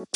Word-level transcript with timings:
All 0.00 0.06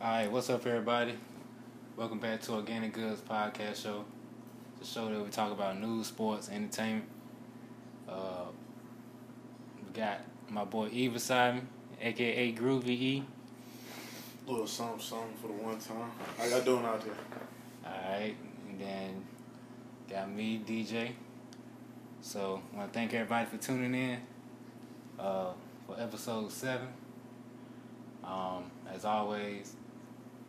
right, 0.00 0.30
what's 0.30 0.48
up, 0.50 0.64
everybody? 0.64 1.18
Welcome 1.96 2.20
back 2.20 2.42
to 2.42 2.52
Organic 2.52 2.92
Goods 2.92 3.20
Podcast 3.22 3.82
Show. 3.82 4.04
The 4.78 4.86
show 4.86 5.12
that 5.12 5.20
we 5.20 5.28
talk 5.30 5.50
about 5.50 5.80
news, 5.80 6.06
sports, 6.06 6.48
entertainment. 6.48 7.06
Uh, 8.08 8.44
we 9.84 9.92
got 10.00 10.20
my 10.48 10.62
boy 10.64 10.90
E 10.92 11.08
beside 11.08 11.56
me, 11.56 11.62
aka 12.00 12.52
Groovy 12.52 12.88
E. 12.90 13.24
little 14.46 14.64
something, 14.64 15.00
something 15.00 15.34
for 15.42 15.48
the 15.48 15.54
one 15.54 15.80
time. 15.80 16.12
How 16.38 16.44
y'all 16.44 16.60
doing 16.62 16.84
out 16.84 17.04
there? 17.04 17.14
All 17.84 18.12
right, 18.12 18.36
and 18.70 18.80
then 18.80 19.24
got 20.08 20.30
me, 20.30 20.60
DJ. 20.66 21.10
So, 22.20 22.62
I 22.72 22.76
want 22.76 22.92
to 22.92 22.98
thank 22.98 23.14
everybody 23.14 23.46
for 23.46 23.58
tuning 23.58 23.94
in 23.94 24.18
uh, 25.18 25.52
for 25.86 26.00
episode 26.00 26.50
seven. 26.50 26.88
Um, 28.24 28.70
as 28.92 29.04
always, 29.04 29.74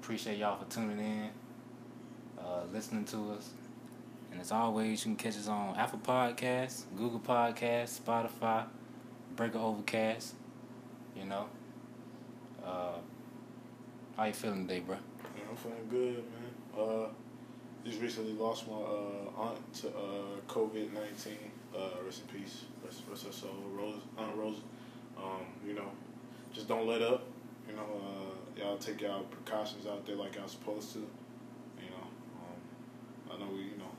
appreciate 0.02 0.38
y'all 0.38 0.58
for 0.58 0.70
tuning 0.74 1.00
in, 1.00 1.30
uh, 2.40 2.64
listening 2.74 3.06
to 3.06 3.32
us. 3.32 3.50
And 4.32 4.42
as 4.42 4.52
always, 4.52 5.06
you 5.06 5.16
can 5.16 5.18
catch 5.18 5.38
us 5.38 5.48
on 5.48 5.76
Apple 5.76 6.00
Podcasts, 6.00 6.84
Google 6.96 7.20
Podcasts, 7.20 8.00
Spotify, 8.00 8.66
Breaker 9.36 9.60
Overcast. 9.60 10.36
You 11.16 11.26
know. 11.26 11.48
Uh, 12.64 12.94
how 14.16 14.26
you 14.26 14.34
feeling 14.34 14.68
today, 14.68 14.82
bro? 14.82 14.98
Yeah, 15.36 15.44
I'm 15.50 15.56
feeling 15.56 15.88
good, 15.90 16.24
man. 16.78 16.78
Uh, 16.78 17.08
just 17.86 18.02
recently 18.02 18.34
lost 18.34 18.68
my 18.68 18.76
uh, 18.76 19.42
aunt 19.42 19.74
to 19.74 19.88
uh, 19.90 20.40
COVID 20.48 20.94
nineteen. 20.94 21.52
Uh, 21.76 22.04
rest 22.04 22.24
in 22.28 22.40
peace. 22.40 22.64
Rest, 22.84 23.04
rest 23.10 23.26
her 23.26 23.32
soul, 23.32 23.64
Rose, 23.74 24.02
Aunt 24.18 24.36
Rose. 24.36 24.58
Um, 25.18 25.46
you 25.66 25.74
know, 25.74 25.90
just 26.54 26.68
don't 26.68 26.88
let 26.88 27.02
up. 27.02 27.26
You 27.68 27.76
know, 27.76 27.84
uh, 28.02 28.60
y'all 28.60 28.78
take 28.78 29.02
y'all 29.02 29.24
precautions 29.24 29.86
out 29.86 30.06
there 30.06 30.16
like 30.16 30.36
y'all 30.36 30.48
supposed 30.48 30.94
to. 30.94 31.00
You 31.00 31.90
know, 31.92 32.08
um, 32.42 32.58
I 33.32 33.40
know 33.40 33.52
we, 33.54 33.64
you 33.64 33.78
know, 33.78 33.92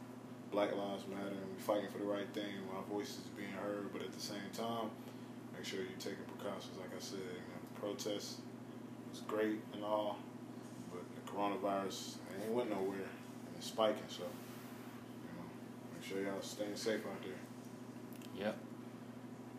Black 0.50 0.74
Lives 0.74 1.04
Matter 1.08 1.28
and 1.28 1.52
we're 1.52 1.62
fighting 1.62 1.88
for 1.90 1.98
the 1.98 2.04
right 2.04 2.28
thing. 2.34 2.50
and 2.58 2.76
Our 2.76 2.82
voices 2.90 3.18
is 3.18 3.30
being 3.36 3.52
heard, 3.52 3.92
but 3.92 4.02
at 4.02 4.12
the 4.12 4.20
same 4.20 4.50
time, 4.52 4.90
make 5.54 5.64
sure 5.64 5.78
you're 5.78 5.98
taking 5.98 6.24
precautions. 6.36 6.76
Like 6.76 6.90
I 6.94 7.00
said, 7.00 7.20
you 7.20 7.48
know, 7.54 7.60
the 7.74 7.80
protest 7.80 8.38
was 9.10 9.20
great 9.28 9.60
and 9.72 9.84
all, 9.84 10.18
but 10.92 11.02
the 11.14 11.30
coronavirus 11.30 12.16
ain't 12.42 12.52
went 12.52 12.70
nowhere 12.70 13.06
it's 13.60 13.68
spiking. 13.68 14.02
So, 14.08 14.22
you 14.22 15.28
know, 15.36 15.44
make 15.92 16.08
sure 16.08 16.22
y'all 16.22 16.40
staying 16.40 16.76
safe 16.76 17.00
out 17.06 17.22
there. 17.22 18.44
Yep. 18.46 18.56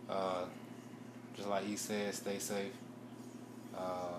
Uh, 0.10 0.46
just 1.36 1.48
like 1.48 1.66
he 1.66 1.76
said, 1.78 2.14
stay 2.16 2.40
safe. 2.40 2.74
Uh, 3.78 4.18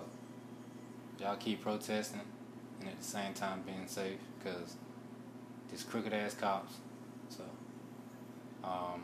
y'all 1.19 1.35
keep 1.35 1.61
protesting 1.61 2.21
and 2.79 2.89
at 2.89 2.97
the 2.97 3.05
same 3.05 3.33
time 3.33 3.61
being 3.65 3.87
safe 3.87 4.19
because 4.39 4.77
these 5.69 5.83
crooked 5.83 6.13
ass 6.13 6.33
cops. 6.33 6.75
So, 7.29 7.43
um, 8.63 9.03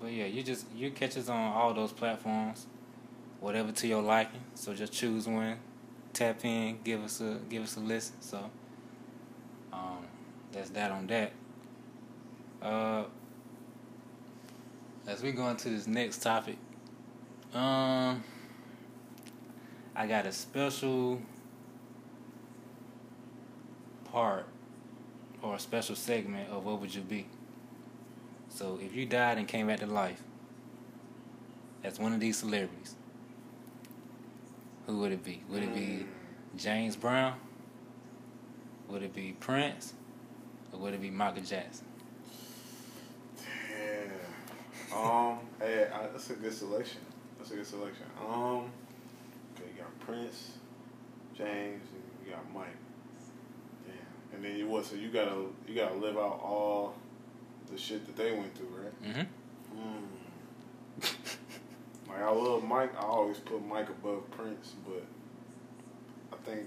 but 0.00 0.12
yeah, 0.12 0.26
you 0.26 0.42
just 0.42 0.64
you 0.74 0.90
catch 0.90 1.16
us 1.18 1.28
on 1.28 1.52
all 1.52 1.74
those 1.74 1.92
platforms, 1.92 2.66
whatever 3.40 3.70
to 3.72 3.86
your 3.86 4.02
liking. 4.02 4.40
So 4.54 4.74
just 4.74 4.94
choose 4.94 5.28
one, 5.28 5.58
tap 6.14 6.42
in, 6.44 6.78
give 6.82 7.04
us 7.04 7.20
a 7.20 7.38
give 7.50 7.62
us 7.62 7.76
a 7.76 7.80
listen. 7.80 8.16
So, 8.20 8.50
that's 10.52 10.70
that 10.70 10.90
on 10.90 11.06
that. 11.08 11.32
Uh, 12.60 13.04
as 15.06 15.22
we 15.22 15.32
go 15.32 15.48
into 15.48 15.68
this 15.70 15.86
next 15.86 16.22
topic, 16.22 16.56
um, 17.54 18.22
I 19.94 20.06
got 20.06 20.26
a 20.26 20.32
special 20.32 21.20
part 24.12 24.46
or 25.42 25.54
a 25.54 25.58
special 25.58 25.94
segment 25.94 26.50
of 26.50 26.64
what 26.64 26.80
would 26.80 26.94
you 26.94 27.00
be. 27.00 27.26
So 28.48 28.78
if 28.82 28.94
you 28.94 29.06
died 29.06 29.38
and 29.38 29.46
came 29.46 29.68
back 29.68 29.80
to 29.80 29.86
life 29.86 30.22
as 31.84 31.98
one 31.98 32.12
of 32.12 32.20
these 32.20 32.38
celebrities, 32.38 32.96
who 34.86 34.98
would 34.98 35.12
it 35.12 35.24
be? 35.24 35.42
Would 35.48 35.62
it 35.62 35.74
be 35.74 36.06
James 36.56 36.96
Brown? 36.96 37.34
Would 38.88 39.02
it 39.02 39.14
be 39.14 39.36
Prince? 39.38 39.92
Or 40.78 40.82
would 40.82 40.94
it 40.94 41.02
be 41.02 41.10
Michael 41.10 41.42
Jackson? 41.42 41.86
Yeah. 43.70 44.96
Um. 44.96 45.38
hey, 45.60 45.88
I, 45.92 46.06
that's 46.08 46.30
a 46.30 46.34
good 46.34 46.52
selection. 46.52 47.00
That's 47.38 47.50
a 47.50 47.56
good 47.56 47.66
selection. 47.66 48.04
Um. 48.20 48.70
Okay, 49.54 49.70
you 49.74 49.82
got 49.82 50.00
Prince, 50.00 50.52
James, 51.36 51.82
and 51.92 52.26
you 52.26 52.32
got 52.32 52.52
Mike. 52.54 52.68
Yeah. 53.86 54.34
And 54.34 54.44
then 54.44 54.56
you 54.56 54.68
what? 54.68 54.86
So 54.86 54.96
you 54.96 55.08
gotta 55.08 55.46
you 55.66 55.74
gotta 55.74 55.94
live 55.94 56.16
out 56.16 56.40
all 56.42 56.94
the 57.70 57.78
shit 57.78 58.06
that 58.06 58.16
they 58.16 58.32
went 58.32 58.56
through, 58.56 58.68
right? 58.82 59.02
Mm-hmm. 59.02 59.80
Mm. 59.80 61.08
like 62.08 62.22
I 62.22 62.30
love 62.30 62.64
Mike. 62.64 62.94
I 62.96 63.04
always 63.04 63.38
put 63.38 63.64
Mike 63.66 63.88
above 63.88 64.30
Prince, 64.30 64.74
but 64.86 65.04
I 66.32 66.36
think 66.48 66.66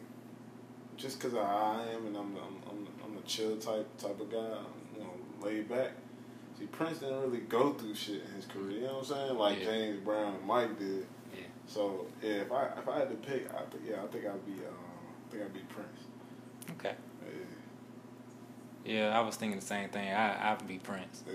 just 1.02 1.20
because 1.20 1.36
I 1.36 1.84
am 1.94 2.06
and 2.06 2.16
I'm 2.16 2.34
the, 2.34 2.40
I'm 2.40 2.56
I'm, 2.70 2.86
the, 2.86 2.92
I'm 3.04 3.16
the 3.16 3.22
chill 3.24 3.58
type 3.58 3.88
type 3.98 4.20
of 4.22 4.32
guy, 4.32 4.38
I'm, 4.38 4.96
you 4.96 5.04
know, 5.04 5.46
laid 5.46 5.68
back. 5.68 5.92
See, 6.60 6.66
Prince 6.68 7.00
didn't 7.00 7.22
really 7.22 7.40
go 7.40 7.74
through 7.74 7.96
shit 7.96 8.22
in 8.28 8.36
his 8.36 8.46
career. 8.46 8.72
You 8.72 8.82
know 8.82 8.98
what 8.98 9.10
I'm 9.12 9.28
saying? 9.28 9.38
Like 9.38 9.60
Yeah. 9.60 9.66
James 9.66 10.00
Brown 10.02 10.36
and 10.36 10.46
Mike 10.46 10.78
did. 10.78 11.08
Yeah. 11.34 11.44
So 11.66 12.06
yeah, 12.22 12.34
if 12.34 12.52
I 12.52 12.66
if 12.78 12.88
I 12.88 13.00
had 13.00 13.10
to 13.10 13.16
pick, 13.16 13.52
I 13.52 13.64
think 13.72 13.84
yeah, 13.90 14.04
I 14.04 14.08
think 14.08 14.26
I'd 14.26 14.46
be 14.46 14.52
um, 14.52 14.76
I 15.28 15.32
think 15.32 15.44
I'd 15.44 15.54
be 15.54 15.62
Prince. 15.62 16.02
Okay. 16.78 16.96
Yeah, 18.86 18.94
Yeah, 18.94 19.18
I 19.18 19.22
was 19.22 19.36
thinking 19.38 19.60
the 19.60 19.66
same 19.66 19.90
thing. 19.90 20.14
I 20.14 20.52
I'd 20.52 20.68
be 20.68 20.78
Prince 20.78 21.24
yeah. 21.28 21.34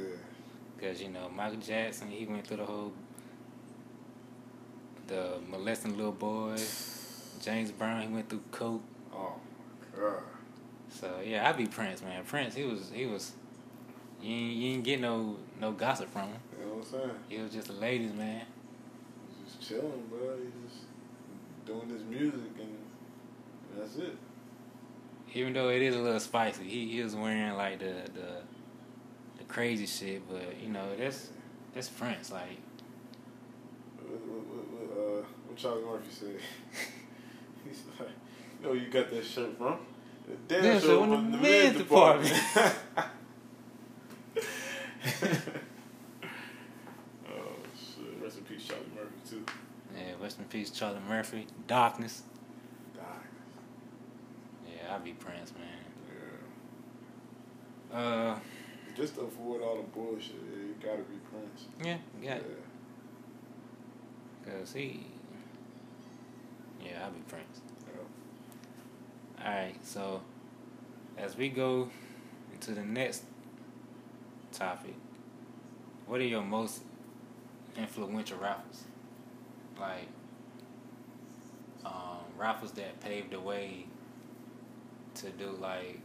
because 0.76 1.02
you 1.02 1.08
know 1.08 1.28
Michael 1.28 1.58
Jackson. 1.58 2.08
He 2.08 2.24
went 2.26 2.46
through 2.46 2.58
the 2.58 2.66
whole 2.66 2.92
the 5.08 5.38
molesting 5.48 5.96
little 5.96 6.12
boys. 6.12 6.92
James 7.42 7.72
Brown. 7.72 8.02
He 8.02 8.08
went 8.08 8.28
through 8.28 8.42
coke. 8.52 8.82
Oh 9.12 9.34
god. 10.00 10.22
So 10.88 11.20
yeah, 11.24 11.48
I'd 11.48 11.56
be 11.56 11.66
Prince, 11.66 12.02
man. 12.02 12.24
Prince. 12.24 12.54
He 12.54 12.64
was 12.64 12.90
he 12.94 13.06
was. 13.06 13.32
You 14.22 14.34
ain't, 14.34 14.52
you 14.56 14.72
ain't 14.72 14.84
get 14.84 15.00
no 15.00 15.36
no 15.60 15.72
gossip 15.72 16.10
from 16.12 16.28
him. 16.28 16.40
You 16.58 16.66
know 16.66 16.72
what 16.74 16.86
I'm 16.86 16.90
saying? 16.90 17.10
He 17.28 17.38
was 17.38 17.52
just 17.52 17.68
a 17.68 17.72
ladies 17.72 18.12
man. 18.14 18.42
Just 19.44 19.68
chilling, 19.68 20.04
bro. 20.08 20.36
He's 20.38 20.70
just 20.70 20.84
doing 21.66 21.88
his 21.88 22.02
music 22.04 22.50
and 22.58 22.78
that's 23.76 23.96
it. 23.96 24.16
Even 25.34 25.52
though 25.52 25.68
it 25.68 25.82
is 25.82 25.94
a 25.94 25.98
little 25.98 26.20
spicy, 26.20 26.64
he, 26.64 26.88
he 26.88 27.02
was 27.02 27.14
wearing 27.14 27.54
like 27.54 27.78
the 27.78 27.94
the 28.14 28.42
the 29.38 29.44
crazy 29.48 29.86
shit, 29.86 30.22
but 30.30 30.58
you 30.62 30.70
know 30.70 30.96
that's 30.96 31.28
that's 31.74 31.88
Prince. 31.88 32.32
Like 32.32 32.58
What, 33.98 34.20
what, 34.20 34.46
what, 34.46 34.66
what, 34.72 34.98
uh, 34.98 35.24
what 35.46 35.56
Charlie 35.58 35.84
Murphy 35.84 36.10
said? 36.10 36.36
He's 37.66 37.82
like, 37.98 38.08
know, 38.62 38.72
you 38.72 38.88
got 38.88 39.10
that 39.10 39.24
shirt 39.24 39.56
from 39.58 39.78
the 40.28 40.34
damn 40.48 40.62
Damn 40.62 40.80
show 40.80 41.00
from 41.00 41.10
the 41.10 41.16
the 41.36 41.42
men's 41.42 41.42
men's 41.42 41.76
department. 41.78 42.34
oh 47.28 47.56
shit! 47.76 48.22
Rest 48.22 48.38
in 48.38 48.44
peace, 48.44 48.64
Charlie 48.66 48.84
Murphy 48.94 49.20
too. 49.30 49.44
yeah, 49.96 50.12
rest 50.20 50.38
in 50.38 50.44
peace, 50.46 50.70
Charlie 50.70 51.00
Murphy. 51.08 51.46
Darkness. 51.66 52.22
Died. 52.94 53.04
Yeah, 54.68 54.94
I'd 54.94 55.04
be 55.04 55.12
Prince, 55.12 55.52
man. 55.54 55.66
Yeah. 57.92 57.98
Uh, 57.98 58.38
Just 58.96 59.14
to 59.16 59.22
avoid 59.22 59.62
all 59.62 59.76
the 59.76 59.82
bullshit, 59.82 60.34
you 60.34 60.74
gotta 60.82 61.02
be 61.02 61.16
Prince. 61.30 61.66
yeah, 61.84 61.98
yeah, 62.22 62.38
Yeah. 64.46 64.52
cause 64.58 64.72
he. 64.72 65.06
Yeah, 66.84 67.06
I'd 67.06 67.14
be 67.14 67.20
Prince. 67.28 67.60
Yeah. 69.38 69.44
All 69.44 69.56
right, 69.56 69.86
so 69.86 70.20
as 71.16 71.36
we 71.36 71.48
go 71.48 71.88
into 72.52 72.72
the 72.72 72.82
next 72.82 73.22
topic, 74.52 74.94
what 76.06 76.20
are 76.20 76.24
your 76.24 76.42
most 76.42 76.82
influential 77.76 78.38
rappers? 78.38 78.84
Like 79.78 80.08
um, 81.84 82.20
rappers 82.36 82.72
that 82.72 83.00
paved 83.00 83.32
the 83.32 83.40
way 83.40 83.86
to 85.14 85.30
do 85.30 85.50
like 85.60 86.00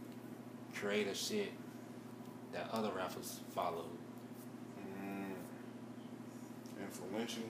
creative 0.74 1.16
shit 1.16 1.52
that 2.52 2.68
other 2.72 2.90
rappers 2.94 3.40
followed. 3.54 3.84
Mm. 4.78 5.34
Influential. 6.82 7.44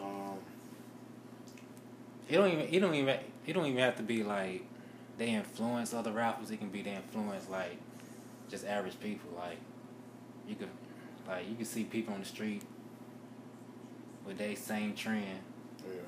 Um, 0.00 0.38
It 2.28 2.36
don't 2.36 2.52
even. 2.52 2.68
It 2.72 2.80
don't 2.80 2.94
even. 2.94 3.18
It 3.46 3.52
don't 3.54 3.66
even 3.66 3.78
have 3.78 3.96
to 3.96 4.02
be 4.02 4.22
like 4.22 4.64
they 5.18 5.30
influence 5.30 5.92
other 5.92 6.12
rappers. 6.12 6.50
It 6.50 6.58
can 6.58 6.70
be 6.70 6.82
they 6.82 6.94
influence 6.94 7.48
like 7.48 7.76
just 8.48 8.66
average 8.66 8.98
people. 9.00 9.30
Like 9.36 9.58
you 10.48 10.56
could, 10.56 10.68
like 11.26 11.48
you 11.48 11.56
could 11.56 11.66
see 11.66 11.84
people 11.84 12.14
on 12.14 12.20
the 12.20 12.26
street 12.26 12.62
with 14.26 14.38
they 14.38 14.54
same 14.54 14.94
trend. 14.94 15.40
Yeah. 15.84 16.00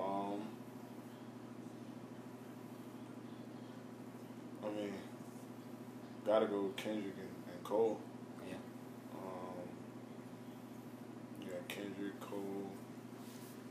Um. 0.00 0.40
I 4.62 4.68
mean, 4.68 4.92
gotta 6.26 6.46
go 6.46 6.62
with 6.62 6.76
Kendrick 6.76 7.14
and, 7.18 7.54
and 7.54 7.64
Cole. 7.64 7.98
Yeah. 8.48 8.54
Um. 9.14 9.68
You 11.40 11.50
got 11.50 11.68
Kendrick, 11.68 12.20
Cole. 12.20 12.70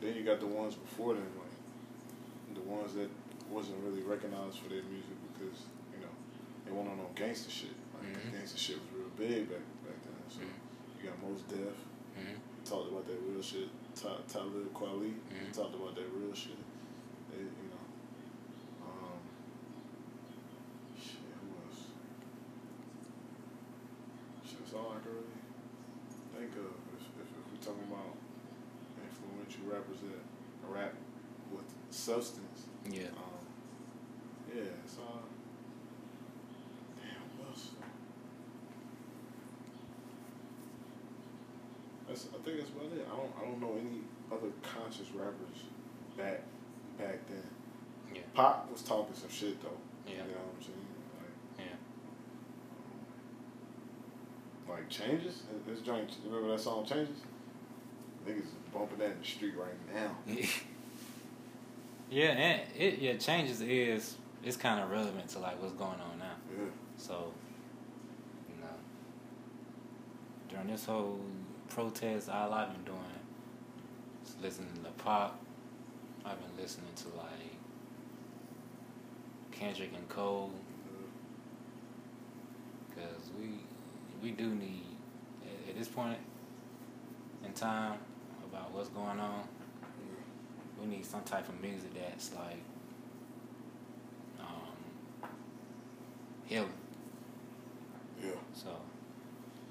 Then 0.05 0.13
you 0.13 0.21
got 0.21 0.39
the 0.39 0.45
ones 0.45 0.75
before 0.77 1.15
them, 1.17 1.25
like 1.41 2.53
the 2.53 2.61
ones 2.61 2.93
that 2.93 3.09
wasn't 3.49 3.81
really 3.81 4.03
recognized 4.05 4.61
for 4.61 4.69
their 4.69 4.85
music 4.85 5.17
because 5.33 5.65
you 5.89 5.97
know 6.05 6.13
they 6.61 6.69
went 6.69 6.85
on 6.93 6.97
no 7.01 7.09
gangster 7.15 7.49
shit. 7.49 7.73
Like 7.97 8.13
Mhm. 8.13 8.37
gangster 8.37 8.57
shit 8.61 8.77
was 8.77 8.85
real 8.93 9.09
big 9.17 9.49
back 9.49 9.65
back 9.81 9.97
then. 10.05 10.21
So 10.29 10.41
Mhm. 10.45 11.01
you 11.01 11.09
got 11.09 11.17
Mos 11.25 11.41
Def 11.49 11.73
hmm 12.21 12.37
talked 12.63 12.91
about 12.93 13.07
that 13.07 13.17
real 13.25 13.41
shit. 13.41 13.69
Talib 13.95 14.73
Kweli 14.77 15.13
Mhm. 15.33 15.51
talked 15.51 15.73
about 15.73 15.95
that 15.95 16.05
real 16.13 16.33
shit. 16.33 16.57
They, 17.31 17.41
you 17.41 17.69
know, 17.73 17.85
um, 18.85 19.19
shit. 20.93 21.33
Who 21.41 21.49
else? 21.65 21.81
Shit, 24.45 24.59
that's 24.59 24.73
all 24.73 24.93
I 24.93 24.99
can 25.01 25.11
really 25.17 25.41
think 26.37 26.51
of. 26.57 26.73
If, 26.93 27.01
if, 27.21 27.25
if 27.25 27.45
we're 27.51 27.65
talking 27.65 27.89
about 27.91 28.13
influential 29.03 29.65
rappers 29.71 30.01
that 30.01 30.23
rap 30.67 30.93
with 31.51 31.65
substance, 32.05 32.67
Yeah. 32.87 33.07
um, 33.17 33.41
yeah, 34.55 34.61
all. 35.01 35.23
Damn, 37.01 37.25
what 37.39 37.49
else? 37.49 37.69
That's, 42.07 42.27
I 42.27 42.37
think 42.45 42.59
that's 42.59 42.69
about 42.69 42.85
it. 42.85 43.07
I 43.11 43.15
don't, 43.17 43.31
I 43.41 43.45
don't 43.45 43.59
know 43.59 43.75
any 43.79 44.01
other 44.31 44.53
conscious 44.61 45.09
rappers 45.15 45.65
back, 46.15 46.41
back 46.99 47.27
then. 47.27 47.43
Yeah. 48.13 48.21
Pac 48.35 48.71
was 48.71 48.83
talking 48.83 49.15
some 49.15 49.29
shit 49.29 49.59
though. 49.63 49.69
Yeah. 50.05 50.13
You 50.13 50.19
know 50.19 50.45
what 50.45 50.55
I'm 50.57 50.63
saying? 50.63 50.85
Like 54.69 54.89
changes. 54.89 55.43
This 55.67 55.81
joint. 55.81 56.11
Remember 56.25 56.49
that 56.51 56.59
song 56.59 56.85
changes? 56.85 57.17
Niggas 58.27 58.47
bumping 58.73 58.97
that 58.99 59.11
in 59.11 59.19
the 59.19 59.25
street 59.25 59.53
right 59.57 59.95
now. 59.95 60.15
yeah, 62.09 62.29
and 62.31 62.61
it 62.77 62.99
yeah 62.99 63.13
changes 63.17 63.61
is 63.61 64.15
it's 64.43 64.57
kind 64.57 64.81
of 64.81 64.91
relevant 64.91 65.27
to 65.29 65.39
like 65.39 65.61
what's 65.61 65.73
going 65.73 65.99
on 65.99 66.19
now. 66.19 66.35
Yeah. 66.51 66.65
So, 66.97 67.33
you 68.47 68.61
know, 68.61 68.67
during 70.49 70.67
this 70.67 70.85
whole 70.85 71.19
protest, 71.69 72.29
all 72.29 72.53
I've 72.53 72.71
been 72.71 72.83
doing 72.83 72.99
is 74.23 74.35
listening 74.41 74.69
to 74.83 75.03
Pac. 75.03 75.31
I've 76.25 76.39
been 76.39 76.63
listening 76.63 76.93
to 76.95 77.07
like 77.17 77.55
Kendrick 79.51 79.91
and 79.95 80.07
Cole, 80.09 80.51
cause 82.95 83.31
we 83.39 83.49
we 84.21 84.31
do 84.31 84.53
need 84.53 84.83
at, 85.43 85.69
at 85.69 85.77
this 85.77 85.87
point 85.87 86.17
in 87.43 87.53
time 87.53 87.97
about 88.49 88.71
what's 88.71 88.89
going 88.89 89.19
on. 89.19 89.47
We 90.85 90.97
need 90.97 91.05
some 91.05 91.23
type 91.23 91.49
of 91.49 91.59
music 91.61 91.93
that's 91.95 92.31
like 92.35 92.61
um, 94.39 95.29
healing. 96.45 96.69
Yeah. 98.21 98.31
So 98.53 98.69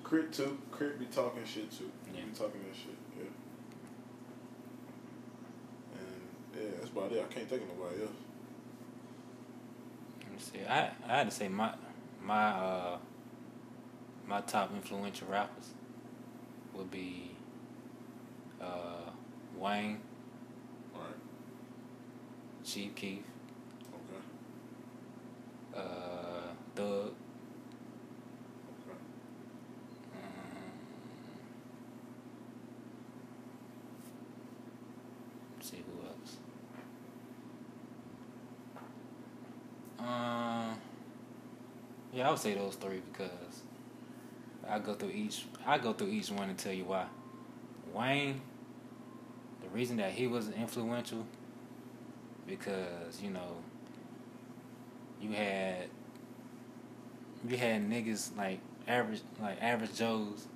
Krit 0.02 0.34
too. 0.34 0.58
Krit 0.72 0.98
be 0.98 1.06
talking 1.06 1.44
shit 1.44 1.70
too. 1.70 1.90
Yeah. 2.06 2.24
be 2.24 2.30
talking 2.36 2.62
that 2.62 2.74
shit. 2.74 2.96
Yeah. 3.16 3.24
And 6.00 6.64
yeah, 6.64 6.70
that's 6.78 6.90
about 6.90 7.12
it. 7.12 7.24
I 7.28 7.32
can't 7.32 7.48
think 7.48 7.62
of 7.62 7.68
nobody 7.68 8.02
else. 8.02 8.10
let 10.22 10.32
me 10.32 10.38
see. 10.38 10.66
I 10.68 10.90
I 11.06 11.18
had 11.18 11.30
to 11.30 11.34
say 11.34 11.48
my 11.48 11.74
my 12.20 12.48
uh 12.48 12.98
my 14.26 14.40
top 14.40 14.72
influential 14.74 15.28
rappers 15.28 15.68
would 16.74 16.90
be 16.90 17.30
uh 18.60 19.10
Wayne. 19.56 20.00
Chief 22.64 22.94
Keef, 22.94 23.22
Okay. 23.92 24.22
uh 25.76 26.52
Thug, 26.74 27.12
Okay. 28.72 28.96
um, 30.14 30.72
see 35.60 35.76
who 35.86 36.06
else. 36.06 36.36
Um, 39.98 40.76
yeah, 42.12 42.28
I 42.28 42.30
would 42.30 42.38
say 42.38 42.54
those 42.54 42.74
three 42.76 43.00
because 43.12 43.62
I 44.68 44.78
go 44.78 44.94
through 44.94 45.10
each. 45.10 45.44
I 45.66 45.78
go 45.78 45.92
through 45.92 46.08
each 46.08 46.30
one 46.30 46.48
and 46.48 46.58
tell 46.58 46.72
you 46.72 46.84
why. 46.84 47.06
Wayne, 47.92 48.40
the 49.62 49.68
reason 49.68 49.96
that 49.98 50.12
he 50.12 50.26
was 50.26 50.48
influential, 50.50 51.24
because 52.46 53.20
you 53.22 53.30
know, 53.30 53.56
you 55.20 55.32
had 55.32 55.88
you 57.48 57.56
had 57.56 57.88
niggas 57.88 58.36
like 58.36 58.60
average 58.86 59.20
like 59.40 59.60
average 59.62 59.94
Joes 59.94 60.46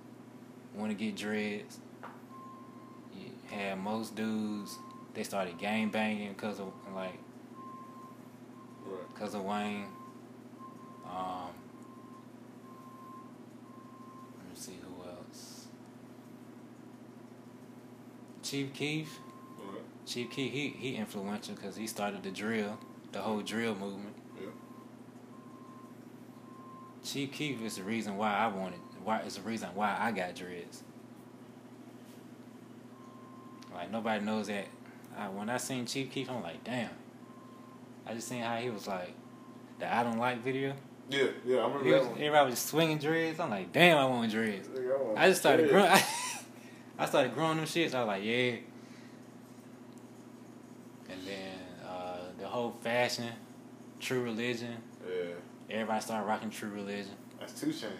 want 0.74 0.90
to 0.90 0.96
get 1.04 1.16
dreads. 1.16 1.78
You 3.14 3.30
had 3.50 3.78
most 3.78 4.14
dudes 4.14 4.76
they 5.14 5.22
started 5.22 5.58
gang 5.58 5.88
banging 5.88 6.32
because 6.32 6.60
of 6.60 6.72
like 6.94 7.18
Right. 8.86 9.00
because 9.14 9.34
of 9.34 9.44
Wayne. 9.44 9.86
Um, 11.04 11.50
let 14.38 14.48
me 14.48 14.54
see 14.54 14.78
who 14.80 15.08
else. 15.08 15.66
Chief 18.42 18.72
Keef. 18.72 19.18
Chief 20.08 20.30
Keef, 20.30 20.50
he 20.52 20.68
he 20.70 20.96
influential 20.96 21.54
because 21.54 21.76
he 21.76 21.86
started 21.86 22.22
the 22.22 22.30
drill, 22.30 22.78
the 23.12 23.20
whole 23.20 23.42
drill 23.42 23.74
movement. 23.74 24.16
Yeah. 24.40 24.46
Chief 27.04 27.30
Keef 27.30 27.62
is 27.62 27.76
the 27.76 27.82
reason 27.82 28.16
why 28.16 28.34
I 28.34 28.46
wanted. 28.46 28.80
Why 29.04 29.20
is 29.20 29.36
the 29.36 29.42
reason 29.42 29.68
why 29.74 29.96
I 30.00 30.10
got 30.12 30.34
dreads. 30.34 30.82
Like 33.74 33.90
nobody 33.90 34.24
knows 34.24 34.46
that. 34.46 34.66
I, 35.16 35.28
when 35.28 35.50
I 35.50 35.58
seen 35.58 35.84
Chief 35.84 36.10
Keef, 36.10 36.30
I'm 36.30 36.42
like, 36.42 36.64
damn. 36.64 36.90
I 38.06 38.14
just 38.14 38.28
seen 38.28 38.42
how 38.42 38.56
he 38.56 38.70
was 38.70 38.86
like, 38.86 39.12
the 39.78 39.92
I 39.94 40.02
don't 40.02 40.18
like 40.18 40.42
video. 40.42 40.74
Yeah. 41.10 41.26
Yeah. 41.44 41.58
I 41.58 41.62
remember 41.66 41.84
He 41.84 41.90
that 41.90 41.98
was, 42.00 42.08
one. 42.08 42.18
everybody 42.18 42.50
was 42.50 42.58
swinging 42.58 42.98
dreads. 42.98 43.40
I'm 43.40 43.50
like, 43.50 43.72
damn, 43.72 43.98
I 43.98 44.04
want 44.06 44.30
dreads. 44.30 44.68
Nigga, 44.68 44.98
want 44.98 45.18
I 45.18 45.28
just 45.28 45.40
started 45.40 45.68
growing. 45.68 45.90
I 46.98 47.06
started 47.06 47.34
growing 47.34 47.58
them 47.58 47.66
shits. 47.66 47.94
I 47.94 48.00
was 48.00 48.08
like, 48.08 48.24
yeah. 48.24 48.56
And 51.10 51.20
then 51.26 51.86
uh, 51.88 52.18
the 52.38 52.46
whole 52.46 52.72
fashion, 52.82 53.30
True 54.00 54.22
Religion. 54.22 54.76
Yeah. 55.08 55.24
Everybody 55.70 56.00
started 56.00 56.26
rocking 56.26 56.50
True 56.50 56.70
Religion. 56.70 57.12
That's 57.40 57.58
two 57.58 57.72
chain. 57.72 57.90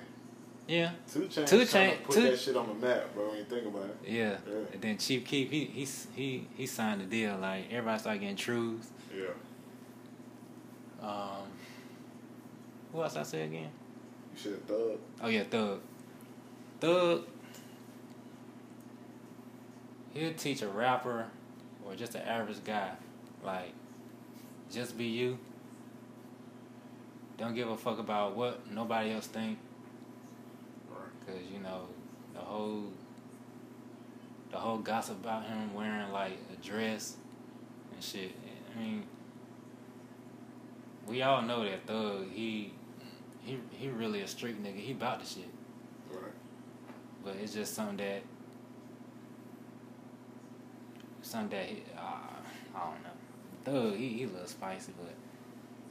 Yeah, 0.67 0.91
Two 1.11 1.29
chain. 1.29 1.47
Two 1.47 1.65
to 1.65 1.93
Put 2.05 2.15
Two- 2.15 2.23
that 2.23 2.39
shit 2.39 2.55
on 2.57 2.69
the 2.69 2.75
map, 2.87 3.15
bro. 3.15 3.29
When 3.31 3.39
you 3.39 3.45
think 3.45 3.67
about 3.67 3.85
it. 3.85 3.97
yeah. 4.07 4.37
Yeah. 4.47 4.55
And 4.73 4.83
then 4.83 4.99
Chief 4.99 5.25
Keef, 5.25 5.51
he 5.51 5.65
he 5.65 5.89
he 6.15 6.47
he 6.57 6.67
signed 6.67 7.01
the 7.01 7.07
deal. 7.07 7.39
Like 7.39 7.65
everybody 7.71 7.99
started 7.99 8.21
getting 8.21 8.37
trues. 8.37 8.85
Yeah. 9.17 9.29
Um, 11.01 11.47
who 12.93 13.03
else 13.03 13.17
I 13.17 13.23
say 13.23 13.45
again? 13.45 13.71
You 14.35 14.39
should 14.41 14.53
have 14.53 14.63
thug. 14.65 14.99
Oh 15.23 15.29
yeah, 15.29 15.45
Thug. 15.45 15.81
Thug. 16.81 17.25
He'll 20.13 20.35
teach 20.35 20.61
a 20.63 20.69
rapper 20.69 21.27
or 21.89 21.97
just 21.97 22.15
an 22.15 22.23
average 22.23 22.63
guy, 22.65 22.91
like, 23.43 23.73
just 24.71 24.99
be 24.99 25.07
you. 25.07 25.39
Don't 27.39 27.55
give 27.55 27.69
a 27.69 27.77
fuck 27.77 27.99
about 27.99 28.37
what 28.37 28.71
nobody 28.71 29.13
else 29.13 29.27
think, 29.27 29.59
cause 31.25 31.37
you 31.53 31.61
know 31.61 31.83
the 32.35 32.41
whole 32.41 32.85
the 34.51 34.57
whole 34.57 34.79
gossip 34.79 35.21
about 35.21 35.45
him 35.45 35.73
wearing 35.73 36.11
like 36.11 36.33
a 36.53 36.67
dress 36.67 37.17
and 37.93 38.03
shit. 38.03 38.33
I 38.75 38.81
mean, 38.81 39.05
we 41.07 41.23
all 41.23 41.43
know 41.43 41.65
that 41.65 41.87
Thug 41.87 42.27
he 42.33 42.73
he 43.45 43.59
he 43.71 43.89
really 43.89 44.21
a 44.23 44.27
street 44.27 44.63
nigga. 44.63 44.77
He 44.77 44.93
about 44.93 45.21
the 45.21 45.27
shit. 45.27 45.49
Right. 46.11 46.33
But 47.25 47.37
it's 47.43 47.55
just 47.55 47.75
something 47.75 47.99
that 47.99 48.23
something 51.29 51.59
that 51.59 51.67
he, 51.69 51.83
uh, 51.97 52.01
I 52.77 52.91
don't 52.91 53.03
know. 53.03 53.89
Thug, 53.91 53.97
he 53.99 54.09
he 54.09 54.25
a 54.25 54.27
little 54.29 54.47
spicy, 54.47 54.93
but 54.99 55.15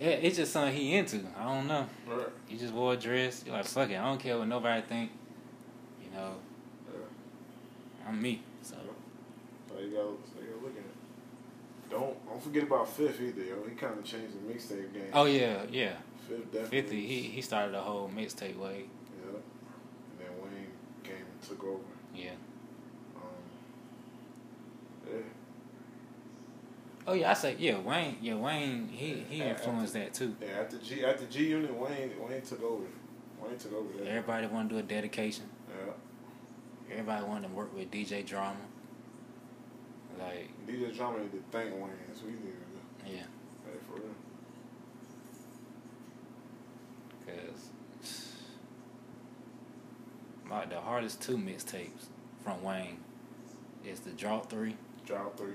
Yeah, 0.03 0.13
it's 0.13 0.37
just 0.37 0.51
something 0.51 0.75
he 0.75 0.95
into. 0.95 1.21
I 1.37 1.43
don't 1.43 1.67
know. 1.67 1.87
Right. 2.07 2.27
He 2.47 2.57
just 2.57 2.73
wore 2.73 2.93
a 2.93 2.97
dress. 2.97 3.43
You're 3.45 3.55
like, 3.55 3.65
fuck 3.65 3.89
it. 3.89 3.95
I 3.97 4.03
don't 4.05 4.19
care 4.19 4.37
what 4.37 4.47
nobody 4.47 4.81
think. 4.81 5.11
You 6.03 6.11
know, 6.17 6.33
Yeah. 6.91 8.07
I'm 8.07 8.21
me. 8.21 8.41
So 8.61 8.75
So 9.69 9.79
you 9.79 9.89
gotta, 9.91 10.03
so 10.25 10.41
you 10.41 10.47
gotta 10.47 10.63
look 10.65 10.73
at 10.77 10.79
it. 10.79 11.89
Don't 11.89 12.25
don't 12.27 12.43
forget 12.43 12.63
about 12.63 12.87
Fif 12.89 13.21
either, 13.21 13.43
yo. 13.43 13.55
He 13.67 13.75
kind 13.75 13.97
of 13.97 14.03
changed 14.03 14.33
the 14.35 14.53
mixtape 14.53 14.93
game. 14.93 15.09
Oh 15.13 15.25
yeah, 15.25 15.63
yeah. 15.71 15.93
Fif 16.27 16.51
definitely. 16.51 16.81
Fifty. 16.81 17.07
He 17.07 17.21
he 17.23 17.41
started 17.41 17.73
the 17.73 17.81
whole 17.81 18.09
mixtape 18.13 18.57
way. 18.57 18.85
Yeah. 19.23 19.37
And 19.37 20.19
then 20.19 20.31
Wayne 20.43 20.67
came 21.03 21.15
and 21.31 21.41
took 21.47 21.63
over. 21.63 21.79
Yeah. 22.13 22.31
Um, 23.15 23.21
yeah. 25.07 25.21
Oh 27.09 27.13
yeah, 27.13 27.31
I 27.31 27.33
say 27.35 27.55
yeah. 27.57 27.79
Wayne. 27.79 28.17
Yeah, 28.21 28.35
Wayne. 28.35 28.89
He 28.89 29.23
he 29.29 29.41
influenced 29.41 29.93
that 29.93 30.13
too. 30.13 30.35
Yeah. 30.41 30.59
After 30.61 30.77
G 30.77 31.05
after 31.05 31.25
G 31.25 31.47
Unit, 31.47 31.73
Wayne 31.73 32.11
Wayne 32.19 32.41
took 32.41 32.61
over. 32.61 32.83
Wayne 33.41 33.57
took 33.57 33.73
over 33.73 33.87
there. 33.97 34.09
Everybody 34.09 34.47
want 34.47 34.69
to 34.69 34.75
do 34.75 34.79
a 34.79 34.83
dedication. 34.83 35.45
Yeah. 35.69 35.93
Everybody 36.91 37.25
wanted 37.25 37.47
to 37.47 37.53
work 37.53 37.73
with 37.73 37.89
DJ 37.91 38.25
Drama. 38.25 38.57
Like 40.19 40.49
DJ 40.67 40.95
Drama 40.95 41.19
to 41.19 41.43
thank 41.51 41.71
Wayne. 41.71 41.81
What 41.81 41.91
he 42.25 42.31
do. 42.31 42.53
yeah, 43.05 43.21
Hey, 43.65 43.77
for 43.87 44.01
real. 44.01 44.15
cause 47.25 47.69
my 50.49 50.65
the 50.65 50.81
hardest 50.81 51.21
two 51.21 51.37
mixtapes 51.37 52.07
from 52.43 52.61
Wayne 52.63 52.97
is 53.85 53.99
the 54.01 54.11
Drought 54.11 54.49
Three, 54.49 54.75
Job 55.05 55.37
three. 55.37 55.53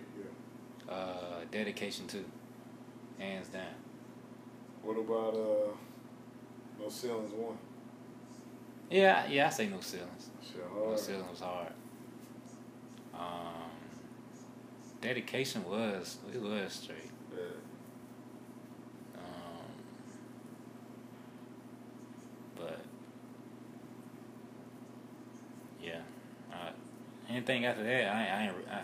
Uh, 0.92 1.44
Dedication 1.50 2.06
Two, 2.06 2.24
hands 3.18 3.48
down. 3.48 3.62
What 4.82 4.98
about 4.98 5.34
uh, 5.34 5.74
No 6.80 6.88
Ceilings 6.88 7.32
one? 7.32 7.56
Yeah, 8.90 9.26
yeah, 9.26 9.46
I 9.46 9.50
say 9.50 9.68
no 9.68 9.80
ceilings. 9.80 10.28
No 10.74 10.96
ceilings 10.96 11.30
was 11.30 11.40
hard. 11.40 11.72
Um, 13.14 13.70
dedication 15.00 15.64
was 15.64 16.18
it 16.34 16.40
was 16.42 16.72
straight. 16.72 17.10
Yeah. 17.32 17.40
Um, 19.16 19.72
but 22.56 22.80
yeah, 25.82 26.00
uh, 26.52 26.70
anything 27.30 27.64
after 27.64 27.82
that, 27.82 28.14
I, 28.14 28.26
I 28.26 28.42
ain't. 28.44 28.54
I, 28.70 28.80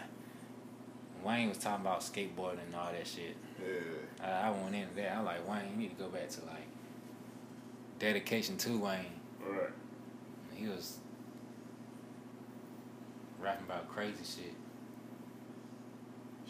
Wayne 1.25 1.49
was 1.49 1.59
talking 1.59 1.85
about 1.85 2.01
skateboarding 2.01 2.65
and 2.67 2.75
all 2.77 2.91
that 2.93 3.07
shit. 3.07 3.37
Yeah. 3.61 4.25
I, 4.27 4.49
I 4.49 4.51
went 4.51 4.75
into 4.75 4.95
that. 4.97 5.13
I 5.17 5.21
like 5.21 5.49
Wayne. 5.49 5.71
You 5.73 5.77
need 5.77 5.97
to 5.97 6.03
go 6.03 6.09
back 6.09 6.29
to 6.31 6.41
like 6.43 6.67
dedication 7.99 8.57
to 8.59 8.79
Wayne. 8.79 9.07
Right. 9.45 9.71
He 10.55 10.67
was 10.69 10.99
rapping 13.41 13.65
about 13.67 13.89
crazy 13.89 14.25
shit. 14.25 14.55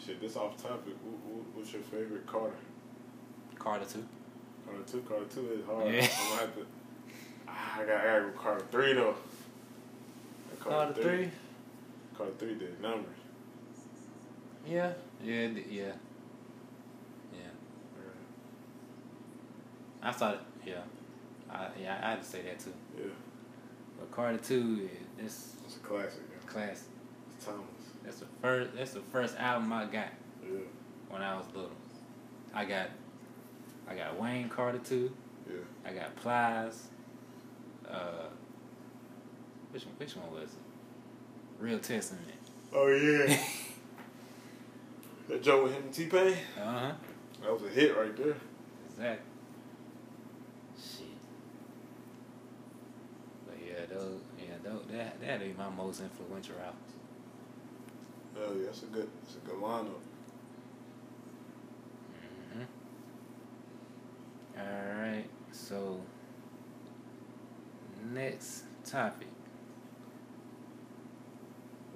Shit, 0.03 0.21
this 0.21 0.35
off 0.35 0.61
topic. 0.61 0.93
Who, 1.03 1.09
who, 1.29 1.45
what's 1.53 1.73
your 1.73 1.81
favorite 1.81 2.25
Carter? 2.25 2.55
Carter 3.57 3.85
too. 3.85 4.05
Carter 4.65 4.83
two. 4.89 5.01
Carter 5.01 5.25
two 5.25 5.51
is 5.51 5.65
hard. 5.65 5.93
Yeah. 5.93 6.01
I'm 6.01 6.29
gonna 6.29 6.41
have 6.41 6.55
to. 6.55 6.65
Ah, 7.47 7.79
I 7.79 7.85
got 7.85 8.01
I 8.01 8.05
gotta 8.05 8.21
go 8.21 8.29
Carter 8.39 8.65
three 8.71 8.93
though. 8.93 9.15
Carter 10.59 11.01
three. 11.01 11.31
Carter 12.17 12.33
three 12.37 12.55
did 12.55 12.81
numbers. 12.81 13.18
Yeah. 14.69 14.91
Yeah. 15.23 15.47
d- 15.47 15.65
Yeah. 15.69 15.83
Yeah. 17.33 17.39
I 20.01 20.11
thought. 20.11 20.45
Yeah. 20.65 20.75
I 21.49 21.67
yeah. 21.81 21.99
I 22.03 22.09
had 22.11 22.21
to 22.23 22.27
say 22.29 22.41
that 22.43 22.59
too. 22.59 22.73
Yeah, 22.97 23.05
But 23.99 24.11
Carter 24.11 24.37
two, 24.37 24.89
is 25.17 25.23
this 25.23 25.55
it's 25.65 25.75
a 25.77 25.79
classic. 25.79 26.21
Yeah. 26.31 26.49
class. 26.51 26.83
It's 27.35 27.45
timeless. 27.45 27.65
That's 28.03 28.19
the 28.19 28.25
first. 28.41 28.75
That's 28.75 28.91
the 28.93 29.01
first 29.11 29.35
album 29.37 29.73
I 29.73 29.85
got 29.85 30.07
Yeah, 30.43 30.59
when 31.09 31.21
I 31.21 31.35
was 31.35 31.45
little. 31.53 31.71
I 32.53 32.65
got. 32.65 32.89
I 33.87 33.95
got 33.95 34.19
Wayne 34.21 34.49
Carter 34.49 34.77
two. 34.79 35.11
yeah. 35.49 35.55
I 35.85 35.93
got 35.93 36.15
Plies. 36.17 36.83
Uh, 37.89 38.27
which 39.71 39.83
one? 39.85 39.95
Which 39.97 40.15
one 40.15 40.31
was 40.31 40.49
it? 40.51 40.59
Real 41.59 41.79
Testament. 41.79 42.25
Oh 42.73 42.87
yeah. 42.87 43.35
that 45.29 45.43
joke 45.43 45.63
with 45.63 45.73
him 45.73 45.83
and 45.83 45.93
T 45.93 46.07
Pain. 46.07 46.35
Uh 46.59 46.79
huh. 46.79 46.91
That 47.41 47.53
was 47.53 47.63
a 47.63 47.69
hit 47.69 47.95
right 47.95 48.15
there. 48.17 48.35
Exactly. 48.89 49.25
Shit. 50.77 51.07
But 53.47 53.57
yeah, 53.65 53.85
those. 53.97 54.19
Yeah, 54.37 54.55
those, 54.63 54.83
that 54.91 55.21
that'd 55.21 55.41
be 55.41 55.57
my 55.57 55.69
most 55.69 56.01
influential 56.01 56.55
albums. 56.63 56.93
Oh 58.37 58.53
yeah, 58.57 58.65
that's 58.65 58.83
a 58.83 58.87
good. 58.87 59.09
That's 59.23 59.35
a 59.35 59.39
good 59.47 59.55
lineup. 59.55 60.01
hmm 62.53 62.63
All 64.57 65.01
right. 65.01 65.25
So 65.51 66.01
next 68.13 68.63
topic. 68.85 69.27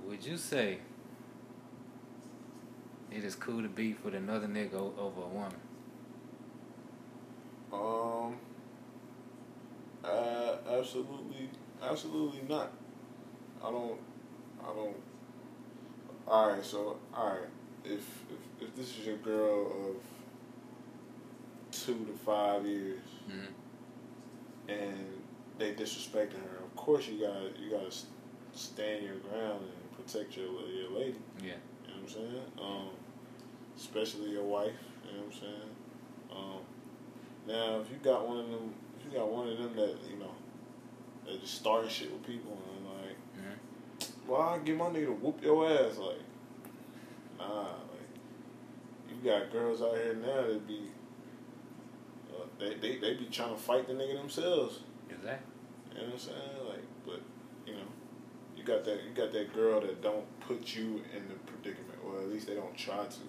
Would 0.05 0.25
you 0.25 0.37
say 0.37 0.79
it 3.15 3.23
is 3.23 3.35
cool 3.35 3.61
to 3.61 3.69
beef 3.69 4.03
with 4.03 4.15
another 4.15 4.47
nigga 4.47 4.73
over 4.75 5.21
a 5.21 5.27
woman? 5.27 5.53
Um. 7.71 8.35
Uh, 10.03 10.57
absolutely, 10.69 11.49
absolutely 11.81 12.41
not. 12.49 12.71
I 13.63 13.71
don't. 13.71 13.99
I 14.61 14.73
don't. 14.73 14.95
All 16.27 16.49
right, 16.49 16.63
so 16.65 16.97
all 17.15 17.27
right. 17.29 17.49
If 17.85 17.99
if 18.29 18.67
if 18.67 18.75
this 18.75 18.97
is 18.99 19.05
your 19.05 19.17
girl 19.17 19.67
of 19.67 19.95
two 21.71 22.05
to 22.05 22.13
five 22.25 22.65
years 22.65 22.99
Mm-hmm. 23.29 24.69
and 24.71 25.05
they 25.57 25.73
disrespecting 25.73 26.41
her, 26.43 26.57
of 26.63 26.75
course 26.75 27.07
you 27.07 27.19
gotta 27.25 27.51
you 27.59 27.71
gotta 27.71 27.91
stand 28.53 29.03
your 29.05 29.15
ground 29.15 29.61
and 29.61 29.91
protect 30.05 30.35
your 30.35 30.47
your 30.47 30.91
lady. 30.91 31.19
Yeah. 31.41 31.53
You 31.85 31.93
know 31.93 32.01
what 32.01 32.03
I'm 32.03 32.09
saying? 32.09 32.41
Um, 32.61 32.89
especially 33.77 34.31
your 34.31 34.43
wife. 34.43 34.71
You 35.05 35.17
know 35.17 35.23
what 35.25 35.33
I'm 35.35 35.39
saying? 35.39 35.71
Um, 36.31 36.59
now, 37.47 37.79
if 37.81 37.89
you 37.91 37.97
got 38.03 38.27
one 38.27 38.39
of 38.39 38.49
them, 38.49 38.73
if 38.99 39.05
you 39.11 39.17
got 39.19 39.29
one 39.29 39.47
of 39.49 39.57
them 39.57 39.75
that 39.75 39.95
you 40.09 40.17
know, 40.19 40.31
that 41.25 41.39
just 41.41 41.55
starting 41.55 41.89
shit 41.89 42.11
with 42.11 42.25
people 42.25 42.57
and 42.75 42.85
like, 42.85 43.17
Mm-hmm. 43.35 44.31
well, 44.31 44.41
I 44.41 44.57
get 44.59 44.77
my 44.77 44.85
nigga 44.85 45.07
to 45.07 45.11
whoop 45.13 45.43
your 45.43 45.67
ass. 45.67 45.97
Like, 45.97 46.19
nah, 47.39 47.61
like, 47.63 48.13
you 49.09 49.15
got 49.29 49.51
girls 49.51 49.81
out 49.81 49.95
here 49.95 50.13
now 50.15 50.41
that 50.47 50.67
be, 50.67 50.81
uh, 52.31 52.45
they, 52.59 52.75
they 52.75 52.97
they 52.99 53.13
be 53.15 53.25
trying 53.31 53.49
to 53.55 53.59
fight 53.59 53.87
the 53.87 53.93
nigga 53.93 54.17
themselves. 54.17 54.81
Exactly. 55.09 55.51
You 55.95 55.97
know 56.01 56.05
what 56.05 56.13
I'm 56.13 56.19
saying? 56.19 56.67
Like, 56.69 56.83
but 57.05 57.21
you 57.65 57.73
know, 57.73 57.87
you 58.55 58.63
got 58.63 58.83
that 58.85 58.99
you 59.03 59.11
got 59.15 59.31
that 59.33 59.53
girl 59.53 59.81
that 59.81 60.01
don't 60.01 60.25
put 60.41 60.75
you 60.75 61.01
in 61.15 61.27
the 61.27 61.35
predicament, 61.51 61.99
or 62.05 62.19
at 62.21 62.29
least 62.29 62.47
they 62.47 62.55
don't 62.55 62.77
try 62.77 63.03
to. 63.05 63.19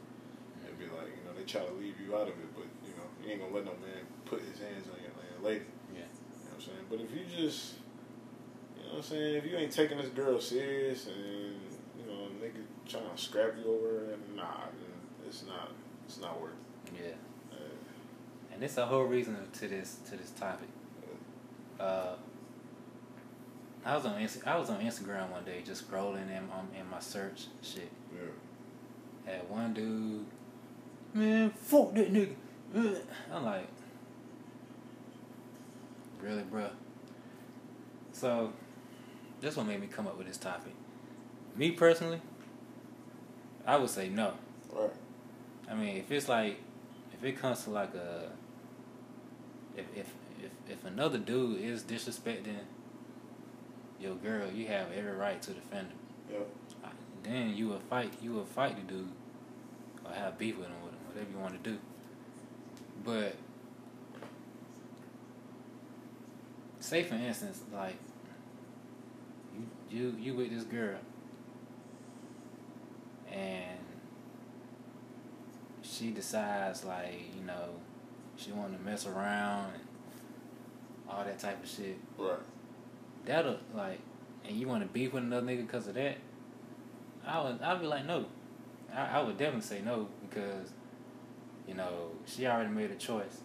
They 0.78 0.84
be 0.86 0.90
like, 0.90 1.08
you 1.08 1.22
know, 1.24 1.32
they 1.36 1.44
try 1.44 1.64
to 1.64 1.72
leave 1.74 1.94
you 2.00 2.14
out 2.16 2.22
of 2.22 2.28
it, 2.34 2.54
but 2.54 2.66
you 2.82 2.94
know, 2.96 3.06
you 3.22 3.30
ain't 3.32 3.40
gonna 3.40 3.54
let 3.54 3.64
no 3.64 3.72
man 3.72 4.02
put 4.24 4.40
his 4.40 4.58
hands 4.58 4.86
on 4.88 4.98
your, 5.00 5.10
on 5.14 5.44
lady. 5.44 5.64
Yeah. 5.94 6.00
You 6.00 6.04
know 6.04 6.50
what 6.50 6.54
I'm 6.56 6.60
saying? 6.60 6.84
But 6.90 7.00
if 7.00 7.10
you 7.12 7.24
just, 7.24 7.74
you 8.76 8.82
know 8.82 8.88
what 8.90 8.96
I'm 8.98 9.02
saying, 9.04 9.34
if 9.36 9.44
you 9.46 9.56
ain't 9.56 9.72
taking 9.72 9.98
this 9.98 10.08
girl 10.08 10.40
serious 10.40 11.06
and 11.06 11.60
you 11.96 12.06
know, 12.06 12.28
nigga 12.42 12.62
trying 12.88 13.04
to 13.14 13.22
scrap 13.22 13.54
you 13.62 13.70
over, 13.72 14.12
and 14.12 14.36
nah, 14.36 14.66
it's 15.26 15.44
not, 15.46 15.70
it's 16.06 16.18
not 16.20 16.40
worth. 16.40 16.52
It. 16.86 16.92
Yeah. 17.00 17.56
Uh, 17.56 18.54
And 18.54 18.62
it's 18.62 18.76
a 18.76 18.86
whole 18.86 19.04
reason 19.04 19.36
to 19.60 19.68
this 19.68 19.98
to 20.10 20.16
this 20.16 20.30
topic. 20.30 20.68
Uh, 21.80 22.14
I 23.84 23.96
was 23.96 24.06
on 24.06 24.14
I 24.46 24.56
was 24.56 24.70
on 24.70 24.80
Instagram 24.80 25.30
one 25.30 25.44
day 25.44 25.62
just 25.64 25.90
scrolling 25.90 26.30
in 26.30 26.44
um, 26.52 26.68
in 26.78 26.88
my 26.90 27.00
search 27.00 27.46
shit. 27.62 27.90
yeah. 28.14 29.32
Had 29.32 29.48
one 29.50 29.72
dude, 29.74 30.26
man, 31.14 31.50
fuck 31.50 31.94
that 31.94 32.12
nigga. 32.12 32.34
I'm 33.32 33.44
like, 33.44 33.68
really, 36.20 36.42
bruh. 36.42 36.70
So, 38.12 38.52
this 39.40 39.56
one 39.56 39.68
made 39.68 39.80
me 39.80 39.86
come 39.86 40.06
up 40.06 40.18
with 40.18 40.26
this 40.26 40.36
topic. 40.36 40.72
Me 41.56 41.70
personally, 41.70 42.20
I 43.66 43.76
would 43.76 43.90
say 43.90 44.08
no. 44.08 44.34
Right. 44.72 44.90
I 45.70 45.74
mean, 45.74 45.96
if 45.96 46.10
it's 46.10 46.28
like, 46.28 46.58
if 47.12 47.24
it 47.24 47.40
comes 47.40 47.64
to 47.64 47.70
like 47.70 47.94
a, 47.94 48.30
if 49.76 49.86
if 49.94 50.12
if 50.42 50.50
if 50.68 50.84
another 50.84 51.18
dude 51.18 51.60
is 51.60 51.82
disrespecting 51.82 52.58
your 54.00 54.16
girl, 54.16 54.50
you 54.52 54.66
have 54.66 54.88
every 54.96 55.12
right 55.12 55.40
to 55.42 55.52
defend 55.52 55.88
him. 55.88 55.98
Yep. 56.32 56.48
Then 57.22 57.54
you 57.54 57.68
will 57.68 57.80
fight. 57.90 58.12
You 58.20 58.32
will 58.32 58.44
fight 58.44 58.76
the 58.76 58.94
dude, 58.94 59.08
or 60.04 60.12
have 60.12 60.38
beef 60.38 60.58
with 60.58 60.66
him, 60.66 60.74
whatever 61.14 61.30
you 61.30 61.38
want 61.38 61.62
to 61.62 61.70
do. 61.70 61.78
But 63.04 63.36
say 66.80 67.02
for 67.02 67.14
instance, 67.14 67.60
like 67.72 67.96
you 69.56 69.66
you 69.90 70.16
you 70.20 70.34
with 70.34 70.50
this 70.50 70.64
girl 70.64 70.98
and 73.32 73.78
she 75.82 76.10
decides 76.10 76.84
like, 76.84 77.20
you 77.36 77.44
know, 77.46 77.70
she 78.36 78.52
wanna 78.52 78.78
mess 78.84 79.06
around 79.06 79.72
and 79.74 79.82
all 81.08 81.24
that 81.24 81.38
type 81.38 81.62
of 81.62 81.68
shit. 81.68 81.96
Right. 82.18 82.38
That'll 83.24 83.58
like 83.74 84.00
and 84.46 84.56
you 84.56 84.68
wanna 84.68 84.86
beef 84.86 85.12
with 85.12 85.22
another 85.22 85.46
nigga 85.46 85.66
because 85.66 85.86
of 85.88 85.94
that, 85.94 86.18
I 87.26 87.42
would 87.42 87.62
I'd 87.62 87.80
be 87.80 87.86
like 87.86 88.04
no. 88.04 88.26
I, 88.94 89.18
I 89.18 89.22
would 89.22 89.38
definitely 89.38 89.62
say 89.62 89.80
no 89.80 90.08
because 90.28 90.70
you 91.66 91.74
know, 91.74 92.10
she 92.26 92.46
already 92.46 92.70
made 92.70 92.90
a 92.90 92.96
choice. 92.96 93.40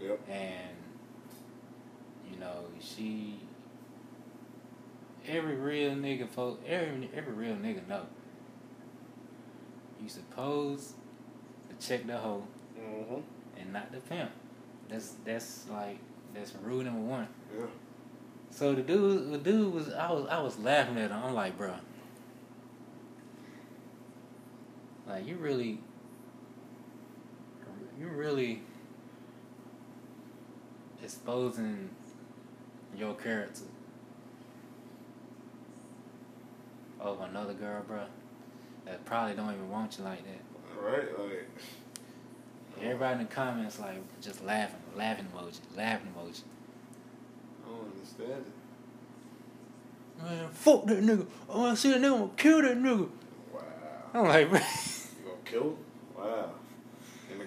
Yep. 0.00 0.20
And, 0.28 0.76
you 2.30 2.38
know, 2.38 2.64
she. 2.80 3.38
Every 5.26 5.54
real 5.54 5.92
nigga, 5.92 6.28
folk, 6.28 6.60
every 6.66 7.08
every 7.14 7.32
real 7.32 7.54
nigga 7.54 7.86
know. 7.86 8.06
You 10.02 10.08
supposed 10.08 10.94
to 11.68 11.86
check 11.86 12.06
the 12.06 12.18
hoe 12.18 12.42
Mm-hmm. 12.80 13.20
and 13.60 13.72
not 13.72 13.92
the 13.92 14.00
pimp. 14.00 14.30
That's 14.88 15.14
that's 15.24 15.66
like 15.70 15.98
that's 16.34 16.52
rule 16.62 16.82
number 16.82 17.00
one. 17.00 17.28
Yeah. 17.56 17.66
So 18.50 18.74
the 18.74 18.82
dude, 18.82 19.32
the 19.32 19.38
dude 19.38 19.72
was 19.72 19.92
I 19.92 20.10
was 20.10 20.26
I 20.28 20.40
was 20.40 20.58
laughing 20.58 20.98
at 20.98 21.10
him. 21.10 21.20
I'm 21.22 21.34
like, 21.34 21.56
bro, 21.56 21.72
like 25.06 25.26
you 25.26 25.36
really, 25.36 25.78
you 28.02 28.08
really 28.08 28.60
exposing 31.02 31.88
your 32.96 33.14
character 33.14 33.62
over 37.00 37.24
another 37.24 37.54
girl, 37.54 37.82
bro. 37.86 38.00
That 38.84 39.04
probably 39.04 39.34
don't 39.36 39.52
even 39.52 39.70
want 39.70 39.98
you 39.98 40.04
like 40.04 40.20
that. 40.24 40.82
Right. 40.82 41.18
Like. 41.18 41.48
Everybody 42.80 43.20
in 43.20 43.26
the 43.28 43.32
comments 43.32 43.78
like 43.78 43.96
just 44.20 44.44
laughing, 44.44 44.80
laughing 44.96 45.26
emoji, 45.32 45.60
laughing 45.76 46.08
emoji. 46.16 46.42
I 47.64 47.68
don't 47.68 47.92
understand 47.92 48.44
it. 50.18 50.22
Man, 50.22 50.48
fuck 50.50 50.86
that 50.86 51.00
nigga. 51.00 51.26
I 51.48 51.56
wanna 51.56 51.76
see 51.76 51.90
that 51.90 52.00
nigga, 52.00 52.12
I'm 52.12 52.18
gonna 52.20 52.32
kill 52.36 52.62
that 52.62 52.76
nigga. 52.76 53.08
Wow. 53.52 53.60
I'm 54.14 54.24
like, 54.24 54.50
bro. 54.50 54.58
You 54.58 54.64
gonna 55.24 55.36
kill 55.44 55.62
him? 55.62 55.76
Wow. 56.16 56.50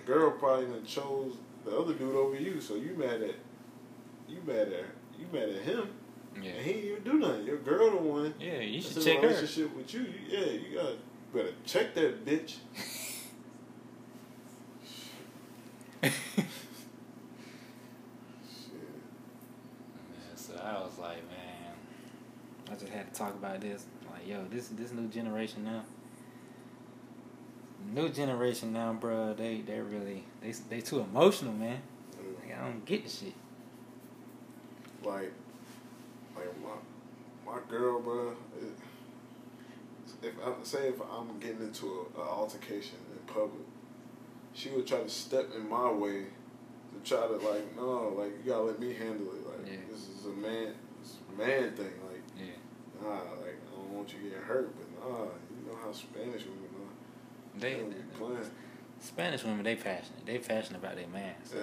Girl 0.06 0.32
probably 0.32 0.68
done 0.68 0.86
chose 0.86 1.34
the 1.66 1.76
other 1.78 1.94
dude 1.94 2.16
over 2.16 2.36
you, 2.40 2.62
so 2.62 2.76
you 2.76 2.94
mad 2.98 3.22
at 3.24 3.36
you 4.28 4.38
mad 4.46 4.68
at 4.72 4.86
you 5.20 5.26
mad 5.34 5.50
at 5.50 5.62
him, 5.64 5.90
Yeah. 6.42 6.52
and 6.52 6.66
he 6.66 6.74
didn't 6.74 6.92
even 6.92 7.04
do 7.04 7.14
nothing. 7.14 7.46
Your 7.46 7.58
girl 7.58 7.90
the 7.92 7.98
one. 7.98 8.34
Yeah, 8.40 8.60
you 8.60 8.82
should 8.82 9.02
check 9.04 9.22
her. 9.22 9.28
relationship 9.28 9.76
with 9.76 9.94
you. 9.94 10.02
you. 10.02 10.08
Yeah, 10.28 10.46
you 10.52 10.76
gotta 10.76 10.96
better 11.34 11.54
check 11.66 11.94
that 11.96 12.24
bitch. 12.26 12.56
Shit. 16.04 16.14
Yeah, 20.14 20.36
so 20.36 20.54
I 20.64 20.74
was 20.84 20.98
like, 21.00 21.18
man, 21.30 21.74
I 22.72 22.74
just 22.76 22.90
had 22.92 23.12
to 23.14 23.18
talk 23.20 23.34
about 23.34 23.62
this. 23.62 23.86
Like, 24.12 24.28
yo, 24.28 24.46
this 24.50 24.68
this 24.70 24.92
new 24.92 25.08
generation 25.08 25.64
now. 25.64 25.84
New 27.94 28.10
generation 28.10 28.74
now, 28.74 28.94
bro. 28.94 29.34
They 29.34 29.62
they 29.62 29.80
really 29.80 30.24
they 30.42 30.52
they 30.70 30.82
too 30.82 31.00
emotional, 31.02 31.54
man. 31.54 31.82
Like, 32.42 32.58
I 32.58 32.62
don't 32.64 32.84
get 32.86 33.04
the 33.04 33.10
shit. 33.10 33.34
like, 35.04 35.32
like 36.36 36.48
my 36.62 37.52
my 37.54 37.60
girl, 37.70 38.00
bro. 38.02 38.32
It, 38.60 38.68
if 40.24 40.34
I 40.44 40.52
say 40.64 40.88
if 40.90 41.00
I'm 41.02 41.40
getting 41.40 41.62
into 41.62 42.08
a, 42.18 42.20
a 42.22 42.24
altercation 42.24 42.98
in 43.12 43.34
public, 43.34 43.62
she 44.54 44.70
would 44.70 44.88
try 44.88 45.00
to 45.00 45.10
step 45.10 45.50
in 45.56 45.70
my 45.70 45.92
way 45.92 46.24
to 46.94 47.10
try 47.10 47.28
to 47.28 47.34
like, 47.36 47.76
no, 47.76 48.14
like 48.18 48.32
you 48.44 48.52
gotta 48.52 48.64
let 48.64 48.80
me 48.80 48.94
handle 48.94 49.28
it. 49.28 49.48
Like 49.48 49.68
Yeah. 49.72 49.78
this 49.92 50.08
is 50.10 50.26
a 50.26 50.30
man, 50.30 50.74
this 51.02 51.12
is 51.12 51.18
a 51.34 51.38
man 51.38 51.76
thing. 51.76 51.94
Like 52.10 52.24
Yeah, 52.38 52.56
nah, 53.04 53.10
like 53.42 53.58
I 53.72 53.76
don't 53.78 53.92
want 53.92 54.12
you 54.14 54.30
getting 54.30 54.44
hurt, 54.44 54.74
but 54.76 55.08
nah, 55.08 55.24
you 55.26 55.68
know 55.72 55.78
how 55.84 55.92
Spanish 55.92 56.44
women. 56.46 56.65
They 57.60 57.74
They 57.74 57.80
don't 57.80 57.90
be 57.90 57.96
playing. 58.18 58.38
Spanish 59.00 59.44
women 59.44 59.64
they 59.64 59.76
passionate. 59.76 60.26
They 60.26 60.38
passionate 60.40 60.80
about 60.80 60.96
their 60.96 61.08
man. 61.08 61.36
Yeah. 61.54 61.62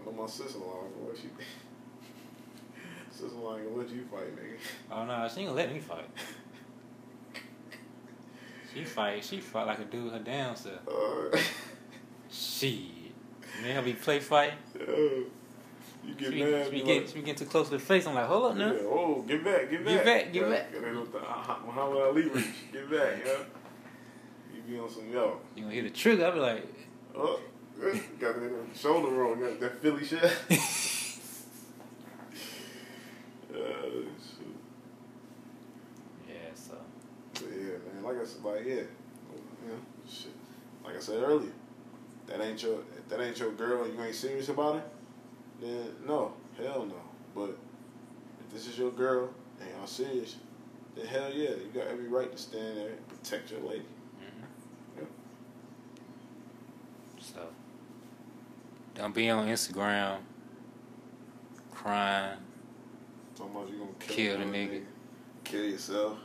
I 0.00 0.04
know 0.04 0.12
my 0.12 0.26
sister-in-law. 0.26 0.84
What 1.00 1.16
she? 1.16 1.28
sister-in-law 3.10 3.56
ain't 3.58 3.68
gonna 3.68 3.82
let 3.82 3.90
you 3.90 4.04
fight, 4.10 4.36
nigga. 4.36 4.56
Oh 4.90 5.04
no, 5.04 5.28
she 5.28 5.40
ain't 5.40 5.48
gonna 5.50 5.60
let 5.60 5.72
me 5.72 5.80
fight. 5.80 6.08
She 8.74 8.84
fight. 8.84 9.22
She 9.22 9.38
fight 9.40 9.66
like 9.66 9.80
a 9.80 9.84
dude 9.84 10.12
her 10.12 10.18
damn 10.18 10.56
self. 10.56 10.78
Uh, 10.88 11.36
Shit. 12.30 12.78
Man, 13.62 13.76
I 13.76 13.80
be 13.82 13.92
play 13.92 14.18
fight. 14.18 14.54
yo, 14.74 15.24
you 16.06 16.14
get 16.16 16.32
She, 16.32 16.42
mad. 16.42 16.70
she, 16.70 16.82
get, 16.82 16.86
like, 16.86 17.08
she 17.08 17.14
getting 17.20 17.34
too 17.34 17.44
close 17.44 17.68
to 17.68 17.74
the 17.74 17.78
face. 17.78 18.06
I'm 18.06 18.14
like, 18.14 18.24
hold 18.26 18.52
up 18.52 18.56
now. 18.56 18.72
Yeah, 18.72 18.78
oh, 18.84 19.22
get 19.28 19.44
back, 19.44 19.70
get 19.70 19.84
back. 19.84 19.94
Get 19.94 20.04
back, 20.06 20.32
get 20.32 20.42
Yeah, 20.42 20.48
back. 20.48 20.72
Get 20.72 20.84
uh, 20.84 21.56
Muhammad 21.66 21.96
Ali 22.02 22.22
reach. 22.22 22.46
Get 22.72 22.90
back, 22.90 23.22
yeah. 23.26 23.32
You 24.66 24.74
be 24.74 24.78
on 24.80 24.90
some 24.90 25.10
yo. 25.12 25.38
You 25.56 25.62
gonna 25.62 25.74
hit 25.74 25.84
the 25.84 25.90
trigger? 25.90 26.26
I'll 26.26 26.32
be 26.32 26.40
like, 26.40 26.66
Oh, 27.14 27.40
got 28.20 28.34
that 28.40 28.50
shoulder 28.74 29.08
roll. 29.12 29.34
Got 29.36 29.60
that 29.60 29.82
Philly 29.82 30.04
shit. 30.04 30.22
uh, 30.22 30.28
yeah. 36.28 36.34
So 36.54 36.74
But 37.34 37.42
yeah, 37.50 37.78
man. 37.94 38.02
Like 38.02 38.20
I 38.20 38.24
said, 38.24 38.44
like 38.44 38.64
yeah, 38.66 38.74
you 38.74 39.68
know, 39.68 39.80
shit. 40.08 40.32
Like 40.84 40.96
I 40.96 41.00
said 41.00 41.22
earlier, 41.22 41.52
that 42.26 42.40
ain't 42.40 42.62
your 42.62 42.80
if 42.96 43.08
that 43.08 43.20
ain't 43.20 43.38
your 43.38 43.52
girl. 43.52 43.86
You 43.88 44.00
ain't 44.02 44.14
serious 44.14 44.48
about 44.48 44.76
it. 44.76 44.82
Then 45.60 45.94
no, 46.06 46.32
hell 46.56 46.86
no. 46.86 47.00
But 47.34 47.56
if 48.40 48.52
this 48.52 48.66
is 48.66 48.78
your 48.78 48.90
girl 48.90 49.30
and 49.60 49.70
y'all 49.70 49.86
serious, 49.86 50.36
then 50.96 51.06
hell 51.06 51.30
yeah, 51.32 51.50
you 51.50 51.70
got 51.74 51.86
every 51.86 52.08
right 52.08 52.30
to 52.30 52.38
stand 52.38 52.76
there 52.76 52.88
and 52.90 53.08
protect 53.08 53.50
your 53.52 53.60
lady. 53.60 53.84
mhm. 54.20 54.44
Yeah. 54.98 55.04
so 57.20 57.40
don't 59.02 59.12
be 59.12 59.28
on 59.30 59.48
Instagram 59.48 60.18
crying. 61.72 62.38
Talking 63.36 63.52
about 63.56 63.68
you 63.68 63.78
gonna 63.78 63.90
kill, 63.98 64.14
Kill 64.14 64.36
the 64.36 64.42
another 64.44 64.58
nigga. 64.58 64.82
kill 65.42 65.64
yourself. 65.64 66.18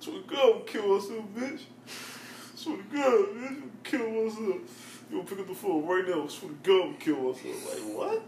Swear 0.00 0.22
to 0.22 0.26
God, 0.26 0.66
kill 0.66 0.94
myself, 0.96 1.24
bitch. 1.36 1.60
Swear 2.54 2.78
to 2.78 2.82
God, 2.84 3.28
bitch, 3.36 3.48
I'm 3.48 3.72
kill 3.84 4.08
myself. 4.10 5.02
You 5.10 5.16
gonna 5.18 5.28
pick 5.28 5.38
up 5.40 5.46
the 5.46 5.54
phone 5.54 5.86
right 5.86 6.08
now? 6.08 6.26
Swear 6.26 6.52
to 6.52 6.56
God, 6.62 6.86
I'm 6.88 6.94
kill 6.96 7.16
myself. 7.16 7.74
Like 7.74 7.94
what? 7.94 8.22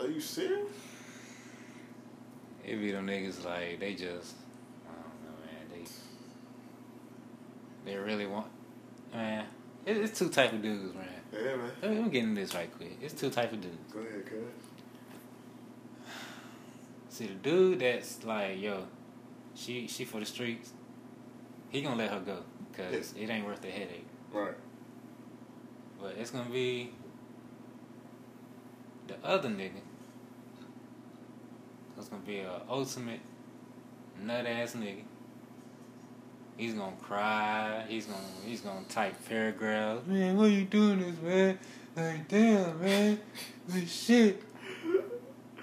Are 0.00 0.10
you 0.10 0.20
serious? 0.20 0.68
It 2.62 2.76
be 2.76 2.92
them 2.92 3.06
niggas 3.06 3.42
like 3.42 3.80
they 3.80 3.94
just 3.94 4.34
I 4.86 4.92
don't 4.92 5.24
know, 5.24 5.38
man. 5.46 5.84
They 7.84 7.90
they 7.90 7.96
really 7.96 8.26
want 8.26 8.48
man. 9.14 9.46
It, 9.86 9.96
it's 9.96 10.18
two 10.18 10.28
type 10.28 10.52
of 10.52 10.60
dudes, 10.60 10.94
man. 10.94 11.08
Yeah, 11.32 11.56
man. 11.56 11.70
Let 11.82 11.90
me, 11.90 11.96
let 11.96 12.04
me 12.04 12.10
get 12.10 12.24
into 12.24 12.40
this 12.40 12.54
right 12.54 12.74
quick. 12.76 12.98
It's 13.02 13.14
two 13.14 13.30
type 13.30 13.52
of 13.52 13.60
dudes. 13.60 13.76
Go 13.92 14.00
ahead, 14.00 14.24
cuz. 14.26 14.38
See 17.08 17.26
the 17.26 17.34
dude 17.34 17.80
that's 17.80 18.24
like, 18.24 18.60
yo, 18.60 18.86
she 19.54 19.86
she 19.88 20.04
for 20.04 20.20
the 20.20 20.26
streets. 20.26 20.72
He 21.70 21.82
gonna 21.82 21.96
let 21.96 22.10
her 22.10 22.20
go 22.20 22.42
because 22.70 23.12
it 23.12 23.28
ain't 23.28 23.44
worth 23.44 23.60
the 23.60 23.70
headache. 23.70 24.06
Right. 24.32 24.54
But 26.00 26.14
it's 26.16 26.30
gonna 26.30 26.48
be 26.48 26.92
the 29.08 29.16
other 29.24 29.48
nigga. 29.48 29.80
It's 31.98 32.08
gonna 32.08 32.22
be 32.22 32.38
a 32.38 32.62
ultimate 32.68 33.20
nut 34.22 34.46
ass 34.46 34.74
nigga. 34.74 35.02
He's 36.58 36.74
gonna 36.74 36.96
cry. 37.00 37.84
He's 37.88 38.06
gonna 38.06 38.18
he's 38.44 38.60
gonna 38.60 38.84
type 38.88 39.14
paragraphs. 39.28 40.04
Man, 40.08 40.36
what 40.36 40.46
are 40.46 40.50
you 40.50 40.64
doing 40.64 40.98
this, 40.98 41.16
man? 41.22 41.58
Like 41.94 42.26
damn, 42.26 42.80
man, 42.80 43.20
this 43.68 43.92
shit. 43.92 44.42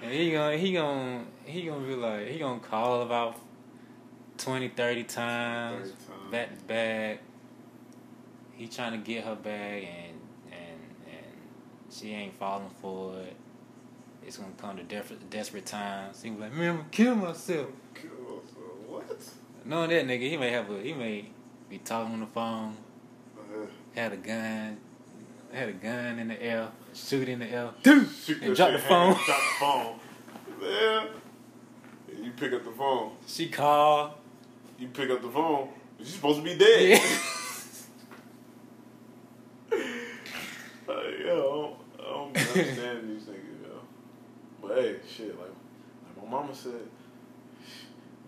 And 0.02 0.10
he 0.10 0.32
gonna 0.32 0.56
he 0.56 0.72
gonna 0.72 1.24
he 1.44 1.62
gonna 1.66 1.86
be 1.86 1.94
like 1.94 2.28
he 2.28 2.38
gonna 2.38 2.60
call 2.60 3.02
about 3.02 3.38
20, 4.38 4.68
30 4.68 5.04
times 5.04 5.90
30 5.90 5.92
times. 5.92 6.30
back 6.32 6.58
to 6.58 6.64
back. 6.64 7.20
He 8.52 8.66
trying 8.66 8.92
to 8.92 8.98
get 8.98 9.22
her 9.24 9.34
back 9.34 9.52
and 9.52 10.18
and 10.50 10.80
and 11.08 11.36
she 11.90 12.12
ain't 12.12 12.38
falling 12.38 12.70
for 12.80 13.18
it. 13.20 13.36
It's 14.26 14.38
gonna 14.38 14.52
come 14.56 14.78
to 14.78 14.82
desperate 14.82 15.28
desperate 15.28 15.66
times. 15.66 16.22
He 16.22 16.30
be 16.30 16.40
like, 16.40 16.54
man, 16.54 16.70
I'm 16.70 16.76
gonna 16.78 16.88
kill 16.90 17.14
myself. 17.16 17.68
Kill 17.94 18.10
myself. 18.10 18.86
What? 18.86 19.20
Knowing 19.66 19.90
that 19.90 20.06
nigga, 20.06 20.30
he 20.30 20.36
may 20.36 20.50
have 20.52 20.70
a 20.70 20.80
he 20.80 20.92
may 20.92 21.24
be 21.68 21.78
talking 21.78 22.12
on 22.12 22.20
the 22.20 22.26
phone, 22.26 22.76
Uh, 23.36 23.66
had 23.94 24.12
a 24.12 24.16
gun, 24.16 24.76
had 25.52 25.68
a 25.68 25.72
gun 25.72 26.20
in 26.20 26.28
the 26.28 26.40
air, 26.40 26.68
shoot 26.94 27.28
in 27.28 27.40
the 27.40 27.46
air, 27.46 27.70
shoot 27.84 28.42
And 28.42 28.54
drop 28.54 28.70
the 28.72 28.78
phone. 28.78 29.14
Drop 29.14 29.26
the 29.26 29.32
phone. 29.58 29.98
Yeah. 30.62 31.06
You 32.22 32.30
pick 32.32 32.52
up 32.52 32.64
the 32.64 32.70
phone. 32.70 33.12
She 33.26 33.48
called. 33.48 34.12
You 34.78 34.86
pick 34.88 35.10
up 35.10 35.20
the 35.20 35.30
phone. 35.30 35.68
She's 35.98 36.14
supposed 36.14 36.38
to 36.38 36.44
be 36.44 36.56
dead. 36.56 37.00
Yeah. 37.00 37.02
Like, 40.88 41.18
yo, 41.18 41.76
I 41.98 42.02
don't, 42.02 42.38
I 42.38 42.44
don't 42.44 42.48
understand 42.56 43.10
these 43.10 43.22
niggas, 43.24 43.60
yo. 43.64 43.80
But 44.62 44.78
hey, 44.78 44.96
shit, 45.12 45.36
like, 45.36 45.48
like 45.48 46.24
my 46.24 46.30
mama 46.30 46.54
said, 46.54 46.74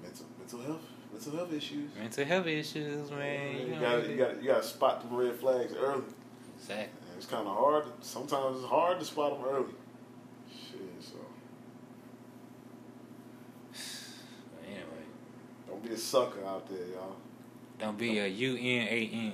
mental 0.03 0.27
mental 0.37 0.61
health, 0.63 0.83
mental 1.13 1.37
health 1.37 1.53
issues. 1.53 1.91
Mental 1.99 2.25
health 2.25 2.47
issues, 2.47 3.11
man. 3.11 3.57
you, 3.57 3.75
You 3.75 3.81
gotta, 3.81 4.09
you 4.11 4.17
gotta, 4.17 4.37
you 4.43 4.47
gotta 4.49 4.63
spot 4.63 5.01
them 5.03 5.17
red 5.17 5.35
flags 5.37 5.73
early. 5.75 6.03
Exactly. 6.59 6.85
And 6.85 7.17
it's 7.17 7.27
kind 7.27 7.47
of 7.47 7.57
hard. 7.57 7.85
Sometimes 8.01 8.57
it's 8.59 8.67
hard 8.67 8.99
to 9.01 9.05
spot 9.05 9.39
them 9.39 9.49
early. 9.49 9.73
Shit, 10.51 10.81
so 11.01 11.15
anyway, 14.67 15.05
don't 15.67 15.83
be 15.85 15.91
a 15.91 15.97
sucker 15.97 16.45
out 16.47 16.69
there, 16.69 16.87
y'all. 16.89 17.17
don't 17.79 17.99
be 17.99 18.19
a 18.19 18.27
U 18.27 18.55
N 18.57 18.89
A 18.89 19.11
N. 19.13 19.33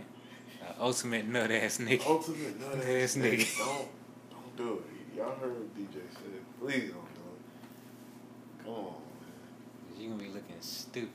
ultimate 0.81 1.27
nut 1.27 1.51
ass 1.51 1.79
nigga. 1.79 2.07
Ultimate 2.07 2.61
nut 2.61 2.85
Ass 2.87 3.17
nigga. 3.17 3.59
Don't, 3.59 3.89
don't 4.31 4.57
do 4.57 4.75
it. 4.75 5.17
Y'all 5.17 5.35
heard 5.37 5.53
what 5.53 5.75
DJ 5.77 5.93
said. 6.13 6.41
Please 6.61 6.91
don't 6.91 7.15
do 7.15 7.21
it. 7.31 8.65
Come 8.65 8.73
on, 8.75 8.85
man. 8.85 10.01
You're 10.01 10.11
gonna 10.11 10.23
be 10.23 10.29
looking 10.29 10.57
stupid. 10.61 11.11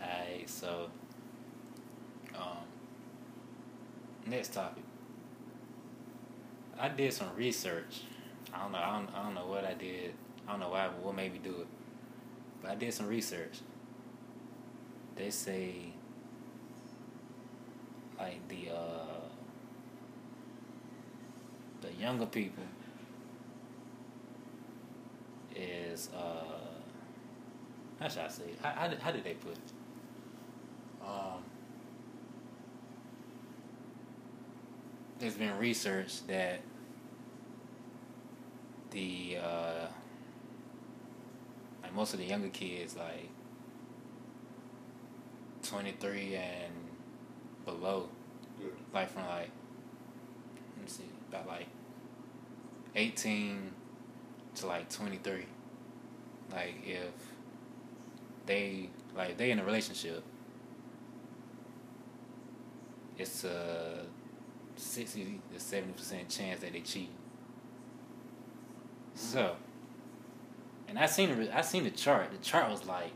Alright, 0.00 0.41
so 0.52 0.88
um 2.34 2.58
next 4.26 4.52
topic. 4.52 4.84
I 6.78 6.88
did 6.88 7.12
some 7.12 7.28
research. 7.36 8.02
I 8.52 8.62
don't 8.62 8.72
know. 8.72 8.78
I 8.78 8.98
don't, 8.98 9.08
I 9.14 9.22
don't 9.22 9.34
know 9.34 9.46
what 9.46 9.64
I 9.64 9.74
did. 9.74 10.14
I 10.46 10.52
don't 10.52 10.60
know 10.60 10.70
why. 10.70 10.88
What 10.88 11.14
made 11.14 11.32
me 11.32 11.40
do 11.42 11.60
it. 11.60 11.66
But 12.60 12.72
I 12.72 12.74
did 12.74 12.92
some 12.92 13.06
research. 13.06 13.60
They 15.16 15.30
say, 15.30 15.74
like 18.18 18.46
the 18.48 18.70
uh, 18.74 19.20
the 21.80 21.92
younger 21.92 22.26
people 22.26 22.64
is 25.54 26.08
uh, 26.16 26.62
how 28.00 28.08
should 28.08 28.22
I 28.22 28.28
say? 28.28 28.44
How, 28.60 28.70
how, 28.70 28.88
did, 28.88 28.98
how 28.98 29.12
did 29.12 29.22
they 29.24 29.34
put 29.34 29.52
it? 29.52 29.81
Um, 31.04 31.42
there's 35.18 35.34
been 35.34 35.56
research 35.58 36.26
that 36.26 36.60
the 38.90 39.38
uh, 39.42 39.86
like 41.82 41.94
most 41.94 42.12
of 42.12 42.20
the 42.20 42.26
younger 42.26 42.48
kids, 42.48 42.96
like 42.96 43.28
twenty 45.62 45.92
three 45.92 46.36
and 46.36 46.72
below, 47.64 48.08
Good. 48.60 48.72
like 48.92 49.10
from 49.10 49.22
like 49.26 49.50
let 50.76 50.84
me 50.84 50.88
see, 50.88 51.04
about 51.28 51.46
like 51.46 51.66
eighteen 52.94 53.72
to 54.56 54.66
like 54.66 54.90
twenty 54.90 55.18
three. 55.18 55.46
Like 56.50 56.74
if 56.84 57.12
they 58.46 58.90
like 59.16 59.38
they 59.38 59.50
in 59.50 59.58
a 59.58 59.64
relationship, 59.64 60.22
it's 63.22 63.44
a 63.44 64.04
sixty 64.76 65.40
to 65.52 65.60
seventy 65.60 65.92
percent 65.92 66.28
chance 66.28 66.60
that 66.60 66.72
they 66.72 66.80
cheat. 66.80 67.10
So, 69.14 69.56
and 70.88 70.98
I 70.98 71.06
seen 71.06 71.38
the 71.38 71.56
I 71.56 71.62
seen 71.62 71.84
the 71.84 71.90
chart. 71.90 72.30
The 72.32 72.38
chart 72.38 72.70
was 72.70 72.84
like 72.84 73.12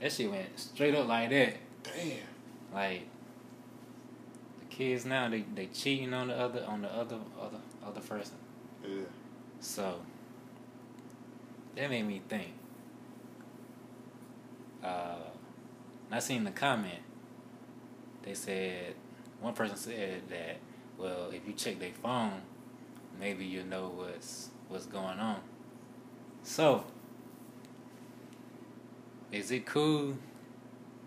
that 0.00 0.12
shit 0.12 0.30
went 0.30 0.58
straight 0.58 0.94
up 0.94 1.06
like 1.06 1.30
that. 1.30 1.56
Damn. 1.84 2.18
Like 2.74 3.02
the 4.60 4.66
kids 4.74 5.04
now 5.04 5.28
they 5.28 5.44
they 5.54 5.66
cheating 5.66 6.12
on 6.12 6.28
the 6.28 6.34
other 6.36 6.64
on 6.66 6.82
the 6.82 6.92
other 6.92 7.18
other 7.40 7.58
other 7.86 8.00
person. 8.00 8.36
Yeah. 8.84 9.02
So 9.60 10.00
that 11.76 11.88
made 11.88 12.06
me 12.06 12.20
think. 12.28 12.52
Uh, 14.82 15.14
I 16.10 16.18
seen 16.18 16.44
the 16.44 16.50
comment. 16.50 16.98
They 18.22 18.34
said 18.34 18.94
one 19.40 19.54
person 19.54 19.76
said 19.76 20.28
that 20.28 20.58
well 20.98 21.30
if 21.32 21.46
you 21.46 21.54
check 21.54 21.78
their 21.78 21.92
phone, 22.02 22.42
maybe 23.18 23.44
you'll 23.44 23.66
know 23.66 23.92
what's 23.94 24.50
what's 24.68 24.86
going 24.86 25.18
on. 25.18 25.40
So 26.42 26.84
is 29.30 29.50
it 29.50 29.66
cool 29.66 30.16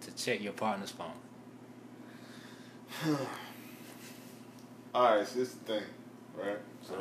to 0.01 0.11
check 0.15 0.41
your 0.41 0.53
partner's 0.53 0.91
phone? 0.91 1.11
All 4.95 5.17
right, 5.17 5.27
so 5.27 5.39
this 5.39 5.49
is 5.49 5.55
the 5.55 5.73
thing, 5.73 5.83
right? 6.35 6.57
So 6.81 6.95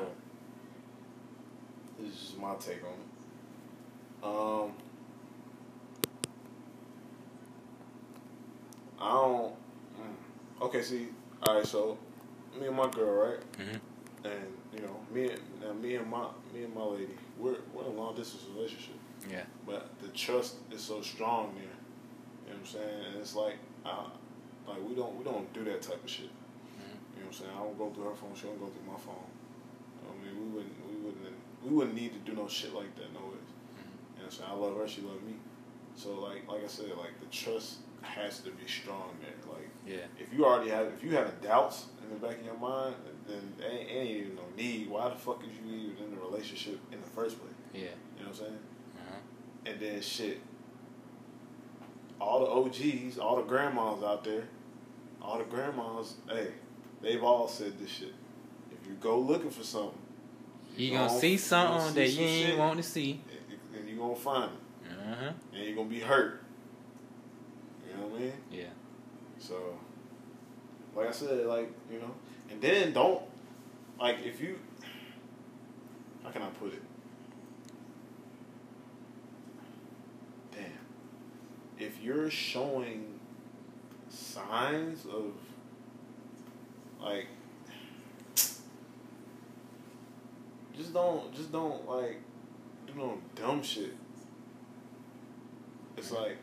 this 1.99 2.13
is 2.13 2.35
my 2.39 2.55
take 2.57 2.83
on 2.83 2.93
it. 2.93 3.15
Um, 4.25 4.73
I 9.01 9.09
don't. 9.13 9.55
Okay, 10.65 10.81
see, 10.81 11.09
all 11.47 11.57
right. 11.57 11.67
So 11.67 11.99
me 12.59 12.67
and 12.69 12.77
my 12.77 12.89
girl, 12.89 13.29
right? 13.29 13.41
Mm-hmm. 13.59 14.27
And 14.27 14.45
you 14.73 14.81
know, 14.81 14.97
me 15.13 15.29
and 15.29 15.41
now 15.61 15.73
me 15.75 15.97
and 15.97 16.11
my 16.11 16.25
me 16.55 16.65
and 16.65 16.75
my 16.75 16.85
lady, 16.85 17.15
we're 17.39 17.57
we're 17.75 17.83
in 17.85 17.89
a 17.89 18.01
long 18.01 18.15
distance 18.15 18.45
relationship. 18.57 18.95
Yeah. 19.31 19.43
But 19.67 19.91
the 20.01 20.09
trust 20.09 20.57
is 20.73 20.81
so 20.81 21.03
strong 21.03 21.53
there. 21.55 21.65
You 21.65 21.69
know 21.69 22.55
what 22.55 22.61
I'm 22.61 22.67
saying? 22.67 23.05
And 23.09 23.21
it's 23.21 23.37
like, 23.37 23.57
uh, 23.85 24.09
like 24.67 24.79
we 24.89 24.95
don't 24.95 25.15
we 25.19 25.25
don't 25.25 25.53
do 25.53 25.65
that 25.65 25.83
type 25.83 26.03
of 26.03 26.09
shit. 26.09 26.31
Mhm. 26.33 26.97
You 27.17 27.21
know 27.21 27.27
what 27.27 27.27
I'm 27.27 27.33
saying? 27.33 27.51
I 27.55 27.63
don't 27.63 27.79
go 27.79 27.91
through 27.91 28.05
her 28.05 28.15
phone. 28.15 28.33
She 28.35 28.47
don't 28.47 28.59
go 28.59 28.69
through 28.73 28.91
my 28.91 28.99
phone. 28.99 29.29
I 30.09 30.25
mean, 30.25 30.33
we 30.41 30.47
wouldn't 30.49 30.77
we 30.89 30.97
wouldn't 30.97 31.37
we 31.63 31.71
wouldn't 31.77 31.95
need 31.95 32.13
to 32.15 32.21
do 32.31 32.35
no 32.35 32.49
shit 32.49 32.73
like 32.75 32.97
that. 32.97 33.13
No 33.13 33.21
ways. 33.21 33.53
Mhm. 33.77 34.17
You 34.17 34.25
know 34.25 34.25
what 34.25 34.25
I'm 34.25 34.31
saying? 34.31 34.51
I 34.51 34.55
love 34.55 34.77
her. 34.79 34.89
She 34.89 35.03
love 35.03 35.23
me. 35.23 35.35
So 35.95 36.19
like 36.21 36.49
like 36.49 36.65
I 36.65 36.69
said, 36.69 36.89
like 36.97 37.21
the 37.21 37.27
trust 37.27 37.85
has 38.05 38.41
to 38.41 38.51
be 38.51 38.67
strong 38.67 39.11
there. 39.21 39.53
Like 39.53 39.69
Yeah. 39.87 40.07
if 40.19 40.33
you 40.33 40.45
already 40.45 40.71
have 40.71 40.87
if 40.89 41.03
you 41.03 41.11
having 41.17 41.35
doubts 41.43 41.87
in 42.03 42.09
the 42.11 42.27
back 42.27 42.39
of 42.39 42.45
your 42.45 42.57
mind, 42.59 42.95
then 43.27 43.53
ain't, 43.65 43.91
ain't 43.91 44.11
even 44.11 44.35
no 44.37 44.43
need. 44.57 44.89
Why 44.89 45.09
the 45.09 45.17
fuck 45.17 45.43
is 45.43 45.51
you 45.65 45.75
even 45.77 46.05
in 46.05 46.11
the 46.15 46.21
relationship 46.21 46.79
in 46.93 47.01
the 47.01 47.07
first 47.07 47.39
place? 47.41 47.53
Yeah. 47.73 47.81
You 48.19 48.25
know 48.25 48.29
what 48.29 48.29
I'm 48.29 48.35
saying? 48.35 48.59
Uh-huh. 48.99 49.17
And 49.67 49.81
then 49.81 50.01
shit. 50.03 50.41
All 52.21 52.41
the 52.41 52.47
OGs, 52.47 53.19
all 53.19 53.37
the 53.37 53.43
grandmas 53.43 54.03
out 54.03 54.25
there, 54.25 54.45
all 55.21 55.39
the 55.39 55.45
grandmas, 55.45 56.15
hey, 56.29 56.49
they've 57.03 57.23
all 57.23 57.49
said 57.49 57.79
this 57.79 57.91
shit. 57.91 58.15
If 58.71 58.87
you 58.89 58.95
go 58.95 59.19
looking 59.19 59.51
for 59.51 59.65
something, 59.65 59.99
You 60.77 60.91
gon- 60.93 61.09
gonna 61.09 61.19
see 61.21 61.37
something 61.37 61.79
gonna 61.79 61.93
see 61.93 62.01
that 62.01 62.11
some 62.11 62.23
you 62.23 62.29
ain't 62.29 62.59
want 62.59 62.77
to 62.79 62.83
see. 62.83 63.21
and 63.77 63.89
you're 63.89 63.99
gonna 63.99 64.15
find 64.15 64.51
it, 64.53 64.91
Uh 64.91 65.15
huh. 65.17 65.33
and 65.53 65.65
you're 65.65 65.75
gonna 65.77 65.89
be 65.89 66.01
hurt. 66.01 66.44
You 67.95 68.01
know 68.01 68.09
what 68.09 68.21
I 68.21 68.25
mean? 68.25 68.33
Yeah. 68.51 68.65
So, 69.39 69.79
like 70.95 71.09
I 71.09 71.13
said, 71.13 71.47
like 71.47 71.71
you 71.91 72.01
know, 72.01 72.11
and 72.51 72.61
then 72.61 72.93
don't 72.93 73.23
like 74.01 74.19
if 74.25 74.41
you. 74.41 74.59
How 76.23 76.31
can 76.31 76.43
I 76.43 76.49
put 76.49 76.73
it? 76.73 76.83
Damn. 80.53 80.63
If 81.79 82.03
you're 82.03 82.31
showing 82.31 83.21
signs 84.09 85.05
of 85.07 85.33
like 87.01 87.27
just 90.77 90.93
don't 90.93 91.33
just 91.35 91.53
don't 91.53 91.87
like 91.89 92.21
do 92.87 92.95
no 92.97 93.19
dumb 93.35 93.63
shit. 93.63 93.95
It's 95.97 96.11
like 96.11 96.39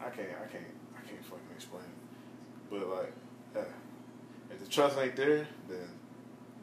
I 0.00 0.10
can't 0.10 0.28
I 0.28 0.46
can't 0.46 0.64
I 0.96 1.08
can't 1.08 1.24
fucking 1.24 1.46
explain 1.54 1.82
it. 1.82 2.70
But 2.70 2.88
like 2.88 3.12
yeah. 3.54 3.62
If 4.50 4.60
the 4.60 4.66
trust 4.70 4.98
ain't 4.98 5.16
there, 5.16 5.46
then 5.68 5.88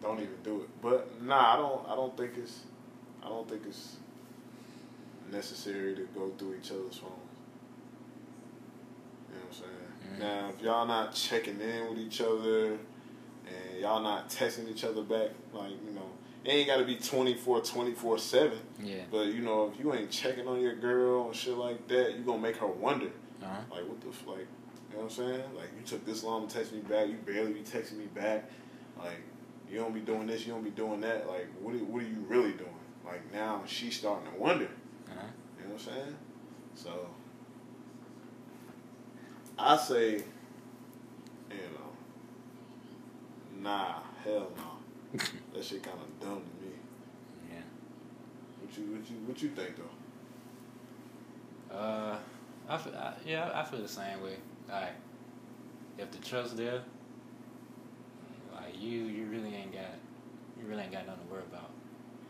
don't 0.02 0.20
even 0.20 0.38
do 0.44 0.62
it. 0.62 0.70
But 0.82 1.22
nah, 1.22 1.54
I 1.54 1.58
don't 1.58 1.88
I 1.90 1.96
don't 1.96 2.16
think 2.18 2.32
it's 2.38 2.62
I 3.24 3.30
don't 3.30 3.48
think 3.50 3.64
it's 3.68 3.98
necessary 5.32 5.96
to 5.96 6.08
go 6.16 6.32
through 6.38 6.56
each 6.56 6.72
other's 6.72 6.98
phones. 6.98 7.04
You 9.30 9.36
know 9.36 9.42
what 9.42 9.48
I'm 9.48 9.54
saying? 9.54 10.16
Mhm. 10.16 10.20
Now 10.20 10.50
if 10.50 10.62
y'all 10.62 10.86
not 10.86 11.14
checking 11.14 11.60
in 11.60 11.90
with 11.90 12.00
each 12.00 12.22
other 12.22 12.74
and 12.74 13.80
y'all 13.82 14.02
not 14.02 14.30
texting 14.30 14.70
each 14.70 14.84
other 14.84 15.02
back, 15.04 15.30
like, 15.54 15.72
you 15.86 15.92
know, 15.94 16.10
it 16.44 16.50
ain't 16.52 16.68
gotta 16.68 16.86
be 16.86 16.96
24, 16.96 17.62
24 17.62 18.18
7. 18.20 18.58
Yeah. 18.84 19.04
But 19.12 19.28
you 19.28 19.42
know, 19.42 19.72
if 19.74 19.80
you 19.80 19.94
ain't 19.94 20.12
checking 20.12 20.48
on 20.48 20.62
your 20.62 20.76
girl 20.76 21.28
and 21.28 21.36
shit 21.36 21.56
like 21.56 21.88
that, 21.88 22.16
you 22.16 22.24
gonna 22.24 22.42
make 22.42 22.58
her 22.58 22.68
wonder. 22.68 23.12
Uh 23.42 23.46
huh. 23.48 23.62
Like 23.72 23.88
what 23.88 24.02
the 24.02 24.10
f- 24.10 24.28
like, 24.28 24.40
you 24.90 24.98
know 24.98 25.04
what 25.04 25.04
I'm 25.04 25.10
saying? 25.10 25.44
Like 25.56 25.70
you 25.78 25.86
took 25.86 26.06
this 26.06 26.24
long 26.24 26.48
to 26.48 26.56
text 26.56 26.74
me 26.74 26.80
back, 26.80 27.08
you 27.08 27.16
barely 27.26 27.54
be 27.54 27.62
texting 27.62 27.98
me 27.98 28.06
back. 28.06 28.50
Like 28.98 29.22
you 29.70 29.80
don't 29.80 29.94
be 29.94 30.00
doing 30.02 30.28
this, 30.28 30.46
you 30.46 30.54
don't 30.54 30.64
be 30.64 30.70
doing 30.70 31.02
that. 31.02 31.28
Like, 31.28 31.48
what 31.62 31.76
are, 31.76 31.80
what 31.80 32.04
are 32.04 32.08
you 32.08 32.26
really 32.28 32.54
doing? 32.54 32.70
Like 33.06 33.32
now 33.34 33.64
she's 33.66 33.98
starting 33.98 34.32
to 34.32 34.38
wonder. 34.40 34.66
Uh-huh. 34.66 35.28
You 35.60 35.66
know 35.68 35.74
what 35.74 35.82
I'm 35.82 35.94
saying? 35.94 36.16
So 36.76 37.08
I 39.58 39.78
say, 39.78 40.12
you 41.50 41.70
know, 41.74 41.92
nah, 43.62 44.00
hell 44.24 44.52
no. 44.58 45.20
that 45.54 45.64
shit 45.64 45.84
kind 45.84 45.98
of 45.98 46.20
dumb 46.20 46.42
to 46.42 46.66
me. 46.66 46.74
Yeah. 47.50 47.62
What 48.62 48.78
you 48.78 48.84
what 48.96 49.10
you 49.10 49.16
what 49.28 49.42
you 49.42 49.50
think 49.50 49.76
though? 49.78 51.76
Uh, 51.76 52.18
I, 52.68 52.78
feel, 52.78 52.96
I 52.96 53.14
yeah, 53.26 53.52
I 53.54 53.64
feel 53.64 53.82
the 53.82 53.88
same 53.88 54.22
way. 54.24 54.38
Like, 54.70 54.94
if 55.98 56.12
the 56.12 56.18
trust 56.18 56.58
there, 56.58 56.82
like 58.54 58.80
you, 58.80 59.04
you 59.04 59.26
really 59.28 59.54
ain't 59.56 59.72
got, 59.72 59.82
you 60.60 60.68
really 60.68 60.84
ain't 60.84 60.92
got 60.92 61.06
nothing 61.06 61.26
to 61.28 61.34
worry 61.34 61.44
about. 61.52 61.70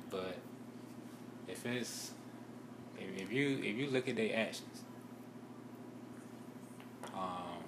But 0.10 0.38
if 1.48 1.66
it's, 1.66 2.12
if, 2.98 3.22
if 3.22 3.32
you 3.32 3.60
if 3.64 3.78
you 3.78 3.88
look 3.88 4.10
at 4.10 4.16
their 4.16 4.36
actions, 4.36 4.84
um, 7.14 7.64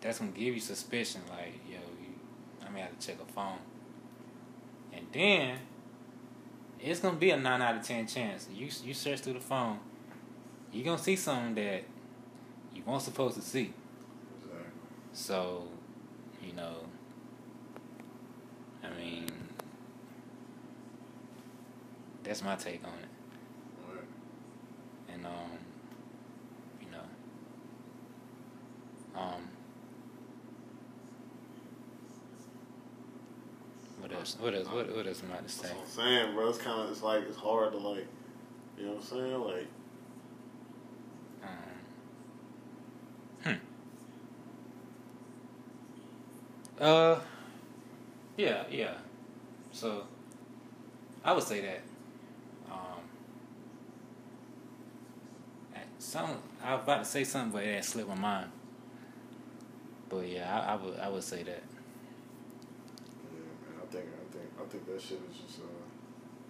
that's 0.00 0.18
gonna 0.18 0.32
give 0.32 0.54
you 0.54 0.60
suspicion. 0.60 1.22
Like, 1.30 1.54
yo, 1.66 1.78
you, 2.00 2.66
I 2.66 2.70
may 2.70 2.80
have 2.80 2.98
to 2.98 3.06
check 3.06 3.16
a 3.26 3.32
phone, 3.32 3.58
and 4.92 5.06
then 5.12 5.58
it's 6.78 7.00
gonna 7.00 7.16
be 7.16 7.30
a 7.30 7.36
nine 7.38 7.62
out 7.62 7.76
of 7.76 7.82
ten 7.82 8.06
chance. 8.06 8.48
You 8.52 8.68
you 8.84 8.92
search 8.92 9.20
through 9.20 9.34
the 9.34 9.40
phone 9.40 9.78
you're 10.76 10.84
gonna 10.84 10.98
see 10.98 11.16
something 11.16 11.54
that 11.54 11.84
you 12.74 12.82
weren't 12.84 13.00
supposed 13.00 13.34
to 13.36 13.40
see. 13.42 13.72
Exactly. 14.36 14.66
So, 15.14 15.64
you 16.44 16.52
know, 16.52 16.74
I 18.84 18.90
mean, 19.00 19.26
that's 22.22 22.44
my 22.44 22.56
take 22.56 22.84
on 22.84 22.92
it. 22.92 23.08
Right. 23.88 25.14
And 25.14 25.24
um, 25.24 25.32
you 26.82 26.88
know, 26.90 26.98
um, 29.18 29.48
what 33.98 34.12
else? 34.12 34.36
What 34.38 34.54
else? 34.54 34.68
What 34.68 34.94
what 34.94 35.06
else 35.06 35.22
am 35.22 35.32
I 35.32 35.40
to 35.40 35.48
say? 35.48 35.68
That's 35.68 35.74
what 35.74 35.82
I'm 35.84 35.88
saying, 35.88 36.34
bro. 36.34 36.50
It's 36.50 36.58
kind 36.58 36.82
of 36.82 36.90
it's 36.90 37.02
like 37.02 37.22
it's 37.22 37.38
hard 37.38 37.72
to 37.72 37.78
like, 37.78 38.06
you 38.76 38.84
know 38.84 38.92
what 38.92 39.00
I'm 39.00 39.06
saying? 39.06 39.40
Like, 39.40 39.66
Um, 41.42 41.48
hmm. 43.44 43.52
Uh, 46.80 47.18
yeah, 48.36 48.64
yeah. 48.70 48.94
So, 49.72 50.04
I 51.24 51.32
would 51.32 51.42
say 51.42 51.60
that. 51.62 51.80
Um, 52.70 53.00
some 55.98 56.38
I 56.62 56.74
was 56.74 56.84
about 56.84 56.98
to 56.98 57.04
say 57.04 57.24
something, 57.24 57.52
but 57.52 57.64
it 57.64 57.84
slipped 57.84 58.08
my 58.08 58.14
mind. 58.14 58.50
But 60.08 60.28
yeah, 60.28 60.60
I, 60.60 60.72
I 60.72 60.76
would 60.76 60.98
I 60.98 61.08
would 61.08 61.24
say 61.24 61.42
that. 61.42 61.62
yeah, 63.32 63.40
man. 63.40 63.82
I 63.82 63.86
think 63.92 64.04
I 64.04 64.32
think 64.32 64.44
I 64.60 64.64
think 64.70 64.86
that 64.86 65.00
shit 65.00 65.20
is 65.30 65.36
just 65.36 65.60
uh, 65.60 65.64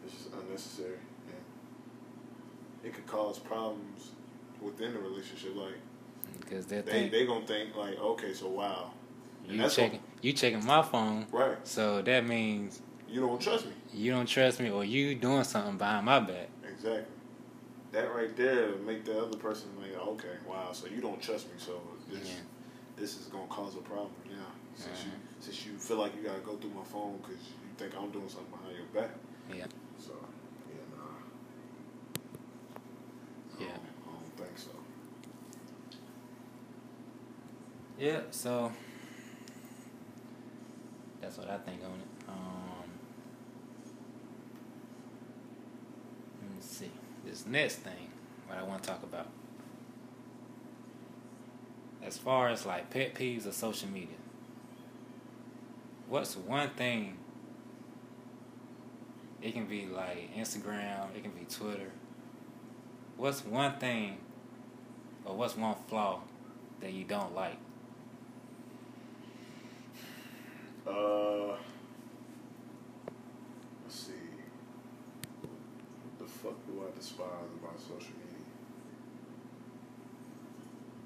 it's 0.04 0.14
just 0.14 0.28
unnecessary, 0.32 0.98
and 1.28 2.84
it 2.84 2.94
could 2.94 3.06
cause 3.06 3.38
problems 3.38 4.10
within 4.60 4.92
the 4.92 5.00
relationship. 5.00 5.56
Like 5.56 5.78
Because 6.40 6.66
that 6.66 6.86
they 6.86 6.92
thing 6.92 7.10
they 7.10 7.26
gonna 7.26 7.46
think 7.46 7.76
like, 7.76 7.98
okay, 7.98 8.34
so 8.34 8.48
wow, 8.48 8.90
and 8.92 9.05
you 9.48 9.68
checking 9.68 10.00
you 10.22 10.32
checking 10.32 10.64
my 10.64 10.82
phone, 10.82 11.26
right? 11.32 11.56
so 11.64 12.02
that 12.02 12.26
means 12.26 12.82
You 13.08 13.20
don't 13.20 13.40
trust 13.40 13.66
me. 13.66 13.72
you 13.92 14.10
don't 14.12 14.26
trust 14.26 14.60
me 14.60 14.70
or 14.70 14.84
you 14.84 15.14
doing 15.14 15.44
something 15.44 15.76
behind 15.76 16.06
my 16.06 16.20
back. 16.20 16.48
Exactly. 16.64 17.04
That 17.92 18.12
right 18.14 18.36
there 18.36 18.70
make 18.84 19.04
the 19.04 19.18
other 19.18 19.36
person 19.38 19.68
like, 19.80 19.96
okay, 19.96 20.36
wow, 20.46 20.72
so 20.72 20.86
you 20.88 21.00
don't 21.00 21.20
trust 21.22 21.46
me, 21.46 21.54
so 21.58 21.80
this 22.10 22.26
Yeah. 22.28 22.34
this 22.96 23.18
is 23.20 23.26
gonna 23.26 23.46
cause 23.48 23.74
a 23.76 23.80
problem. 23.80 24.10
Yeah, 24.28 24.36
since 24.74 25.04
you 25.04 25.10
Mhm. 25.12 25.42
since 25.42 25.66
you 25.66 25.72
feel 25.78 25.98
like 25.98 26.14
you 26.16 26.22
gotta 26.22 26.40
go 26.40 26.56
through 26.56 26.70
my 26.70 26.84
phone 26.84 27.18
because 27.18 27.38
you 27.62 27.68
think 27.78 27.94
I'm 27.96 28.10
doing 28.10 28.28
something 28.28 28.50
behind 28.50 28.76
your 28.76 28.86
back. 28.86 29.10
Yeah. 29.54 29.66
So 29.98 30.12
yeah, 30.68 30.96
nah. 30.96 31.18
I 33.58 33.64
Yeah. 33.64 33.70
I 33.70 34.12
don't 34.12 34.36
think 34.36 34.58
so. 34.58 34.70
Yeah, 37.98 38.20
so 38.30 38.72
that's 41.20 41.38
what 41.38 41.48
I 41.50 41.58
think 41.58 41.82
on 41.82 41.90
it. 41.90 42.28
Um, 42.28 42.90
let 46.42 46.50
me 46.50 46.56
see. 46.60 46.90
This 47.24 47.46
next 47.46 47.76
thing, 47.76 48.10
what 48.46 48.58
I 48.58 48.62
want 48.62 48.82
to 48.82 48.88
talk 48.88 49.02
about. 49.02 49.28
As 52.04 52.16
far 52.16 52.48
as 52.48 52.64
like 52.64 52.90
pet 52.90 53.14
peeves 53.14 53.46
of 53.46 53.54
social 53.54 53.88
media, 53.88 54.16
what's 56.08 56.36
one 56.36 56.70
thing? 56.70 57.16
It 59.42 59.52
can 59.52 59.66
be 59.66 59.86
like 59.86 60.34
Instagram, 60.36 61.14
it 61.16 61.22
can 61.22 61.32
be 61.32 61.44
Twitter. 61.48 61.90
What's 63.16 63.44
one 63.44 63.78
thing, 63.78 64.18
or 65.24 65.36
what's 65.36 65.56
one 65.56 65.74
flaw 65.88 66.20
that 66.80 66.92
you 66.92 67.04
don't 67.04 67.34
like? 67.34 67.58
Uh, 70.86 71.56
let's 73.82 73.94
see. 73.94 74.12
What 75.42 76.18
the 76.18 76.32
fuck 76.32 76.66
do 76.66 76.84
I 76.86 76.96
despise 76.96 77.26
about 77.60 77.80
social 77.80 78.14
media? 78.24 78.44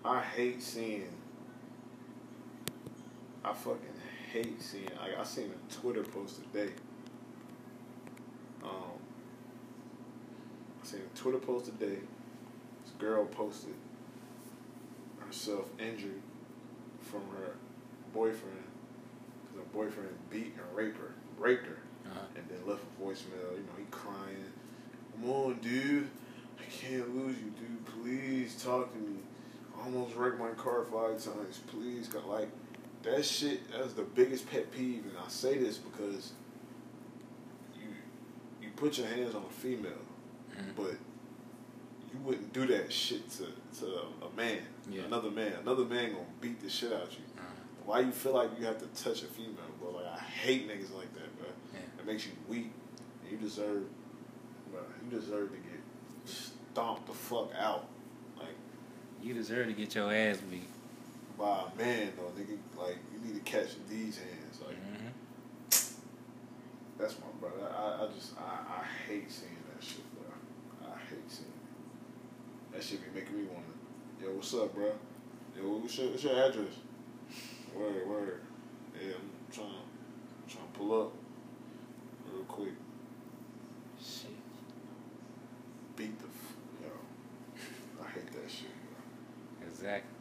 I 0.05 0.21
hate 0.23 0.63
seeing. 0.63 1.09
I 3.43 3.55
fucking 3.55 3.81
hate 4.33 4.61
seeing. 4.61 4.91
I 5.19 5.25
seen 5.25 5.51
a 5.51 5.73
Twitter 5.73 6.03
post 6.03 6.41
today. 6.53 6.73
Um, 8.63 8.99
I 10.83 10.87
seen 10.87 11.01
a 11.01 11.17
Twitter 11.17 11.39
post 11.39 11.67
today. 11.67 12.01
This 12.85 12.93
girl 12.99 13.25
posted 13.25 13.75
herself 15.19 15.71
injured 15.79 16.21
from 17.01 17.23
her 17.39 17.55
boyfriend 18.13 18.70
her 19.57 19.63
boyfriend 19.73 20.11
beat 20.31 20.55
and 20.57 20.77
raped 20.77 20.99
her, 20.99 21.13
raped 21.39 21.67
her, 21.67 21.79
Uh-huh. 22.07 22.21
and 22.37 22.45
then 22.49 22.67
left 22.67 22.83
a 22.83 23.03
voicemail. 23.03 23.53
You 23.53 23.65
know, 23.67 23.77
he 23.79 23.85
crying. 23.91 24.45
Come 25.15 25.31
on, 25.31 25.55
dude. 25.61 26.09
I 26.59 26.65
can't 26.71 27.15
lose 27.17 27.37
you, 27.39 27.51
dude. 27.59 27.85
Please 28.03 28.63
talk 28.63 28.93
to 28.93 28.99
me. 28.99 29.19
I 29.77 29.85
almost 29.85 30.15
wrecked 30.15 30.39
my 30.39 30.51
car 30.51 30.85
five 30.85 31.23
times. 31.23 31.61
Please, 31.69 32.09
God. 32.09 32.25
like 32.27 32.49
that 33.03 33.25
shit. 33.25 33.71
That's 33.73 33.95
the 33.95 34.03
biggest 34.03 34.49
pet 34.51 34.71
peeve, 34.71 35.05
and 35.07 35.17
I 35.25 35.29
say 35.29 35.57
this 35.59 35.79
because 35.79 36.33
you 37.75 37.89
you 38.63 38.69
put 38.77 38.99
your 38.99 39.07
hands 39.07 39.35
on 39.35 39.43
a 39.45 39.51
female, 39.53 39.93
Mhm. 40.55 40.75
but 40.77 40.93
you 42.13 42.19
wouldn't 42.25 42.53
do 42.53 42.67
that 42.67 42.93
shit 42.93 43.29
to 43.31 43.47
to 43.81 44.03
a 44.23 44.37
man, 44.37 44.61
Yeah. 44.91 45.03
another 45.05 45.31
man. 45.31 45.53
Another 45.63 45.85
man 45.85 46.13
gonna 46.13 46.25
beat 46.41 46.61
the 46.61 46.69
shit 46.69 46.93
out 46.93 47.05
of 47.05 47.13
you. 47.13 47.21
Uh-huh. 47.39 47.50
Why 47.91 47.99
you 48.01 48.13
feel 48.13 48.35
like 48.35 48.51
you 48.57 48.67
have 48.67 48.79
to 48.79 48.87
touch 49.03 49.25
a 49.25 49.27
female, 49.27 49.57
bro? 49.81 49.91
Like 49.91 50.07
I 50.07 50.19
hate 50.21 50.69
niggas 50.69 50.95
like 50.95 51.13
that, 51.15 51.37
bro. 51.41 51.49
Yeah. 51.75 51.81
It 51.99 52.07
makes 52.07 52.25
you 52.25 52.31
weak. 52.47 52.71
And 53.25 53.33
you 53.33 53.37
deserve, 53.37 53.83
bro. 54.71 54.79
You 55.05 55.19
deserve 55.19 55.51
to 55.51 55.57
get 55.57 55.81
stomped 56.25 57.09
the 57.09 57.13
fuck 57.13 57.51
out, 57.59 57.89
like 58.39 58.55
You 59.21 59.35
deserve 59.35 59.67
to 59.67 59.73
get 59.73 59.93
your 59.97 60.15
ass 60.15 60.39
beat. 60.49 60.69
by 61.37 61.65
a 61.75 61.77
man, 61.77 62.13
though, 62.17 62.31
nigga. 62.41 62.57
Like 62.79 62.99
you 63.13 63.27
need 63.29 63.45
to 63.45 63.51
catch 63.51 63.71
these 63.89 64.19
hands. 64.19 64.61
Like 64.65 64.77
Mm-hmm. 64.77 65.09
that's 66.97 67.17
my 67.19 67.27
brother. 67.41 67.75
I, 67.77 68.05
I 68.05 68.09
just 68.15 68.35
I, 68.39 68.83
I 68.83 68.85
hate 69.09 69.29
seeing 69.33 69.57
that 69.75 69.85
shit, 69.85 70.05
bro. 70.15 70.87
I 70.87 70.97
hate 71.09 71.29
seeing 71.29 71.49
it. 71.49 72.73
That 72.73 72.85
shit 72.85 73.01
be 73.13 73.19
making 73.21 73.37
me 73.37 73.49
wanna. 73.51 73.65
Yo, 74.23 74.37
what's 74.37 74.55
up, 74.55 74.73
bro? 74.77 74.93
Yo, 75.57 75.63
what's 75.79 75.99
your, 75.99 76.11
what's 76.11 76.23
your 76.23 76.35
address? 76.41 76.75
Word, 77.75 78.09
word. 78.09 78.41
Yeah, 78.95 79.15
I'm 79.15 79.53
trying, 79.53 79.69
trying 80.49 80.67
to 80.73 80.79
pull 80.79 81.03
up 81.03 81.13
real 82.33 82.45
quick. 82.45 82.75
Shit. 84.01 84.31
Beat 85.97 86.19
the, 86.19 86.27
f- 86.27 86.57
yo. 86.83 88.05
I 88.05 88.09
hate 88.11 88.33
that 88.33 88.51
shit, 88.51 88.69
bro. 88.69 89.69
Exactly. 89.69 90.17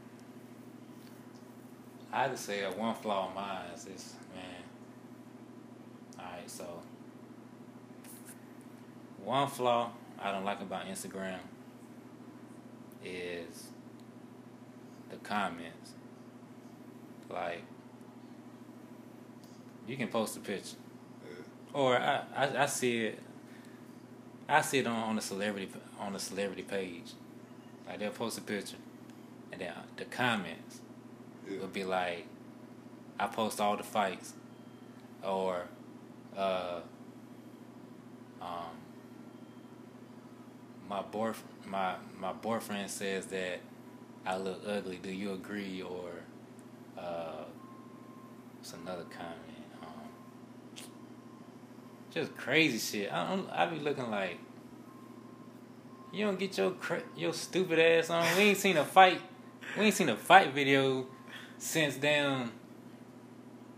I 2.12 2.27
just 2.27 2.45
say 2.45 2.62
that 2.62 2.77
one 2.77 2.95
flaw 2.95 3.29
of 3.29 3.35
mine 3.35 3.65
is 3.75 3.85
this, 3.85 4.13
man. 4.35 4.63
Alright, 6.19 6.49
so 6.49 6.81
one 9.23 9.47
flaw 9.47 9.91
I 10.19 10.31
don't 10.31 10.43
like 10.43 10.62
about 10.62 10.88
Instagram 10.88 11.38
is 13.03 13.67
the 15.09 15.17
comments. 15.17 15.91
Like 17.29 17.63
you 19.87 19.97
can 19.97 20.07
post 20.07 20.37
a 20.37 20.39
picture 20.39 20.77
Yeah. 21.23 21.35
Or 21.73 21.97
I, 21.97 22.23
I, 22.35 22.63
I 22.63 22.65
see 22.67 23.05
it. 23.07 23.19
I 24.47 24.61
see 24.61 24.79
it 24.79 24.87
on, 24.87 24.95
on 24.95 25.15
the 25.15 25.21
celebrity 25.21 25.69
on 25.99 26.13
the 26.13 26.19
celebrity 26.19 26.63
page. 26.63 27.13
Like 27.87 27.99
they'll 27.99 28.11
post 28.11 28.37
a 28.37 28.41
picture, 28.41 28.77
and 29.51 29.61
then 29.61 29.73
the 29.97 30.05
comments 30.05 30.81
Yeah. 31.49 31.59
will 31.59 31.67
be 31.67 31.83
like, 31.83 32.25
"I 33.19 33.27
post 33.27 33.59
all 33.61 33.77
the 33.77 33.83
fights," 33.83 34.33
or, 35.23 35.65
uh, 36.37 36.79
um, 38.41 38.75
my 40.89 41.01
boy 41.01 41.33
my 41.67 41.95
my 42.19 42.33
boyfriend 42.33 42.89
says 42.89 43.27
that 43.27 43.59
I 44.25 44.37
look 44.37 44.61
ugly. 44.67 44.97
Do 45.01 45.11
you 45.11 45.33
agree? 45.33 45.81
Or, 45.81 46.11
uh, 46.99 47.43
it's 48.59 48.73
another 48.73 49.05
comment. 49.05 49.35
Um, 49.81 49.88
just 52.12 52.35
crazy 52.38 52.77
shit. 52.77 53.12
I 53.13 53.29
don't. 53.29 53.49
I 53.49 53.65
be 53.67 53.79
looking 53.79 54.09
like. 54.09 54.38
You 56.12 56.25
don't 56.25 56.39
get 56.39 56.57
your 56.57 56.71
cra- 56.71 57.03
your 57.15 57.33
stupid 57.33 57.77
ass 57.79 58.09
on. 58.09 58.25
We 58.35 58.43
ain't 58.43 58.57
seen 58.57 58.77
a 58.77 58.83
fight. 58.85 59.21
We 59.77 59.85
ain't 59.85 59.93
seen 59.95 60.09
a 60.09 60.15
fight 60.15 60.53
video 60.53 61.05
since 61.59 61.95
damn 61.97 62.51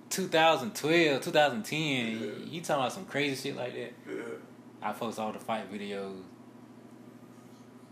2012, 0.10 1.22
2010. 1.22 1.80
Yeah. 1.80 2.16
You 2.50 2.62
talking 2.62 2.82
about 2.82 2.94
some 2.94 3.06
crazy 3.06 3.50
shit 3.50 3.58
like 3.58 3.74
that? 3.74 3.94
Yeah. 4.10 4.22
I 4.82 4.94
post 4.94 5.20
all 5.20 5.32
the 5.34 5.40
fight 5.40 5.72
videos, 5.72 6.22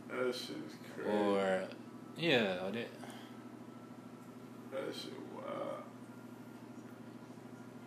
That 0.10 0.34
shit 0.34 0.56
is 0.56 0.74
crazy. 0.96 1.10
or 1.10 1.68
yeah, 2.18 2.66
or 2.66 2.72
that. 2.72 2.88
That 4.72 4.96
shit. 4.96 5.14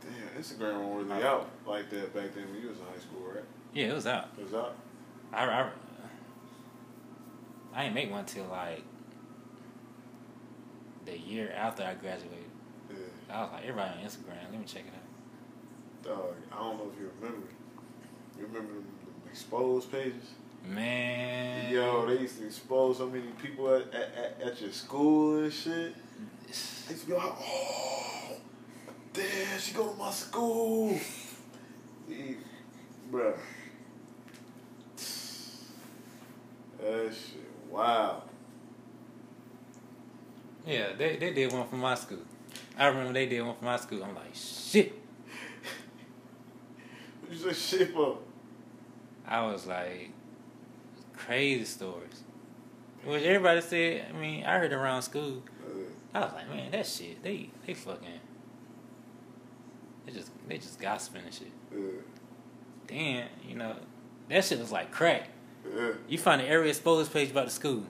Damn, 0.03 0.43
Instagram 0.43 0.89
wasn't 0.89 1.11
really 1.11 1.25
out 1.25 1.49
like 1.67 1.91
that 1.91 2.15
back 2.15 2.35
then 2.35 2.51
when 2.51 2.61
you 2.61 2.69
was 2.69 2.79
in 2.79 2.85
high 2.85 2.99
school, 2.99 3.23
right? 3.35 3.45
Yeah, 3.73 3.87
it 3.87 3.95
was 3.95 4.07
out. 4.07 4.29
It 4.39 4.45
was 4.45 4.55
out. 4.55 4.75
I, 5.33 5.45
I, 5.45 5.71
I 7.75 7.83
didn't 7.85 7.95
make 7.95 8.11
one 8.11 8.25
till 8.25 8.45
like 8.47 8.83
the 11.05 11.19
year 11.19 11.53
after 11.57 11.83
I 11.83 11.95
graduated. 11.95 12.39
Yeah. 12.91 12.97
I 13.31 13.43
was 13.43 13.53
like, 13.53 13.63
everybody 13.63 13.99
on 13.99 14.05
Instagram. 14.05 14.51
Let 14.51 14.61
me 14.61 14.67
check 14.67 14.83
it 14.87 14.93
out. 14.95 16.17
Dog, 16.17 16.35
I 16.53 16.57
don't 16.57 16.79
know 16.79 16.91
if 16.93 17.01
you 17.01 17.11
remember. 17.21 17.47
You 18.39 18.47
remember 18.47 18.75
them 18.75 18.87
exposed 19.31 19.91
pages? 19.91 20.31
Man, 20.65 21.73
Yo, 21.73 22.07
they 22.07 22.21
used 22.21 22.39
to 22.39 22.47
expose 22.47 22.99
so 22.99 23.09
many 23.09 23.27
people 23.43 23.75
at, 23.75 23.93
at, 23.93 24.15
at, 24.17 24.43
at 24.43 24.61
your 24.61 24.71
school 24.71 25.43
and 25.43 25.53
shit. 25.53 25.95
They 26.45 26.49
used 26.49 27.01
to 27.03 27.07
be 27.07 27.15
like, 27.15 27.33
oh, 27.41 28.22
damn, 29.13 29.59
she 29.59 29.75
go 29.75 29.89
to 29.89 29.99
my 29.99 30.11
school. 30.11 30.99
He, 32.09 32.37
bruh. 33.11 33.37
That 36.79 37.15
shit, 37.15 37.49
wow. 37.71 38.23
yeah, 40.67 40.95
they 40.99 41.17
they 41.17 41.33
did 41.33 41.53
one 41.53 41.69
for 41.69 41.77
my 41.77 41.95
school. 41.95 42.19
I 42.77 42.87
remember 42.87 43.13
they 43.13 43.27
did 43.27 43.43
one 43.43 43.55
for 43.57 43.65
my 43.65 43.77
school. 43.77 44.03
I'm 44.03 44.15
like, 44.15 44.35
shit. 44.35 44.93
What 47.21 47.33
you 47.33 47.39
say 47.39 47.53
shit 47.79 47.93
for? 47.93 48.19
I 49.27 49.47
was 49.47 49.67
like, 49.67 50.11
crazy 51.17 51.65
stories. 51.65 52.25
Which 53.05 53.23
everybody 53.23 53.61
said. 53.61 54.07
I 54.13 54.19
mean, 54.19 54.45
I 54.45 54.59
heard 54.59 54.73
around 54.73 55.03
school. 55.03 55.43
Uh, 55.65 56.19
I 56.19 56.21
was 56.21 56.33
like, 56.35 56.49
man, 56.49 56.71
that 56.73 56.87
shit. 56.87 57.23
They 57.23 57.51
they 57.67 57.75
fucking. 57.75 58.21
They 60.07 60.13
just 60.13 60.31
they 60.49 60.59
just 60.59 60.81
gossiping 60.81 61.23
and 61.25 61.35
shit. 61.35 61.51
uh, 61.73 61.77
Then 62.87 63.27
you 63.49 63.57
know, 63.57 63.77
that 64.29 64.45
shit 64.45 64.59
was 64.59 64.73
like 64.73 64.91
crack. 64.91 65.29
uh, 65.67 65.93
You 66.09 66.19
find 66.19 66.41
the 66.41 66.47
area 66.47 66.71
exposed 66.71 67.13
page 67.13 67.31
about 67.31 67.45
the 67.47 67.51
school. 67.53 67.85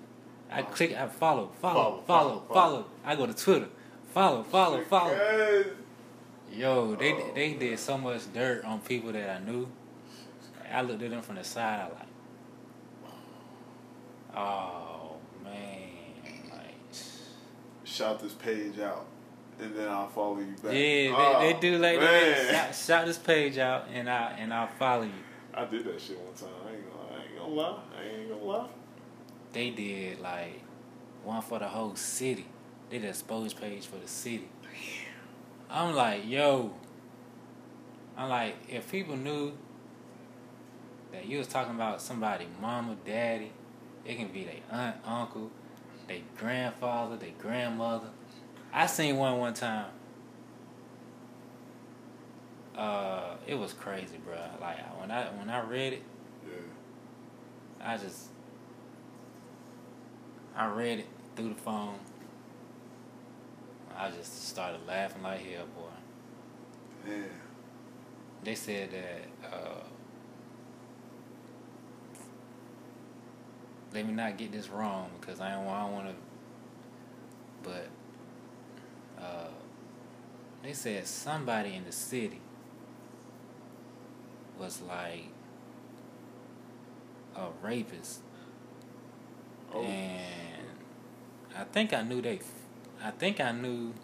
I 0.50 0.62
click, 0.62 0.94
I 0.94 1.06
follow, 1.06 1.50
follow, 1.62 1.74
Follow, 1.82 2.02
follow, 2.06 2.42
follow, 2.46 2.54
follow. 2.54 2.86
I 3.06 3.16
go 3.16 3.24
to 3.26 3.32
Twitter, 3.34 3.68
follow, 4.12 4.42
follow, 4.42 4.82
follow. 4.82 5.64
Yo, 6.52 6.94
they 6.96 7.12
Oh. 7.14 7.32
they 7.34 7.54
did 7.54 7.78
so 7.78 7.96
much 7.96 8.30
dirt 8.34 8.62
on 8.64 8.80
people 8.80 9.10
that 9.12 9.30
I 9.30 9.38
knew. 9.42 9.66
I 10.70 10.82
looked 10.82 11.02
at 11.02 11.10
them 11.10 11.22
from 11.22 11.36
the 11.36 11.44
side. 11.44 11.80
I 11.80 11.94
like, 11.94 12.08
oh 14.34 15.16
man, 15.44 15.88
like, 16.50 16.74
Shout 17.84 18.20
this 18.20 18.32
page 18.34 18.78
out, 18.78 19.06
and 19.60 19.74
then 19.76 19.88
I'll 19.88 20.08
follow 20.08 20.38
you 20.38 20.46
back. 20.62 20.64
yeah, 20.64 20.70
they, 20.72 21.12
Oh, 21.14 21.40
they 21.40 21.52
do 21.60 21.78
like 21.78 21.98
man. 22.00 22.08
that. 22.52 22.74
Shout, 22.74 22.74
shout 22.74 23.06
this 23.06 23.18
page 23.18 23.58
out, 23.58 23.86
and 23.92 24.08
I 24.10 24.32
and 24.38 24.52
I'll 24.52 24.66
follow 24.78 25.04
you. 25.04 25.10
I 25.54 25.64
did 25.66 25.84
that 25.84 26.00
shit 26.00 26.18
one 26.18 26.34
time. 26.34 26.48
I 26.66 26.72
ain't 26.74 26.84
gonna, 26.90 27.20
I 27.20 27.24
ain't 27.24 27.38
gonna 27.38 27.54
lie. 27.54 27.78
I 27.98 28.04
ain't 28.20 28.28
gonna 28.30 28.42
lie. 28.44 28.68
They 29.52 29.70
did 29.70 30.20
like 30.20 30.60
one 31.24 31.42
for 31.42 31.58
the 31.58 31.68
whole 31.68 31.94
city. 31.94 32.46
They 32.90 32.98
did 32.98 33.06
a 33.06 33.08
expose 33.10 33.52
page 33.54 33.86
for 33.86 33.96
the 33.96 34.08
city. 34.08 34.48
I'm 35.70 35.94
like, 35.94 36.26
yo. 36.28 36.72
I'm 38.16 38.28
like, 38.28 38.56
if 38.68 38.90
people 38.90 39.16
knew 39.16 39.52
that 41.12 41.26
you 41.26 41.38
was 41.38 41.46
talking 41.46 41.74
about 41.74 42.00
somebody, 42.02 42.46
mama, 42.60 42.96
daddy, 43.06 43.52
it 44.04 44.16
can 44.16 44.28
be 44.28 44.44
their 44.44 44.56
aunt, 44.70 44.96
uncle, 45.06 45.50
their 46.08 46.18
grandfather, 46.36 47.16
their 47.16 47.30
grandmother. 47.38 48.08
I 48.72 48.86
seen 48.86 49.16
one 49.16 49.38
one 49.38 49.54
time. 49.54 49.86
Uh, 52.76 53.34
it 53.46 53.54
was 53.54 53.72
crazy, 53.74 54.16
bro. 54.24 54.34
Like 54.60 54.78
when 54.98 55.10
I 55.10 55.26
when 55.30 55.50
I 55.50 55.60
read 55.60 55.92
it, 55.94 56.02
Yeah. 56.46 57.86
I 57.86 57.98
just 57.98 58.28
I 60.56 60.66
read 60.68 61.00
it 61.00 61.06
through 61.36 61.50
the 61.50 61.60
phone. 61.60 61.98
I 63.96 64.10
just 64.10 64.48
started 64.48 64.80
laughing 64.86 65.22
like 65.22 65.40
hell, 65.40 65.66
boy. 65.76 67.10
Yeah. 67.10 67.24
They 68.42 68.54
said 68.54 68.90
that 68.90 69.52
uh, 69.52 69.82
let 73.92 74.06
me 74.06 74.12
not 74.12 74.38
get 74.38 74.50
this 74.50 74.68
wrong 74.68 75.10
because 75.20 75.40
I 75.40 75.52
don't, 75.52 75.66
I 75.68 75.82
don't 75.82 75.92
want 75.92 76.06
to. 76.08 76.14
But 77.62 77.86
uh, 79.22 79.48
they 80.62 80.72
said 80.72 81.06
somebody 81.06 81.74
in 81.74 81.84
the 81.84 81.92
city 81.92 82.40
was 84.58 84.80
like 84.82 85.26
a 87.36 87.46
rapist 87.62 88.20
Oh. 89.74 89.82
and 89.82 90.66
I 91.56 91.64
think 91.64 91.92
I 91.94 92.02
knew 92.02 92.20
they. 92.20 92.40
I 93.02 93.10
think 93.10 93.40
I 93.40 93.52
knew. 93.52 93.94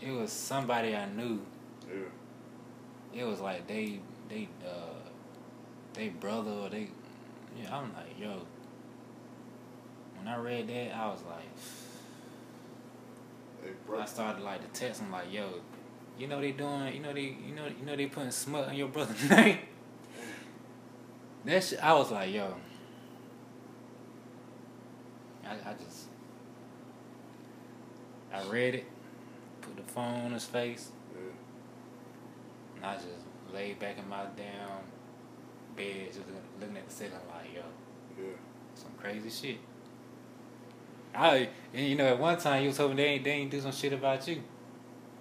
It 0.00 0.10
was 0.10 0.32
somebody 0.32 0.96
I 0.96 1.06
knew. 1.06 1.40
Yeah. 1.88 3.20
It 3.20 3.24
was 3.24 3.40
like 3.40 3.66
they 3.68 4.00
they 4.28 4.48
uh 4.66 4.98
they 5.92 6.08
brother 6.08 6.50
or 6.50 6.68
they. 6.68 6.88
Yeah, 7.60 7.76
I'm 7.76 7.92
like 7.94 8.18
yo. 8.18 8.40
When 10.18 10.26
I 10.26 10.36
read 10.36 10.68
that, 10.68 10.96
I 10.96 11.06
was 11.06 11.22
like. 11.22 11.48
I 13.98 14.04
started 14.06 14.42
like 14.42 14.60
to 14.60 14.80
text 14.80 15.00
him 15.00 15.10
like, 15.10 15.32
yo, 15.32 15.48
you 16.18 16.26
know 16.26 16.40
they 16.40 16.52
doing, 16.52 16.94
you 16.94 17.00
know 17.00 17.12
they, 17.12 17.36
you 17.46 17.54
know, 17.54 17.66
you 17.66 17.84
know 17.86 17.96
they 17.96 18.06
putting 18.06 18.30
smut 18.30 18.68
on 18.68 18.76
your 18.76 18.88
brother's 18.88 19.28
name. 19.30 19.58
That 21.44 21.62
shit, 21.62 21.82
I 21.82 21.92
was 21.94 22.10
like, 22.10 22.32
yo. 22.32 22.54
I, 25.46 25.52
I 25.52 25.74
just, 25.74 26.06
I 28.32 28.42
read 28.50 28.74
it, 28.76 28.86
put 29.60 29.76
the 29.76 29.82
phone 29.92 30.24
on 30.26 30.32
his 30.32 30.44
face, 30.46 30.90
Yeah. 31.14 31.20
and 32.76 32.86
I 32.86 32.94
just 32.94 33.06
laid 33.52 33.78
back 33.78 33.98
in 33.98 34.08
my 34.08 34.24
damn 34.36 34.80
bed, 35.76 36.06
just 36.08 36.20
looking 36.60 36.76
at 36.76 36.88
the 36.88 36.94
ceiling 36.94 37.12
like, 37.28 37.54
yo, 37.54 37.62
Yeah. 38.18 38.30
some 38.74 38.92
crazy 38.98 39.28
shit. 39.30 39.58
I, 41.14 41.48
and 41.72 41.86
you 41.86 41.96
know, 41.96 42.06
at 42.06 42.18
one 42.18 42.38
time 42.38 42.62
you 42.62 42.68
was 42.68 42.76
hoping 42.76 42.96
they 42.96 43.04
ain't, 43.04 43.24
they 43.24 43.30
ain't 43.30 43.50
do 43.50 43.60
some 43.60 43.72
shit 43.72 43.92
about 43.92 44.26
you. 44.26 44.42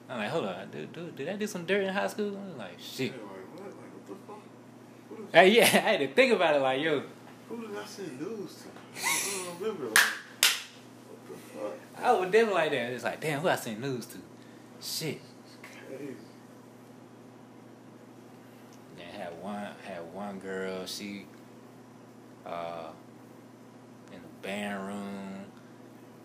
I'm 0.09 0.19
like, 0.19 0.29
hold 0.29 0.45
on, 0.45 0.69
dude, 0.69 0.91
dude, 0.91 1.15
did 1.15 1.29
I 1.29 1.35
do 1.35 1.47
some 1.47 1.65
dirt 1.65 1.83
in 1.83 1.93
high 1.93 2.07
school? 2.07 2.35
I'm 2.35 2.57
like, 2.57 2.79
shit. 2.79 3.11
like, 3.11 3.21
what? 3.21 3.65
Like, 3.65 3.75
what 3.75 4.07
the 4.07 4.15
fuck? 4.27 5.33
Hey, 5.33 5.49
yeah, 5.49 5.63
I 5.63 5.91
had 5.91 5.99
to 5.99 6.07
think 6.07 6.33
about 6.33 6.55
it 6.55 6.59
like, 6.59 6.81
yo, 6.81 7.03
who 7.49 7.67
did 7.67 7.77
I 7.77 7.85
send 7.85 8.19
news 8.19 8.63
to? 8.63 8.69
I 8.95 9.45
don't, 9.45 9.59
remember. 9.59 9.85
Like, 9.85 9.97
what 9.97 11.27
the 11.27 11.59
fuck? 11.59 12.03
I 12.03 12.11
was 12.11 12.31
definitely 12.31 12.53
like 12.53 12.71
that. 12.71 12.91
It's 12.91 13.03
like, 13.03 13.21
damn, 13.21 13.41
who 13.41 13.47
I 13.47 13.55
send 13.55 13.81
news 13.81 14.05
to? 14.07 14.17
Shit. 14.81 15.21
Crazy. 15.87 16.15
Then 18.97 19.07
had 19.19 19.41
one 19.41 19.67
had 19.85 20.13
one 20.13 20.39
girl, 20.39 20.85
she 20.85 21.25
uh 22.45 22.89
in 24.11 24.21
the 24.21 24.47
band 24.47 24.85
room, 24.87 25.32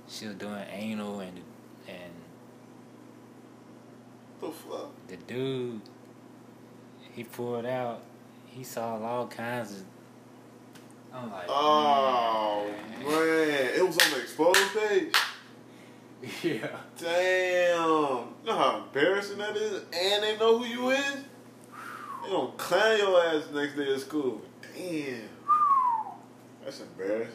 she 0.08 0.26
was 0.26 0.36
doing 0.36 0.64
anal 0.72 1.20
and 1.20 1.40
and 1.86 2.12
the 4.40 4.50
fuck? 4.50 4.90
the 5.08 5.16
dude 5.16 5.80
he 7.18 7.24
pulled 7.24 7.66
out. 7.66 8.02
He 8.46 8.62
saw 8.62 8.96
all 8.96 9.26
kinds 9.26 9.72
of. 9.72 9.84
I'm 11.12 11.32
like, 11.32 11.46
Oh 11.48 12.70
man, 13.00 13.70
it 13.74 13.84
was 13.84 13.98
on 13.98 14.12
the 14.12 14.20
exposed 14.20 14.60
page. 14.78 15.14
yeah. 16.44 16.68
Damn, 16.96 17.78
you 17.80 18.46
know 18.46 18.56
how 18.56 18.84
embarrassing 18.84 19.38
that 19.38 19.56
is, 19.56 19.82
and 19.92 20.22
they 20.22 20.36
know 20.38 20.58
who 20.58 20.64
you 20.64 20.90
is. 20.90 21.16
They 22.22 22.30
gonna 22.30 22.52
clown 22.56 22.98
your 22.98 23.20
ass 23.24 23.44
next 23.52 23.74
day 23.74 23.92
at 23.92 24.00
school. 24.00 24.40
Damn, 24.76 25.28
that's 26.64 26.80
embarrassing. 26.80 27.34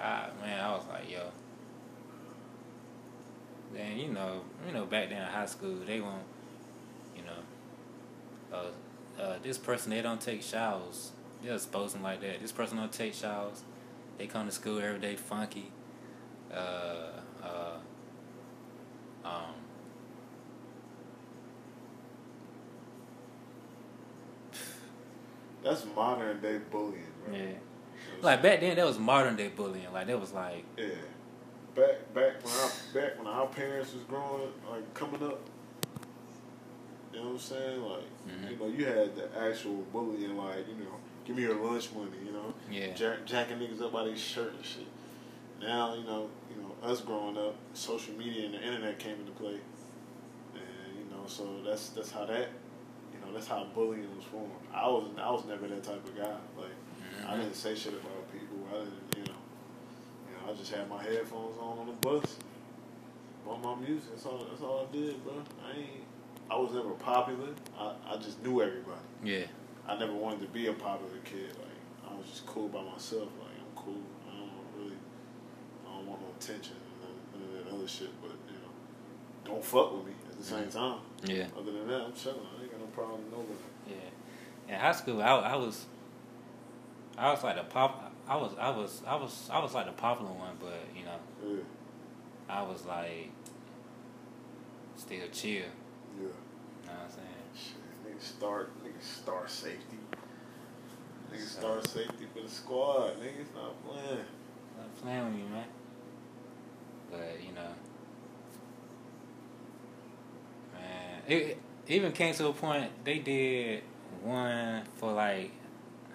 I, 0.00 0.28
man, 0.40 0.60
I 0.60 0.72
was 0.74 0.84
like, 0.88 1.10
yo. 1.10 1.22
Then 3.72 3.98
you 3.98 4.08
know, 4.08 4.40
you 4.66 4.72
know, 4.72 4.84
back 4.84 5.10
then 5.10 5.22
in 5.22 5.28
high 5.28 5.46
school, 5.46 5.76
they 5.86 6.00
won't, 6.00 6.24
you 7.16 7.22
know, 7.22 8.56
uh, 8.56 9.20
uh, 9.22 9.36
this 9.42 9.58
person 9.58 9.90
they 9.90 10.02
don't 10.02 10.20
take 10.20 10.42
showers. 10.42 11.12
They'll 11.42 11.54
expose 11.54 11.92
them 11.92 12.02
like 12.02 12.20
that. 12.20 12.40
This 12.40 12.52
person 12.52 12.78
don't 12.78 12.92
take 12.92 13.14
showers. 13.14 13.62
They 14.18 14.26
come 14.26 14.46
to 14.46 14.52
school 14.52 14.78
every 14.80 14.98
day 14.98 15.16
funky. 15.16 15.70
Uh, 16.52 17.12
uh, 17.42 17.76
um, 19.24 19.54
That's 25.62 25.84
modern 25.94 26.40
day 26.40 26.58
bullying, 26.70 27.04
right? 27.26 27.36
yeah. 27.38 27.69
Like 28.22 28.42
back 28.42 28.60
then, 28.60 28.76
that 28.76 28.86
was 28.86 28.98
modern 28.98 29.36
day 29.36 29.48
bullying. 29.48 29.92
Like 29.92 30.06
that 30.06 30.20
was 30.20 30.32
like, 30.32 30.64
Yeah. 30.76 30.86
Back 31.74 32.12
back 32.14 32.32
when 32.44 32.52
our 32.54 32.70
back 32.94 33.18
when 33.18 33.26
our 33.28 33.46
parents 33.46 33.94
was 33.94 34.02
growing, 34.04 34.48
like 34.68 34.92
coming 34.94 35.22
up. 35.22 35.40
You 37.12 37.18
know 37.20 37.24
what 37.26 37.32
I'm 37.32 37.38
saying? 37.38 37.82
Like 37.82 38.02
Mhm. 38.28 38.50
you 38.50 38.56
know, 38.56 38.66
you 38.66 38.84
had 38.84 39.14
the 39.16 39.28
actual 39.40 39.76
bullying, 39.92 40.36
like 40.36 40.66
you 40.68 40.74
know, 40.84 40.96
give 41.24 41.36
me 41.36 41.42
your 41.42 41.54
lunch 41.54 41.92
money. 41.92 42.10
You 42.24 42.32
know, 42.32 42.54
yeah, 42.70 42.92
jack, 42.92 43.24
jacking 43.24 43.58
niggas 43.58 43.80
up 43.82 43.92
by 43.92 44.04
their 44.04 44.16
shirt 44.16 44.52
and 44.54 44.64
shit. 44.64 44.86
Now 45.60 45.94
you 45.94 46.04
know, 46.04 46.28
you 46.50 46.60
know, 46.60 46.74
us 46.88 47.00
growing 47.02 47.36
up, 47.38 47.54
social 47.74 48.14
media 48.14 48.46
and 48.46 48.54
the 48.54 48.62
internet 48.62 48.98
came 48.98 49.16
into 49.20 49.32
play, 49.32 49.58
and 50.54 50.98
you 50.98 51.04
know, 51.16 51.24
so 51.26 51.62
that's 51.64 51.90
that's 51.90 52.10
how 52.10 52.24
that, 52.26 52.48
you 53.12 53.20
know, 53.24 53.32
that's 53.32 53.46
how 53.46 53.64
bullying 53.74 54.14
was 54.16 54.24
formed. 54.24 54.50
I 54.74 54.86
was 54.88 55.08
I 55.18 55.30
was 55.30 55.44
never 55.44 55.68
that 55.68 55.84
type 55.84 56.04
of 56.04 56.16
guy. 56.16 56.36
Like 56.56 56.74
I 57.26 57.36
didn't 57.36 57.54
say 57.54 57.74
shit 57.74 57.92
about 57.92 58.32
people. 58.32 58.58
I 58.70 58.78
didn't, 58.78 59.16
you 59.16 59.24
know, 59.24 59.38
you 60.28 60.34
know, 60.34 60.52
I 60.52 60.56
just 60.56 60.72
had 60.72 60.88
my 60.88 61.02
headphones 61.02 61.56
on 61.58 61.78
on 61.78 61.86
the 61.86 61.92
bus, 61.92 62.36
bump 63.46 63.64
my 63.64 63.74
music. 63.76 64.10
That's 64.10 64.26
all. 64.26 64.46
That's 64.48 64.62
all 64.62 64.88
I 64.88 64.92
did, 64.96 65.22
bro. 65.24 65.34
I 65.64 65.78
ain't. 65.78 66.04
I 66.50 66.56
was 66.56 66.72
never 66.72 66.90
popular. 66.90 67.48
I, 67.78 67.92
I 68.08 68.16
just 68.16 68.42
knew 68.42 68.60
everybody. 68.60 69.00
yeah, 69.22 69.44
I 69.86 69.98
never 69.98 70.12
wanted 70.12 70.40
to 70.40 70.48
be 70.48 70.66
a 70.66 70.72
popular 70.72 71.18
kid. 71.24 71.50
Like 71.58 72.10
I 72.10 72.16
was 72.16 72.26
just 72.26 72.46
cool 72.46 72.68
by 72.68 72.82
myself. 72.82 73.28
Like 73.38 73.56
I'm 73.58 73.76
cool. 73.76 74.02
I 74.28 74.38
don't 74.38 74.50
really. 74.76 74.96
I 75.86 75.94
don't 75.96 76.06
want 76.06 76.20
no 76.22 76.28
attention 76.38 76.76
and 76.76 77.42
none, 77.42 77.50
none 77.50 77.58
of 77.58 77.64
that 77.64 77.74
other 77.74 77.88
shit. 77.88 78.10
But 78.20 78.32
you 78.48 78.58
know, 78.58 79.52
don't 79.52 79.64
fuck 79.64 79.92
with 79.92 80.06
me 80.06 80.12
at 80.30 80.38
the 80.38 80.44
same 80.44 80.64
mm. 80.64 80.72
time. 80.72 81.00
yeah. 81.24 81.46
Other 81.56 81.72
than 81.72 81.86
that, 81.88 82.00
I'm 82.02 82.12
chilling. 82.12 82.40
I 82.40 82.62
ain't 82.62 82.70
got 82.70 82.80
no 82.80 82.86
problem 82.86 83.22
with 83.24 83.32
nobody. 83.32 83.54
Yeah. 83.88 84.74
In 84.74 84.80
high 84.80 84.92
school, 84.92 85.20
I, 85.20 85.26
I 85.26 85.56
was, 85.56 85.86
I 87.20 87.30
was 87.32 87.44
like 87.44 87.56
the 87.56 87.62
pop. 87.64 88.12
I 88.26 88.36
was, 88.36 88.52
I 88.58 88.70
was, 88.70 89.02
I 89.06 89.14
was, 89.16 89.50
I 89.52 89.58
was 89.58 89.74
like 89.74 89.86
the 89.86 89.92
popular 89.92 90.30
one, 90.32 90.56
but 90.58 90.80
you 90.96 91.04
know, 91.04 91.18
Yeah, 91.46 91.62
I 92.48 92.62
was 92.62 92.86
like 92.86 93.30
still 94.96 95.28
chill. 95.32 95.50
yeah. 95.52 95.62
You 96.16 96.22
know 96.24 96.30
what 96.86 97.00
I'm 97.04 97.10
saying? 97.10 97.26
Shit, 97.54 98.16
nigga 98.16 98.22
start, 98.22 98.72
nigga 98.84 99.02
star 99.02 99.46
safety. 99.48 99.98
Nigga 101.32 101.40
So- 101.40 101.60
star 101.60 101.82
safety 101.82 102.26
for 102.34 102.42
the 102.42 102.48
squad. 102.48 103.12
Niggas 103.20 103.54
not 103.54 103.84
playing. 103.86 104.24
Stop 104.74 105.02
playing 105.02 105.24
with 105.24 105.34
me, 105.34 105.42
man. 105.52 105.64
But 107.10 107.36
you 107.44 107.52
know, 107.52 107.72
man, 110.74 111.22
it, 111.28 111.58
it 111.86 111.92
even 111.94 112.12
came 112.12 112.34
to 112.34 112.46
a 112.48 112.52
point 112.52 112.90
they 113.04 113.18
did 113.18 113.82
one 114.22 114.84
for 114.96 115.12
like. 115.12 115.50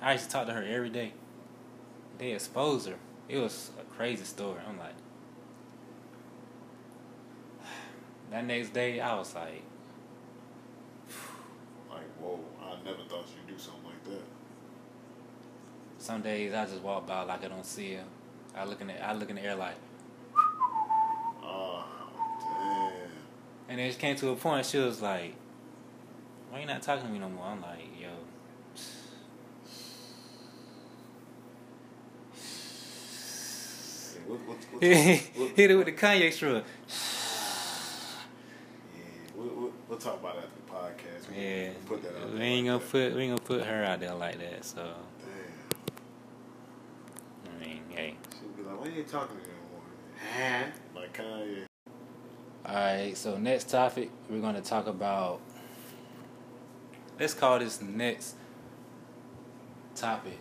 I 0.06 0.14
used 0.14 0.26
to 0.26 0.30
talk 0.32 0.45
to 0.45 0.53
her 0.53 0.64
every 0.64 0.89
day. 0.89 1.14
They 2.20 2.32
exposed 2.34 2.88
her. 2.88 2.95
It 3.28 3.39
was 3.39 3.72
a 3.80 3.84
crazy 3.95 4.24
story. 4.24 4.60
I'm 4.70 4.78
like, 4.78 4.93
that 8.30 8.45
next 8.45 8.70
day 8.72 8.99
I 8.99 9.16
was 9.18 9.34
like, 9.34 9.64
Like, 11.89 12.06
whoa, 12.22 12.39
I 12.62 12.76
never 12.86 13.03
thought 13.10 13.26
you'd 13.36 13.47
do 13.56 13.60
something 13.60 13.84
like 13.86 14.03
that. 14.06 14.24
some 15.97 16.22
days 16.22 16.53
I 16.53 16.66
just 16.66 16.82
walk 16.84 17.08
by 17.08 17.24
like 17.24 17.43
I 17.43 17.47
don't 17.47 17.66
see 17.66 17.95
her. 17.95 18.03
I 18.56 18.66
look 18.66 18.82
in 18.82 18.88
the 18.88 19.03
I 19.03 19.14
look 19.14 19.32
in 19.32 19.38
the 19.38 19.41
air 19.43 19.56
like, 19.56 19.76
Oh, 21.43 21.84
damn. 22.41 22.91
and 23.70 23.80
it 23.82 23.88
just 23.88 23.99
came 23.99 24.16
to 24.18 24.30
a 24.30 24.36
point. 24.36 24.66
She 24.68 24.78
was 24.78 25.01
like, 25.01 25.34
"Why 26.51 26.60
you 26.60 26.68
not 26.68 26.84
talking 26.84 27.08
to 27.08 27.12
me 27.12 27.18
no 27.20 27.30
more?" 27.30 27.45
I'm 27.47 27.62
like, 27.62 27.80
"Yo." 27.99 28.10
Hey, 34.14 34.14
what, 34.28 34.39
what, 34.47 34.57
what, 34.73 34.84
Hit 34.84 35.71
it 35.71 35.76
with 35.76 35.86
the 35.86 35.91
Kanye 35.91 36.32
shrug. 36.32 36.63
Yeah, 38.95 39.01
we'll, 39.36 39.47
we'll, 39.47 39.71
we'll 39.89 39.97
talk 39.99 40.19
about 40.19 40.36
that 40.36 40.45
in 40.45 40.49
the 40.65 40.71
podcast. 40.71 41.30
We 41.30 41.41
Yeah, 41.43 41.69
Put 41.86 42.03
that 42.03 42.09
out 42.21 42.34
we 42.34 42.39
ain't 42.41 42.67
like 42.67 42.73
gonna 42.73 42.80
that. 42.80 42.91
put 43.11 43.15
we 43.15 43.21
ain't 43.23 43.32
gonna 43.45 43.59
put 43.59 43.67
her 43.67 43.84
out 43.84 43.99
there 43.99 44.13
like 44.15 44.39
that. 44.39 44.65
So 44.65 44.93
Damn. 47.45 47.61
I 47.61 47.65
mean, 47.65 47.82
hey. 47.89 48.15
She'll 48.39 48.49
be 48.49 48.63
like, 48.69 48.80
why 48.80 48.88
you 48.88 48.99
ain't 48.99 49.07
talking 49.07 49.36
to 49.38 49.41
me 49.43 49.49
no 49.49 49.55
more? 49.78 51.01
Like 51.03 51.17
Kanye. 51.17 51.65
All 52.65 52.73
right. 52.76 53.15
So 53.17 53.38
next 53.38 53.69
topic, 53.69 54.09
we're 54.30 54.41
gonna 54.41 54.61
talk 54.61 54.88
about. 54.88 55.39
Let's 57.19 57.34
call 57.34 57.59
this 57.59 57.82
next 57.82 58.36
topic. 59.95 60.38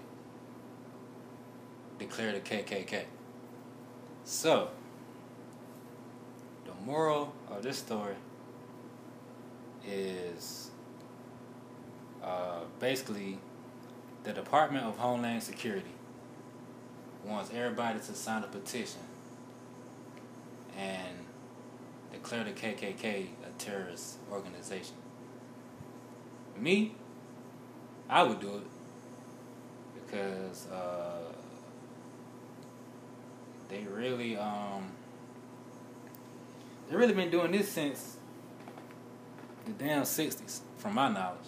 Declare 1.99 2.32
the 2.32 2.41
KKK. 2.41 3.05
So, 4.25 4.70
the 6.64 6.72
moral 6.87 7.35
of 7.51 7.62
this 7.62 7.77
story 7.77 8.14
is 9.87 10.70
uh, 12.22 12.61
basically 12.81 13.37
the 14.22 14.33
Department 14.33 14.87
of 14.87 14.97
Homeland 14.97 15.43
Security 15.43 15.91
wants 17.22 17.51
everybody 17.55 17.99
to 17.99 18.14
sign 18.14 18.43
a 18.43 18.47
petition 18.47 19.03
and 20.79 21.18
declare 22.11 22.45
the 22.45 22.53
KKK 22.53 23.05
a 23.05 23.51
terrorist 23.59 24.16
organization. 24.33 24.97
Me, 26.59 26.95
I 28.09 28.22
would 28.22 28.41
do 28.41 28.57
it 28.57 30.07
because 30.07 30.66
uh, 30.68 31.34
they 33.75 33.85
really 33.85 34.37
um 34.37 34.93
they 36.89 36.97
really 36.97 37.14
been 37.14 37.31
doing 37.31 37.51
this 37.51 37.68
since 37.68 38.16
the 39.64 39.72
damn 39.72 40.05
sixties, 40.05 40.61
from 40.77 40.95
my 40.95 41.09
knowledge. 41.09 41.39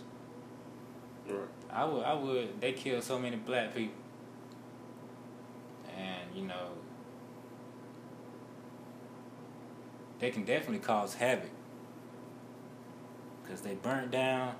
Right. 1.29 1.49
I 1.71 1.85
would 1.85 2.05
I 2.05 2.15
would 2.15 2.61
they 2.61 2.73
killed 2.73 3.05
so 3.05 3.19
many 3.19 3.37
black 3.37 3.75
people. 3.75 3.95
And, 5.97 6.35
you 6.35 6.47
know, 6.47 6.73
they 10.19 10.31
can 10.31 10.45
definitely 10.45 10.81
cause 10.81 11.15
havoc. 11.15 11.51
Cause 13.49 13.61
they 13.61 13.75
burnt 13.75 14.11
down 14.11 14.57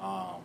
um 0.00 0.40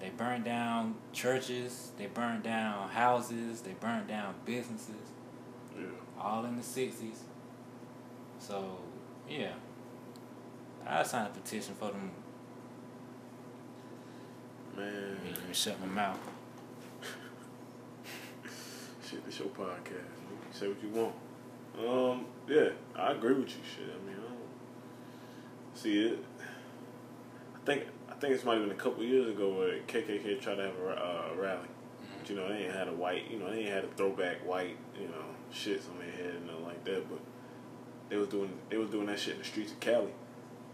they 0.00 0.08
burned 0.10 0.44
down 0.44 0.94
churches, 1.12 1.92
they 1.98 2.06
burned 2.06 2.42
down 2.42 2.88
houses, 2.88 3.60
they 3.60 3.72
burned 3.72 4.08
down 4.08 4.34
businesses, 4.44 4.94
Yeah. 5.76 5.86
all 6.18 6.44
in 6.46 6.56
the 6.56 6.62
sixties. 6.62 7.22
So, 8.38 8.78
yeah. 9.28 9.52
I 10.86 11.02
signed 11.02 11.28
a 11.28 11.38
petition 11.38 11.74
for 11.74 11.90
them 11.92 12.10
Man. 14.76 15.18
Let 15.24 15.48
me 15.48 15.52
shut 15.52 15.78
my 15.80 15.86
mouth. 15.86 16.18
Shit, 19.08 19.24
this 19.26 19.38
your 19.38 19.48
podcast. 19.48 19.90
Man. 19.90 20.52
Say 20.52 20.68
what 20.68 20.82
you 20.82 20.88
want. 20.90 21.14
Um, 21.78 22.24
yeah, 22.48 22.70
I 22.94 23.12
agree 23.12 23.34
with 23.34 23.48
you. 23.50 23.56
Shit, 23.64 23.94
I 23.94 24.06
mean, 24.06 24.16
I 24.16 24.28
don't 24.28 24.38
see 25.74 26.06
it. 26.06 26.24
I 27.54 27.58
think 27.66 27.84
I 28.10 28.14
think 28.14 28.34
it's 28.34 28.44
might 28.44 28.54
have 28.54 28.62
been 28.62 28.72
a 28.72 28.80
couple 28.80 29.02
years 29.04 29.28
ago 29.28 29.50
where 29.50 29.78
KKK 29.86 30.40
tried 30.40 30.56
to 30.56 30.62
have 30.64 30.78
a 30.78 30.90
uh, 30.90 31.34
rally. 31.36 31.68
But, 32.18 32.28
you 32.28 32.36
know, 32.36 32.48
they 32.48 32.64
ain't 32.64 32.74
had 32.74 32.88
a 32.88 32.92
white. 32.92 33.30
You 33.30 33.38
know, 33.38 33.50
they 33.50 33.60
ain't 33.60 33.70
had 33.70 33.84
a 33.84 33.88
throwback 33.88 34.46
white. 34.46 34.76
You 34.98 35.08
know, 35.08 35.24
shits 35.52 35.88
on 35.90 35.98
their 35.98 36.10
head 36.10 36.34
and 36.36 36.46
nothing 36.46 36.64
like 36.64 36.84
that. 36.84 37.08
But 37.08 37.20
they 38.08 38.16
was 38.16 38.28
doing 38.28 38.50
they 38.68 38.76
was 38.76 38.90
doing 38.90 39.06
that 39.06 39.18
shit 39.18 39.34
in 39.34 39.38
the 39.38 39.44
streets 39.46 39.72
of 39.72 39.80
Cali, 39.80 40.12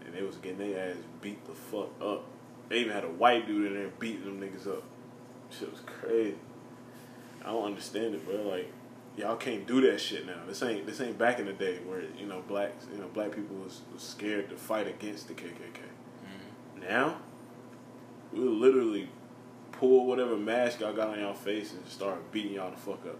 and 0.05 0.13
they 0.13 0.23
was 0.23 0.35
getting 0.37 0.57
their 0.57 0.89
ass 0.89 0.97
beat 1.21 1.45
the 1.45 1.53
fuck 1.53 1.89
up. 2.01 2.25
They 2.69 2.79
even 2.79 2.91
had 2.91 3.05
a 3.05 3.09
white 3.09 3.47
dude 3.47 3.67
in 3.67 3.75
there 3.75 3.89
beating 3.99 4.25
them 4.25 4.41
niggas 4.41 4.67
up. 4.67 4.83
Shit 5.49 5.71
was 5.71 5.79
crazy. 5.81 6.35
I 7.41 7.51
don't 7.51 7.63
understand 7.63 8.13
it, 8.13 8.25
bro. 8.25 8.41
Like, 8.41 8.69
y'all 9.15 9.37
can't 9.37 9.65
do 9.65 9.79
that 9.89 10.01
shit 10.01 10.25
now. 10.25 10.41
This 10.47 10.61
ain't 10.63 10.85
this 10.85 10.99
ain't 10.99 11.17
back 11.17 11.39
in 11.39 11.45
the 11.45 11.53
day 11.53 11.79
where 11.85 12.01
you 12.17 12.25
know 12.25 12.43
blacks, 12.47 12.87
you 12.91 12.99
know, 12.99 13.07
black 13.13 13.31
people 13.31 13.55
was, 13.57 13.81
was 13.93 14.03
scared 14.03 14.49
to 14.49 14.57
fight 14.57 14.87
against 14.87 15.27
the 15.29 15.33
KKK. 15.33 15.79
Now, 16.81 17.17
we'll 18.31 18.53
literally 18.53 19.09
pull 19.71 20.05
whatever 20.05 20.35
mask 20.35 20.79
y'all 20.79 20.93
got 20.93 21.09
on 21.09 21.19
y'all 21.19 21.33
face 21.33 21.73
and 21.73 21.85
start 21.87 22.31
beating 22.31 22.53
y'all 22.53 22.71
the 22.71 22.77
fuck 22.77 23.05
up. 23.05 23.17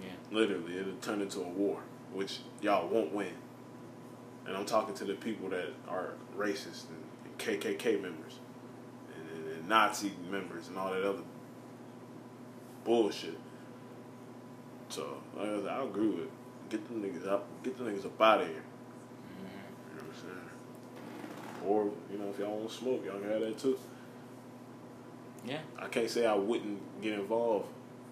Yeah. 0.00 0.10
Literally, 0.30 0.78
it'll 0.78 0.94
turn 0.94 1.20
into 1.20 1.40
a 1.40 1.48
war, 1.48 1.80
which 2.12 2.40
y'all 2.60 2.88
won't 2.88 3.12
win. 3.12 3.34
And 4.46 4.56
I'm 4.56 4.64
talking 4.64 4.94
to 4.96 5.04
the 5.04 5.14
people 5.14 5.48
that 5.50 5.68
are 5.88 6.14
racist 6.36 6.86
and, 6.88 7.04
and 7.24 7.38
KKK 7.38 8.00
members 8.02 8.38
and, 9.14 9.30
and, 9.30 9.56
and 9.56 9.68
Nazi 9.68 10.12
members 10.30 10.68
and 10.68 10.76
all 10.76 10.92
that 10.92 11.04
other 11.04 11.22
bullshit. 12.84 13.38
So 14.88 15.18
like 15.36 15.48
I, 15.48 15.56
said, 15.58 15.66
I 15.68 15.84
agree 15.84 16.08
with 16.08 16.24
it. 16.24 16.30
Get 16.70 16.88
them 16.88 17.02
niggas 17.02 17.28
up, 17.28 17.46
get 17.62 17.76
them 17.76 17.86
niggas 17.86 18.06
up 18.06 18.20
out 18.20 18.40
of 18.40 18.48
here. 18.48 18.56
Mm-hmm. 18.56 19.90
You 19.90 20.02
know 20.02 20.08
what 20.08 20.16
I'm 20.16 20.20
saying? 20.20 20.42
Or 21.66 21.90
you 22.10 22.18
know, 22.18 22.30
if 22.30 22.38
y'all 22.38 22.56
want 22.56 22.68
to 22.68 22.74
smoke, 22.74 23.04
y'all 23.04 23.18
can 23.18 23.30
have 23.30 23.40
that 23.40 23.58
too. 23.58 23.78
Yeah. 25.44 25.60
I 25.78 25.88
can't 25.88 26.08
say 26.08 26.26
I 26.26 26.34
wouldn't 26.34 27.02
get 27.02 27.14
involved 27.14 27.68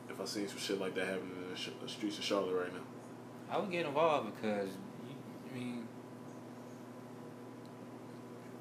if 0.08 0.20
I 0.20 0.24
seen 0.24 0.48
some 0.48 0.58
shit 0.58 0.80
like 0.80 0.94
that 0.96 1.06
happening 1.06 1.36
in 1.44 1.50
the, 1.50 1.56
sh- 1.56 1.70
the 1.80 1.88
streets 1.88 2.18
of 2.18 2.24
Charlotte 2.24 2.54
right 2.54 2.72
now. 2.72 2.80
I 3.50 3.58
would 3.58 3.70
get 3.70 3.86
involved 3.86 4.32
because, 4.34 4.70
I 5.50 5.58
mean, 5.58 5.86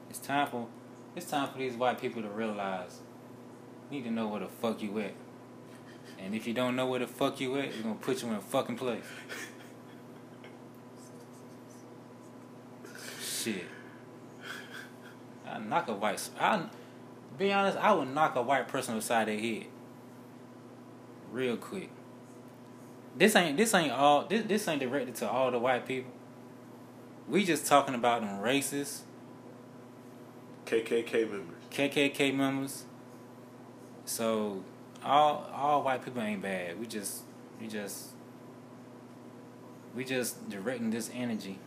it's 0.09 0.19
time 0.19 0.47
for 0.47 0.67
it's 1.15 1.29
time 1.29 1.49
for 1.49 1.57
these 1.57 1.73
white 1.73 1.99
people 1.99 2.21
to 2.21 2.29
realize 2.29 2.99
you 3.89 3.97
need 3.97 4.03
to 4.05 4.11
know 4.11 4.27
where 4.27 4.41
the 4.41 4.47
fuck 4.47 4.81
you 4.81 4.99
at. 4.99 5.13
And 6.19 6.35
if 6.35 6.45
you 6.47 6.53
don't 6.53 6.75
know 6.75 6.85
where 6.85 6.99
the 6.99 7.07
fuck 7.07 7.39
you 7.39 7.57
at, 7.57 7.75
we're 7.75 7.83
gonna 7.83 7.95
put 7.95 8.21
you 8.21 8.29
in 8.29 8.35
a 8.35 8.41
fucking 8.41 8.75
place. 8.77 9.03
Shit. 13.21 13.65
I 15.49 15.59
knock 15.59 15.87
a 15.87 15.93
white. 15.93 16.29
I 16.39 16.63
be 17.37 17.51
honest. 17.51 17.77
I 17.77 17.93
would 17.93 18.13
knock 18.13 18.35
a 18.35 18.41
white 18.41 18.67
person 18.67 18.95
upside 18.97 19.27
their 19.27 19.39
head, 19.39 19.65
real 21.31 21.57
quick. 21.57 21.89
This 23.17 23.35
ain't 23.35 23.57
this 23.57 23.73
ain't 23.73 23.91
all. 23.91 24.25
This 24.25 24.45
this 24.45 24.67
ain't 24.67 24.81
directed 24.81 25.15
to 25.15 25.29
all 25.29 25.51
the 25.51 25.59
white 25.59 25.87
people. 25.87 26.11
We 27.27 27.45
just 27.45 27.65
talking 27.65 27.95
about 27.95 28.21
them 28.21 28.39
racists. 28.39 29.01
KKK 30.65 31.29
members. 31.29 31.57
KKK 31.71 32.35
members. 32.35 32.85
So 34.05 34.63
all 35.03 35.49
all 35.53 35.83
white 35.83 36.03
people 36.03 36.21
ain't 36.21 36.41
bad. 36.41 36.79
We 36.79 36.85
just 36.85 37.23
we 37.59 37.67
just 37.67 38.09
we 39.95 40.03
just 40.03 40.49
directing 40.49 40.91
this 40.91 41.09
energy 41.13 41.59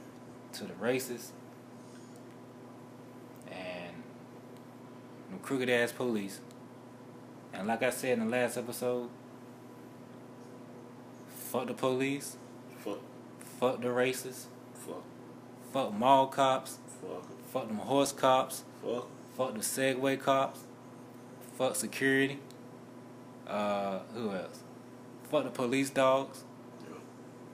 to 0.53 0.65
the 0.65 0.75
racists 0.75 1.31
the 5.33 5.39
crooked 5.39 5.69
ass 5.69 5.93
police. 5.93 6.41
And 7.53 7.69
like 7.69 7.83
I 7.83 7.91
said 7.91 8.19
in 8.19 8.31
the 8.31 8.31
last 8.31 8.57
episode, 8.57 9.09
fuck 11.29 11.67
the 11.67 11.75
police. 11.75 12.37
Fuck. 12.79 13.01
Fuck 13.61 13.81
the 13.81 13.89
racists. 13.89 14.47
Fuck. 14.75 15.03
Fuck 15.73 15.93
mall 15.93 16.27
cops. 16.27 16.79
Fuck. 17.01 17.27
Fuck 17.53 17.69
them 17.69 17.77
horse 17.77 18.13
cops. 18.13 18.65
Fuck. 18.83 19.09
Fuck 19.37 19.55
the 19.55 19.61
Segway 19.61 20.19
cops. 20.19 20.61
Fuck 21.57 21.77
security. 21.77 22.39
Uh, 23.47 24.01
who 24.15 24.33
else? 24.33 24.61
Fuck 25.31 25.45
the 25.45 25.51
police 25.51 25.91
dogs. 25.91 26.45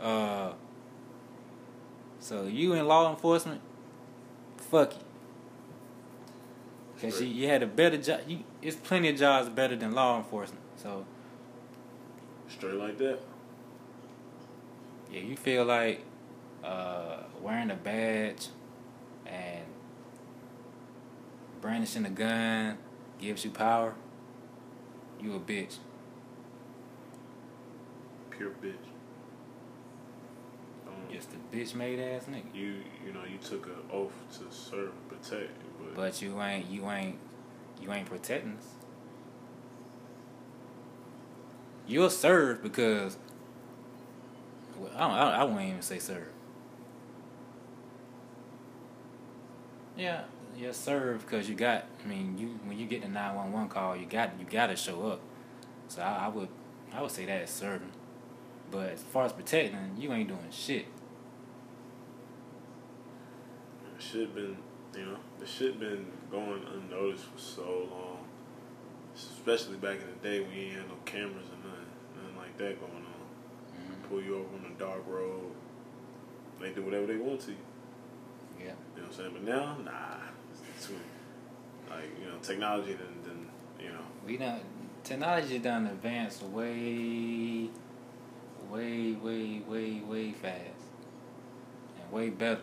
Yeah. 0.00 0.06
Uh, 0.06 0.52
so 2.20 2.44
you 2.44 2.74
in 2.74 2.86
law 2.86 3.10
enforcement, 3.10 3.60
fuck 4.56 4.94
you. 4.94 5.07
Cause 7.00 7.20
you, 7.20 7.28
you 7.28 7.48
had 7.48 7.62
a 7.62 7.66
better 7.66 7.96
job. 7.96 8.20
You, 8.26 8.40
it's 8.60 8.76
plenty 8.76 9.08
of 9.08 9.16
jobs 9.16 9.48
better 9.48 9.76
than 9.76 9.92
law 9.92 10.18
enforcement. 10.18 10.62
So 10.76 11.06
straight 12.48 12.74
like 12.74 12.98
that. 12.98 13.20
Yeah, 15.10 15.20
you 15.20 15.36
feel 15.36 15.64
like 15.64 16.02
uh, 16.64 17.18
wearing 17.40 17.70
a 17.70 17.76
badge 17.76 18.48
and 19.26 19.64
brandishing 21.60 22.04
a 22.04 22.10
gun 22.10 22.78
gives 23.18 23.44
you 23.44 23.50
power. 23.50 23.94
You 25.20 25.34
a 25.34 25.40
bitch. 25.40 25.76
Pure 28.30 28.50
bitch. 28.62 28.74
Um, 30.86 31.12
Just 31.12 31.28
a 31.32 31.56
bitch 31.56 31.74
made 31.74 31.98
ass 32.00 32.24
nigga. 32.24 32.54
You 32.54 32.76
you 33.04 33.12
know 33.12 33.24
you 33.24 33.38
took 33.38 33.66
an 33.66 33.72
oath 33.92 34.12
to 34.38 34.54
serve 34.54 34.92
protect, 35.22 35.50
but, 35.78 35.94
but 35.94 36.22
you 36.22 36.40
ain't 36.40 36.66
you 36.70 36.90
ain't 36.90 37.18
you 37.80 37.92
ain't 37.92 38.06
protecting 38.06 38.56
us. 38.56 38.74
You'll 41.86 42.10
serve 42.10 42.62
because 42.62 43.16
well, 44.78 44.90
I 44.94 45.00
don't, 45.00 45.10
I, 45.10 45.30
I 45.40 45.44
won't 45.44 45.62
even 45.62 45.82
say 45.82 45.98
serve. 45.98 46.28
Yeah, 49.96 50.24
you 50.56 50.72
serve 50.72 51.22
because 51.22 51.48
you 51.48 51.54
got. 51.54 51.86
I 52.04 52.08
mean, 52.08 52.38
you 52.38 52.58
when 52.64 52.78
you 52.78 52.86
get 52.86 53.02
the 53.02 53.08
nine 53.08 53.34
one 53.34 53.52
one 53.52 53.68
call, 53.68 53.96
you 53.96 54.06
got 54.06 54.38
you 54.38 54.46
got 54.46 54.68
to 54.68 54.76
show 54.76 55.08
up. 55.08 55.20
So 55.88 56.02
I, 56.02 56.26
I, 56.26 56.28
would 56.28 56.48
I 56.92 57.02
would 57.02 57.10
say 57.10 57.24
that 57.24 57.42
is 57.42 57.50
serving. 57.50 57.90
But 58.70 58.90
as 58.90 59.02
far 59.02 59.24
as 59.24 59.32
protecting, 59.32 59.96
you 59.98 60.12
ain't 60.12 60.28
doing 60.28 60.50
shit. 60.50 60.86
Shit 63.98 64.34
been 64.34 64.56
you 64.94 65.04
know 65.04 65.16
the 65.38 65.46
shit 65.46 65.78
been 65.78 66.06
going 66.30 66.62
unnoticed 66.74 67.24
for 67.24 67.38
so 67.38 67.88
long. 67.90 68.18
Especially 69.14 69.76
back 69.76 69.98
in 70.00 70.06
the 70.06 70.28
day 70.28 70.40
when 70.40 70.52
you 70.52 70.66
ain't 70.66 70.74
had 70.74 70.88
no 70.88 70.94
cameras 71.04 71.46
and 71.52 71.64
nothing, 71.64 71.90
nothing 72.14 72.36
like 72.36 72.56
that 72.58 72.78
going 72.78 72.92
on. 72.92 73.24
Mm-hmm. 73.74 74.08
Pull 74.08 74.22
you 74.22 74.36
over 74.36 74.54
on 74.54 74.70
a 74.70 74.78
dark 74.78 75.02
road. 75.08 75.50
They 76.60 76.70
do 76.70 76.82
whatever 76.82 77.06
they 77.06 77.16
want 77.16 77.40
to 77.40 77.50
you. 77.50 77.56
Yeah. 78.58 78.64
You 78.64 78.70
know 78.70 78.76
what 78.94 79.06
I'm 79.06 79.12
saying? 79.12 79.30
But 79.32 79.42
now, 79.42 79.76
nah 79.84 80.18
too. 80.80 80.98
Like 81.90 82.10
you 82.20 82.26
know, 82.26 82.36
technology 82.42 82.94
then, 82.94 83.06
then 83.24 83.46
you 83.80 83.92
know. 83.92 84.04
We 84.26 84.36
done 84.36 84.60
technology 85.04 85.58
done 85.58 85.86
advanced 85.86 86.42
way, 86.42 87.68
way, 88.70 89.12
way, 89.12 89.62
way, 89.66 90.00
way 90.00 90.32
fast, 90.32 90.84
and 92.00 92.12
way 92.12 92.30
better 92.30 92.60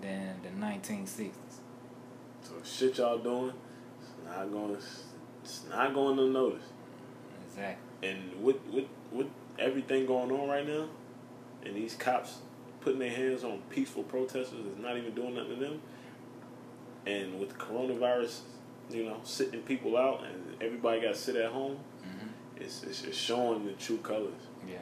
than 0.00 0.40
the 0.42 0.48
1960s. 0.48 1.30
So 2.42 2.52
shit 2.64 2.98
y'all 2.98 3.18
doing, 3.18 3.52
it's 4.00 4.10
not 4.24 4.50
going, 4.52 4.76
it's 5.42 5.64
not 5.68 5.94
going 5.94 6.16
to 6.16 6.28
notice. 6.28 6.64
Exactly. 7.48 8.08
And 8.08 8.42
with 8.42 8.56
with 8.70 8.86
with 9.10 9.28
everything 9.58 10.06
going 10.06 10.30
on 10.30 10.48
right 10.48 10.66
now, 10.66 10.88
and 11.64 11.74
these 11.74 11.94
cops 11.94 12.38
putting 12.80 12.98
their 12.98 13.10
hands 13.10 13.42
on 13.42 13.60
peaceful 13.70 14.04
protesters 14.04 14.64
is 14.66 14.78
not 14.78 14.96
even 14.96 15.14
doing 15.14 15.34
nothing 15.34 15.58
to 15.58 15.64
them 15.64 15.80
and 17.06 17.38
with 17.38 17.56
coronavirus, 17.56 18.40
you 18.90 19.04
know, 19.04 19.18
sitting 19.22 19.62
people 19.62 19.96
out 19.96 20.24
and 20.24 20.60
everybody 20.60 21.00
got 21.00 21.14
to 21.14 21.14
sit 21.14 21.36
at 21.36 21.50
home, 21.50 21.78
mm-hmm. 22.04 22.26
it's, 22.56 22.82
it's 22.82 23.04
it's 23.04 23.16
showing 23.16 23.64
the 23.64 23.72
true 23.72 23.98
colors. 23.98 24.32
Yeah. 24.68 24.78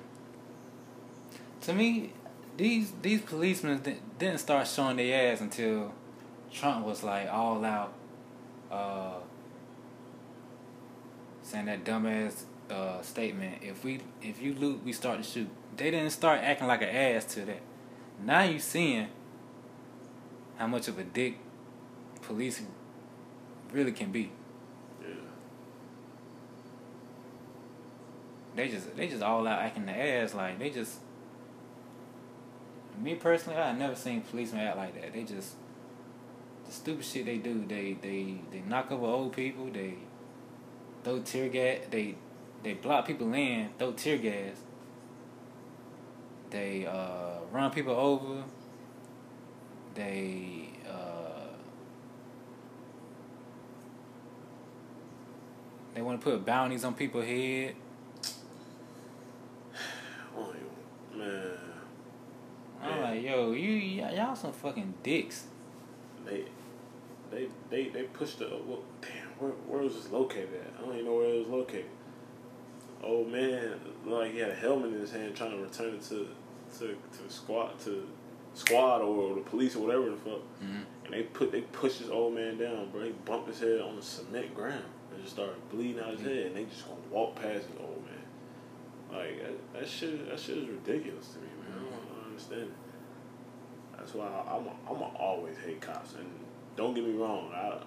To 1.63 1.75
me, 1.75 2.13
these 2.57 2.93
these 3.03 3.21
policemen 3.21 3.83
didn't 4.19 4.39
start 4.39 4.67
showing 4.67 4.97
their 4.97 5.33
ass 5.33 5.41
until 5.41 5.93
Trump 6.53 6.87
was 6.87 7.03
like 7.03 7.29
all 7.31 7.65
out, 7.65 7.93
uh, 8.71 9.15
saying 11.43 11.67
that 11.67 11.85
dumbass 11.85 12.45
uh, 12.71 13.03
statement. 13.03 13.63
If 13.63 13.85
we 13.85 14.01
if 14.23 14.41
you 14.41 14.55
loot, 14.55 14.83
we 14.85 14.93
start 14.93 15.19
to 15.19 15.25
shoot. 15.25 15.49
They 15.77 15.91
didn't 15.91 16.11
start 16.11 16.41
acting 16.43 16.69
like 16.69 16.83
an 16.83 16.91
ass 16.91 17.25
to 17.35 17.45
that. 17.47 17.61
Now 18.23 18.43
you 18.43 18.61
seeing 18.61 19.09
how 20.57 20.69
much 20.69 20.87
of 20.87 20.99
a 20.99 21.05
dick 21.05 21.39
police 22.23 22.63
really 23.73 23.91
can 23.91 24.13
be. 24.13 24.31
Yeah. 25.03 25.09
They 28.55 28.69
just 28.69 28.97
they 28.97 29.09
just 29.09 29.23
all 29.23 29.47
out 29.49 29.59
acting 29.59 29.87
the 29.87 29.93
ass 29.93 30.35
like 30.35 30.61
they 30.61 30.71
just 30.71 31.01
me 33.01 33.15
personally, 33.15 33.59
I 33.59 33.73
never 33.73 33.95
seen 33.95 34.21
policemen 34.23 34.63
act 34.67 34.77
like 34.77 35.01
that. 35.01 35.13
They 35.13 35.25
just 35.25 35.55
the 36.67 36.73
stupid 36.73 37.05
shit 37.05 37.27
they 37.27 37.39
do. 37.39 37.65
They 37.67 37.97
they 38.01 38.37
they 38.51 38.61
knock 38.61 38.91
over 38.91 39.07
old 39.07 39.33
people. 39.33 39.69
They 39.73 39.95
throw 41.03 41.21
tear 41.21 41.49
gas. 41.49 41.81
They 41.91 42.15
they 42.63 42.75
block 42.75 43.07
people 43.07 43.33
in. 43.35 43.71
Throw 43.79 43.93
tear 43.93 44.19
gas. 44.19 44.57
They 46.51 46.87
uh, 46.87 47.41
run 47.53 47.71
people 47.71 47.95
over. 47.95 48.45
They 49.95 50.69
uh, 50.89 51.49
they 55.95 56.03
want 56.03 56.21
to 56.21 56.25
put 56.25 56.45
bounties 56.47 56.85
on 56.85 56.95
people's 56.95 57.27
head. 57.27 57.75
Man. 61.17 61.64
I'm 62.85 62.99
Yeah. 62.99 63.03
like, 63.11 63.23
yo, 63.23 63.53
you 63.53 64.03
y- 64.03 64.13
y'all 64.15 64.37
some 64.37 64.53
fucking 64.53 64.95
dicks. 65.03 65.47
They, 66.27 66.45
they, 67.31 67.49
they, 67.71 67.89
they 67.89 68.03
pushed 68.05 68.39
the. 68.39 68.47
Well, 68.67 68.83
damn, 69.01 69.11
where, 69.39 69.53
where 69.67 69.83
was 69.83 69.95
this 69.95 70.11
located 70.11 70.51
at? 70.55 70.79
I 70.79 70.83
don't 70.83 70.93
even 70.95 71.07
know 71.07 71.15
where 71.17 71.29
it 71.35 71.39
was 71.39 71.49
located. 71.49 71.87
Oh 73.03 73.25
man, 73.25 73.75
like 74.07 74.33
he 74.33 74.39
had 74.39 74.51
a 74.51 74.55
helmet 74.55 74.93
in 74.95 75.01
his 75.01 75.13
hand, 75.13 75.35
trying 75.37 75.51
to 75.51 75.59
return 75.63 75.95
it 75.95 76.03
to, 76.05 76.29
to, 76.79 76.87
to 76.89 77.23
the 77.27 77.31
squad, 77.33 77.79
to 77.81 78.07
squad 78.55 79.03
or 79.03 79.35
the 79.35 79.41
police 79.43 79.77
or 79.77 79.81
whatever 79.87 80.11
the 80.11 80.17
fuck. 80.17 80.41
hmm 80.61 80.81
And 81.05 81.13
they 81.13 81.23
put, 81.25 81.53
they 81.53 81.61
pushed 81.63 81.99
this 82.01 82.09
old 82.09 82.35
man 82.35 82.57
down, 82.59 82.91
bro. 82.91 83.03
He 83.05 83.11
bumped 83.27 83.49
his 83.49 83.61
head 83.61 83.81
on 83.81 83.97
the 83.97 84.03
cement 84.03 84.55
ground 84.55 84.85
and 85.13 85.23
just 85.23 85.35
started 85.35 85.57
bleeding 85.71 86.01
out 86.03 86.13
his 86.13 86.21
head. 86.21 86.47
And 86.47 86.57
they 86.57 86.65
just 86.65 86.87
gonna 86.87 87.01
walk 87.11 87.37
past 87.37 87.67
the 87.75 87.81
old 87.83 88.03
man. 88.07 89.19
Like 89.19 89.43
that, 89.43 89.81
that 89.81 89.89
shit, 89.89 90.27
that 90.31 90.41
shit 90.41 90.57
is 90.59 90.69
ridiculous 90.69 91.29
to 91.29 91.39
me, 91.41 91.49
man. 91.61 91.73
I 91.77 91.83
don't, 91.83 91.93
I 91.93 92.23
don't 92.23 92.24
understand 92.35 92.63
it. 92.63 92.69
That's 93.97 94.13
why 94.15 94.27
I, 94.27 94.57
I'm, 94.57 94.67
a, 94.67 94.73
I'm 94.91 95.01
a 95.01 95.17
always 95.17 95.57
hate 95.65 95.81
cops. 95.81 96.15
And 96.15 96.29
don't 96.77 96.95
get 96.95 97.05
me 97.05 97.13
wrong, 97.13 97.51
I, 97.55 97.79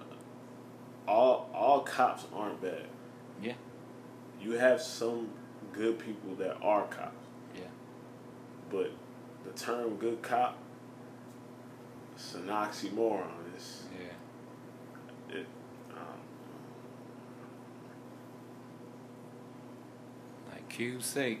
all, 1.06 1.50
all 1.54 1.80
cops 1.80 2.24
aren't 2.34 2.60
bad. 2.62 2.86
Yeah. 3.42 3.52
You 4.40 4.52
have 4.52 4.80
some 4.80 5.28
good 5.72 5.98
people 5.98 6.34
that 6.38 6.56
are 6.62 6.86
cops, 6.86 7.26
Yeah. 7.54 7.62
but 8.70 8.90
the 9.44 9.52
term 9.52 9.96
"good 9.96 10.22
cop" 10.22 10.56
it's 12.14 12.34
an 12.34 12.46
oxymoron. 12.46 13.26
It's 13.54 13.84
Yeah. 13.92 15.36
it. 15.36 15.46
Um, 15.92 16.18
Like 20.50 20.68
Cube 20.68 21.02
say, 21.02 21.38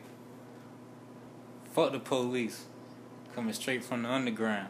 fuck 1.72 1.92
the 1.92 1.98
police. 1.98 2.66
Coming 3.34 3.52
straight 3.54 3.84
from 3.84 4.02
the 4.02 4.10
underground. 4.10 4.68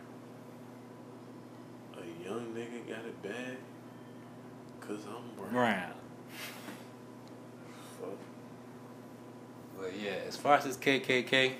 a 1.96 2.24
young 2.24 2.54
nigga 2.54 2.86
got 2.86 3.04
it 3.04 3.22
bad, 3.22 3.56
cause 4.80 5.00
I'm 5.06 5.36
brown. 5.36 5.52
Brown. 5.52 5.92
Fuck. 7.98 8.18
But 9.78 9.92
yeah, 9.98 10.16
as 10.26 10.36
far 10.36 10.56
as 10.56 10.64
this 10.64 10.76
KKK, 10.76 11.54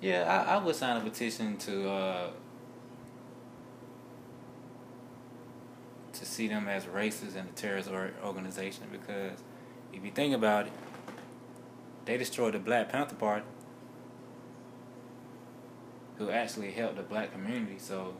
yeah, 0.00 0.44
I, 0.48 0.54
I 0.54 0.58
would 0.58 0.74
sign 0.74 0.96
a 0.96 1.00
petition 1.00 1.56
to 1.58 1.90
uh 1.90 2.30
to 6.14 6.24
see 6.24 6.46
them 6.48 6.68
as 6.68 6.84
racist 6.86 7.36
and 7.36 7.48
a 7.48 7.52
terrorist 7.54 7.90
or 7.90 8.12
organization 8.24 8.84
because 8.90 9.42
if 9.92 10.04
you 10.04 10.10
think 10.10 10.34
about 10.34 10.66
it, 10.66 10.72
they 12.04 12.16
destroyed 12.16 12.54
the 12.54 12.58
Black 12.58 12.90
Panther 12.90 13.14
Party, 13.16 13.44
who 16.18 16.30
actually 16.30 16.70
helped 16.72 16.96
the 16.96 17.02
black 17.02 17.32
community. 17.32 17.76
So 17.78 18.14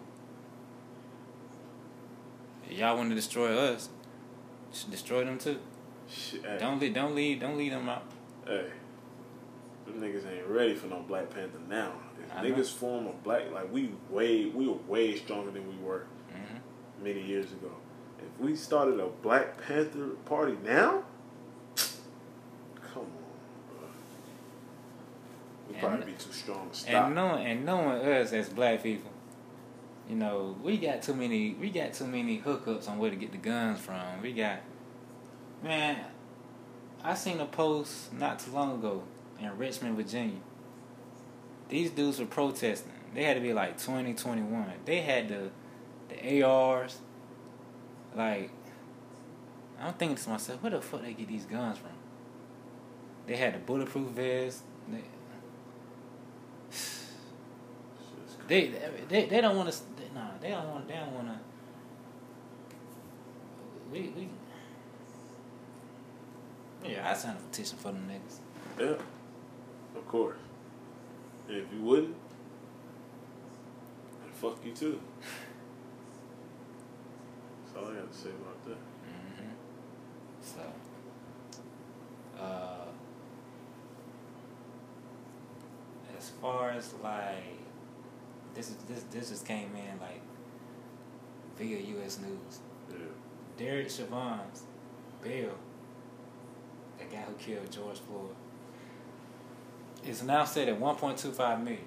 y'all 2.71 2.97
want 2.97 3.11
to 3.11 3.15
destroy 3.15 3.57
us, 3.57 3.89
destroy 4.91 5.25
them 5.25 5.39
too. 5.39 5.59
Hey, 6.09 6.59
Don't 6.59 6.81
leave, 6.81 6.95
don't 6.95 7.15
leave, 7.15 7.41
don't 7.41 7.57
leave 7.57 7.73
them 7.73 7.89
out. 7.89 8.05
hey, 8.47 8.67
them 9.87 10.01
niggas 10.01 10.27
ain't 10.31 10.47
ready 10.47 10.75
for 10.75 10.87
no 10.89 11.01
Black 11.01 11.31
Panther 11.31 11.59
now. 11.69 11.93
If 12.23 12.37
I 12.37 12.43
know. 12.43 12.55
niggas 12.55 12.71
form 12.73 13.07
a 13.07 13.13
black, 13.13 13.51
like 13.53 13.73
we 13.73 13.91
way, 14.11 14.47
we 14.47 14.67
were 14.69 14.75
way 14.87 15.17
stronger 15.17 15.51
than 15.51 15.67
we 15.69 15.77
were 15.85 16.07
hmm 16.31 16.59
many 17.03 17.23
years 17.23 17.53
ago. 17.53 17.71
If 18.19 18.41
we 18.45 18.55
started 18.57 19.01
a 19.01 19.07
Black 19.23 19.61
Panther 19.67 20.09
party 20.27 20.57
now, 20.65 21.05
come 22.83 23.03
on, 23.03 23.07
bro. 23.69 23.89
And- 25.75 25.81
probably 25.81 26.07
be 26.07 26.13
too 26.13 26.33
strong 26.33 26.71
to 26.71 26.77
stop. 26.77 27.07
And 27.07 27.15
knowing 27.15 27.47
and 27.47 27.65
knowing 27.65 28.01
us 28.07 28.33
as 28.33 28.49
black 28.49 28.83
people, 28.83 29.11
you 30.09 30.17
know, 30.17 30.57
we 30.63 30.79
got 30.79 31.03
too 31.03 31.15
many 31.15 31.55
we 31.55 31.71
got 31.71 31.93
too 31.95 32.07
many 32.07 32.41
hookups 32.41 32.89
on 32.89 32.99
where 32.99 33.11
to 33.11 33.17
get 33.17 33.33
the 33.33 33.39
guns 33.39 33.81
from. 33.81 34.23
We 34.23 34.33
got 34.33 34.59
man, 35.63 36.05
I 37.03 37.15
seen 37.15 37.41
a 37.41 37.47
post 37.47 38.13
not 38.13 38.39
too 38.39 38.51
long 38.53 38.79
ago 38.79 39.03
in 39.41 39.57
Richmond, 39.57 39.97
Virginia. 39.97 40.41
These 41.69 41.91
dudes 41.91 42.19
were 42.19 42.27
protesting. 42.27 42.93
They 43.15 43.25
had 43.25 43.35
to 43.35 43.41
be 43.41 43.53
like 43.53 43.81
20, 43.83 44.15
21. 44.15 44.73
They 44.85 45.01
had 45.01 45.29
the 45.29 45.51
the 46.09 46.43
ARs. 46.43 46.99
Like 48.15 48.51
I'm 49.81 49.95
thinking 49.95 50.17
to 50.17 50.31
myself, 50.31 50.63
where 50.63 50.71
the 50.71 50.81
fuck 50.81 51.03
they 51.03 51.13
get 51.15 51.29
these 51.29 51.45
guns 51.47 51.79
from? 51.79 51.91
They 53.27 53.37
had 53.37 53.55
the 53.55 53.59
bulletproof 53.59 54.11
vest. 54.11 54.63
They, 58.47 58.73
they 59.09 59.25
they 59.27 59.41
don't 59.41 59.57
want 59.57 59.73
to. 59.73 59.79
Nah, 60.15 60.29
they 60.41 60.51
don't 60.51 60.69
want. 60.69 60.87
They 60.87 60.95
don't 60.95 61.13
want 61.13 61.29
to. 61.29 61.39
We 63.91 64.13
we. 64.17 64.29
Yeah, 66.85 67.11
I 67.11 67.15
signed 67.15 67.39
a 67.39 67.43
petition 67.49 67.79
for 67.79 67.93
them 67.93 68.07
niggas. 68.11 68.39
Yeah, 68.79 68.97
of 69.97 70.09
course. 70.09 70.37
If 71.49 71.65
you 71.73 71.83
wouldn't, 71.83 72.17
then 74.21 74.33
fuck 74.33 74.59
you 74.65 74.73
too. 74.73 75.01
That's 77.65 77.77
all 77.79 77.91
I 77.91 77.95
got 77.95 78.13
to 78.13 78.19
say 78.19 78.31
about 78.31 78.65
that. 78.67 78.79
hmm 79.07 79.51
So. 80.43 80.61
Uh. 82.39 82.84
As 86.25 86.31
far 86.41 86.71
as 86.71 86.95
like, 87.03 87.59
this 88.55 88.71
is 88.71 88.77
this 88.89 89.05
this 89.11 89.31
just 89.31 89.47
came 89.47 89.71
in 89.75 90.01
like. 90.01 90.21
Via 91.57 91.79
U.S. 91.79 92.19
News. 92.19 92.59
Yeah. 92.91 92.97
Derek 93.57 93.89
Chauvin's 93.89 94.65
bail, 95.23 95.55
the 96.99 97.05
guy 97.05 97.23
who 97.23 97.35
killed 97.35 97.71
George 97.71 97.99
Floyd, 97.99 98.35
is 100.05 100.25
now 100.25 100.45
set 100.45 100.69
at 100.69 100.81
1.25 100.81 101.63
million. 101.63 101.85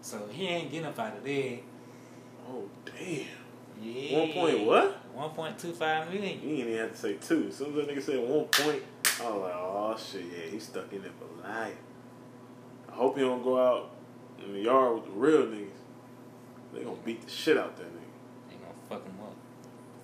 So 0.00 0.26
he 0.30 0.46
ain't 0.46 0.70
getting 0.70 0.86
up 0.86 0.98
out 0.98 1.18
of 1.18 1.24
there. 1.24 1.58
Oh 2.48 2.64
damn. 2.86 3.26
Yeah. 3.82 4.18
One 4.18 4.32
point 4.32 4.64
what? 4.64 5.16
1.25 5.36 6.10
million. 6.10 6.40
You 6.42 6.48
ain't 6.48 6.58
even 6.60 6.78
have 6.78 6.92
to 6.92 6.96
say 6.96 7.14
two. 7.14 7.48
As 7.48 7.56
soon 7.56 7.78
as 7.78 7.86
that 7.86 7.94
nigga 7.94 8.02
said 8.02 8.26
one 8.26 8.46
point, 8.46 8.82
I 9.20 9.30
was 9.30 9.42
like, 9.42 9.54
oh 9.54 9.96
shit, 9.98 10.24
yeah, 10.24 10.50
he's 10.50 10.64
stuck 10.64 10.90
in 10.90 11.04
it 11.04 11.12
for 11.18 11.46
life. 11.46 11.74
I 12.98 13.00
hope 13.00 13.16
he 13.16 13.22
don't 13.22 13.44
go 13.44 13.56
out 13.64 13.90
in 14.44 14.52
the 14.54 14.60
yard 14.62 14.94
with 14.96 15.04
the 15.04 15.10
real 15.12 15.46
niggas. 15.46 15.68
They 16.74 16.82
gonna 16.82 16.96
beat 17.04 17.22
the 17.22 17.30
shit 17.30 17.56
out 17.56 17.76
that 17.76 17.86
nigga. 17.86 18.50
They 18.50 18.56
gonna 18.56 18.74
fuck 18.88 19.04
him 19.06 19.14
up. 19.22 19.36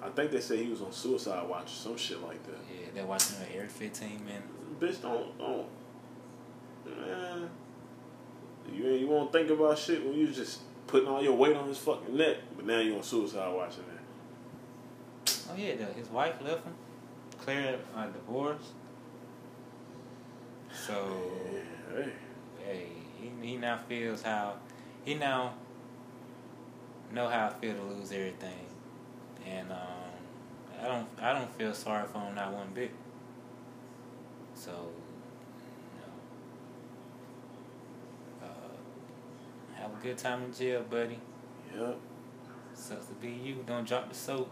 I 0.00 0.10
think 0.10 0.30
they 0.30 0.40
said 0.40 0.60
he 0.60 0.68
was 0.68 0.80
on 0.80 0.92
suicide 0.92 1.48
watch 1.48 1.64
or 1.64 1.68
some 1.70 1.96
shit 1.96 2.22
like 2.22 2.40
that. 2.46 2.56
Yeah, 2.72 2.86
they're 2.94 3.04
watching 3.06 3.36
him 3.38 3.48
every 3.56 3.68
15 3.68 4.24
minutes. 4.24 4.44
Bitch, 4.78 5.02
don't 5.02 5.36
don't 5.38 5.66
man. 6.86 7.50
You 8.72 8.88
ain't- 8.88 9.00
you 9.00 9.08
won't 9.08 9.32
think 9.32 9.50
about 9.50 9.76
shit 9.76 10.04
when 10.04 10.14
you 10.14 10.28
just 10.28 10.60
putting 10.86 11.08
all 11.08 11.20
your 11.22 11.34
weight 11.34 11.56
on 11.56 11.66
his 11.66 11.78
fucking 11.78 12.16
neck, 12.16 12.36
but 12.56 12.64
now 12.64 12.78
you 12.78 12.94
on 12.96 13.02
suicide 13.02 13.52
watching 13.52 13.82
that. 13.88 15.40
Oh 15.50 15.56
yeah, 15.56 15.74
the, 15.74 15.86
his 15.86 16.08
wife 16.10 16.40
left 16.42 16.64
him, 16.64 16.74
Claire 17.40 17.80
a 17.96 17.98
uh, 17.98 18.06
divorce. 18.06 18.70
So 20.72 21.30
Yeah, 21.52 22.04
hey. 22.04 22.12
Hey, 22.64 22.86
he, 23.20 23.30
he 23.46 23.56
now 23.56 23.78
feels 23.88 24.22
how 24.22 24.54
he 25.04 25.14
now 25.14 25.54
know 27.12 27.28
how 27.28 27.46
I 27.48 27.50
feel 27.60 27.74
to 27.74 27.82
lose 27.82 28.10
everything, 28.12 28.66
and 29.46 29.70
um, 29.70 29.78
I 30.82 30.86
don't 30.88 31.06
I 31.20 31.32
don't 31.32 31.52
feel 31.54 31.74
sorry 31.74 32.06
for 32.12 32.18
him 32.18 32.34
not 32.34 32.52
one 32.52 32.68
bit. 32.74 32.90
So, 34.56 34.70
you 34.70 36.00
know, 38.40 38.46
uh, 38.46 39.80
have 39.80 39.90
a 39.90 40.02
good 40.02 40.16
time 40.16 40.44
in 40.44 40.52
jail, 40.54 40.82
buddy. 40.88 41.18
Yep. 41.76 41.98
Sucks 42.72 43.06
to 43.06 43.14
be 43.14 43.30
you. 43.30 43.64
Don't 43.66 43.86
drop 43.86 44.08
the 44.08 44.14
soap. 44.14 44.48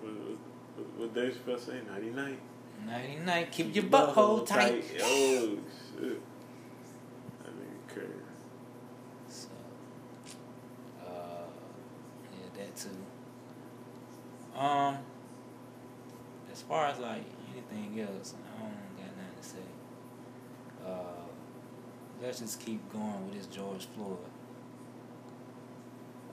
What, 0.00 0.12
what, 0.12 0.86
what 0.98 1.14
Dave 1.14 1.34
Chappelle 1.34 1.58
say? 1.58 1.80
Nighty 1.88 2.10
night. 2.10 2.40
Nighty 2.84 3.16
night. 3.24 3.52
Keep 3.52 3.74
your 3.76 3.84
butthole 3.84 4.44
tight. 4.44 4.84
Oh 5.02 5.56
shit. 5.98 6.20
That 7.42 7.52
nigga 7.54 7.94
crazy. 7.94 8.12
So, 9.28 9.48
uh, 11.00 11.46
yeah, 12.76 12.84
that 12.84 14.54
too. 14.54 14.58
Um, 14.58 14.98
as 16.52 16.62
far 16.62 16.86
as 16.86 16.98
like 16.98 17.24
anything 17.52 18.00
else, 18.00 18.34
I 18.34 18.62
don't 18.62 18.70
got 18.96 19.16
nothing 19.16 19.36
to 19.40 19.48
say. 19.48 19.58
Uh, 20.86 21.24
let's 22.22 22.38
just 22.40 22.60
keep 22.60 22.92
going 22.92 23.28
with 23.28 23.34
this 23.36 23.46
George 23.46 23.86
Floyd. 23.94 24.18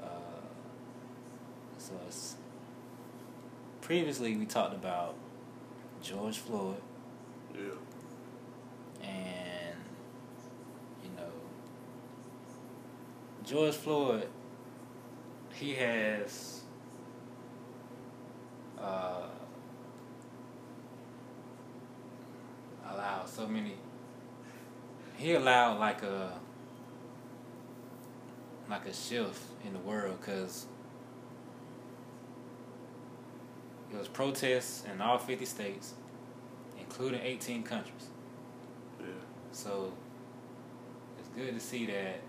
Uh, 0.02 0.08
so 1.78 1.94
it's 2.08 2.36
previously 3.82 4.38
we 4.38 4.46
talked 4.46 4.74
about 4.74 5.16
George 6.02 6.38
Floyd. 6.38 6.82
Yeah. 7.54 7.62
And, 9.02 9.78
you 11.04 11.10
know, 11.18 11.32
George 13.44 13.76
Floyd, 13.76 14.28
he 15.54 15.74
has 15.76 16.62
uh, 18.80 19.28
allowed 22.90 23.30
so 23.30 23.48
many. 23.48 23.76
He 25.16 25.34
allowed 25.34 25.80
like 25.80 26.04
a 26.04 26.34
like 28.70 28.86
a 28.86 28.94
shift 28.94 29.42
in 29.66 29.74
the 29.74 29.80
world 29.80 30.18
because 30.20 30.66
it 33.92 33.98
was 33.98 34.08
protests 34.08 34.84
in 34.92 35.00
all 35.02 35.20
50 35.20 35.46
states, 35.46 35.94
including 36.80 37.22
18 37.22 37.64
countries. 37.64 38.10
Yeah. 39.00 39.06
So 39.52 39.94
it's 41.20 41.28
good 41.30 41.54
to 41.54 41.60
see 41.60 41.86
that, 41.86 42.22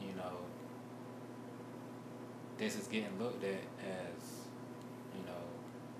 you 0.00 0.14
know, 0.16 0.45
this 2.58 2.76
is 2.76 2.86
getting 2.86 3.18
looked 3.18 3.44
at 3.44 3.50
as, 3.50 4.22
you 5.14 5.24
know, 5.26 5.42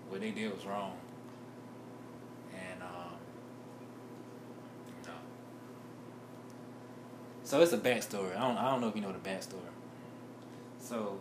what 0.09 0.21
they 0.21 0.31
did 0.31 0.53
was 0.55 0.65
wrong. 0.65 0.97
And, 2.55 2.83
um, 2.83 3.13
you 4.89 5.07
know. 5.09 5.19
So 7.45 7.61
it's 7.61 7.73
a 7.73 7.79
backstory. 7.79 8.37
I 8.37 8.41
don't, 8.41 8.57
I 8.57 8.71
don't 8.71 8.81
know 8.81 8.89
if 8.89 8.97
you 8.97 9.03
know 9.03 9.13
the 9.13 9.29
backstory. 9.29 9.61
So 10.79 11.19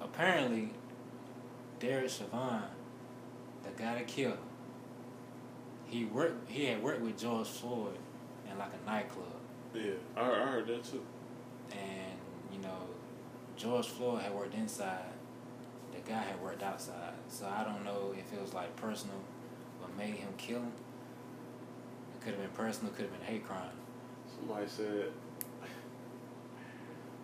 apparently, 0.00 0.70
Derek 1.80 2.08
Chauvin, 2.08 2.62
the 3.64 3.70
guy 3.82 3.94
that 3.94 4.06
killed 4.06 4.34
him, 4.34 4.38
he 5.86 6.04
worked. 6.06 6.50
He 6.50 6.64
had 6.66 6.82
worked 6.82 7.02
with 7.02 7.18
George 7.18 7.46
Floyd 7.46 7.98
in 8.50 8.58
like 8.58 8.70
a 8.72 8.90
nightclub, 8.90 9.26
Yeah. 9.74 9.92
I 10.16 10.20
I 10.22 10.46
heard 10.46 10.66
that 10.68 10.84
too. 10.84 11.02
And 13.54 13.62
you 13.62 13.68
know, 13.68 13.74
George 13.74 13.86
Floyd 13.88 14.22
had 14.22 14.34
worked 14.34 14.54
inside. 14.54 15.04
The 15.94 16.10
guy 16.10 16.20
had 16.22 16.40
worked 16.42 16.62
outside. 16.62 17.14
So 17.28 17.46
I 17.46 17.64
don't 17.64 17.84
know 17.84 18.14
if 18.18 18.32
it 18.32 18.40
was 18.40 18.52
like 18.54 18.74
personal, 18.76 19.16
what 19.80 19.96
made 19.96 20.14
him 20.14 20.28
kill 20.36 20.58
him. 20.60 20.72
It 22.14 22.24
could 22.24 22.34
have 22.34 22.42
been 22.42 22.50
personal. 22.50 22.92
Could 22.92 23.06
have 23.06 23.18
been 23.18 23.26
hate 23.26 23.46
crime. 23.46 23.62
Somebody 24.38 24.66
said. 24.68 25.06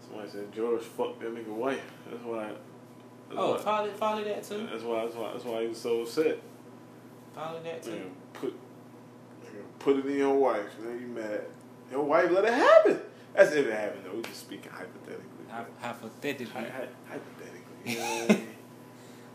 Somebody 0.09 0.31
said 0.31 0.53
George 0.53 0.83
fucked 0.83 1.21
that 1.21 1.35
nigga 1.35 1.49
wife. 1.49 1.81
That's 2.11 2.23
why. 2.25 2.45
That's 2.49 2.57
Oh, 3.37 3.53
why, 3.55 3.59
follow, 3.61 3.91
follow 3.93 4.25
that 4.25 4.43
too. 4.43 4.67
that's 4.71 4.83
why. 4.83 5.05
That's 5.05 5.15
why. 5.15 5.33
That's 5.33 5.45
why 5.45 5.63
he 5.63 5.69
was 5.69 5.81
so 5.81 6.03
upset. 6.03 6.39
Follow 7.35 7.61
that 7.63 7.83
too. 7.83 7.91
Man, 7.93 8.11
put 8.33 8.53
nigga, 9.45 9.63
put 9.79 9.97
it 9.99 10.07
in 10.07 10.17
your 10.17 10.35
wife. 10.37 10.67
Now 10.83 10.91
you 10.91 11.07
mad? 11.07 11.43
Your 11.93 12.03
wife 12.03 12.31
let 12.31 12.45
it 12.45 12.53
happen. 12.55 12.99
That's 13.35 13.53
if 13.53 13.67
it 13.67 13.73
happened 13.73 14.03
though. 14.05 14.17
We 14.17 14.23
just 14.23 14.41
speaking 14.41 14.71
hypothetically. 14.73 15.25
Hy- 15.51 15.65
Hypothetically. 15.81 16.47
Hy- 16.63 16.69
hy- 16.69 16.89
hypothetically. 17.09 17.61
You 17.85 17.99
know 17.99 18.05
what 18.05 18.31
I 18.31 18.35
mean? 18.35 18.47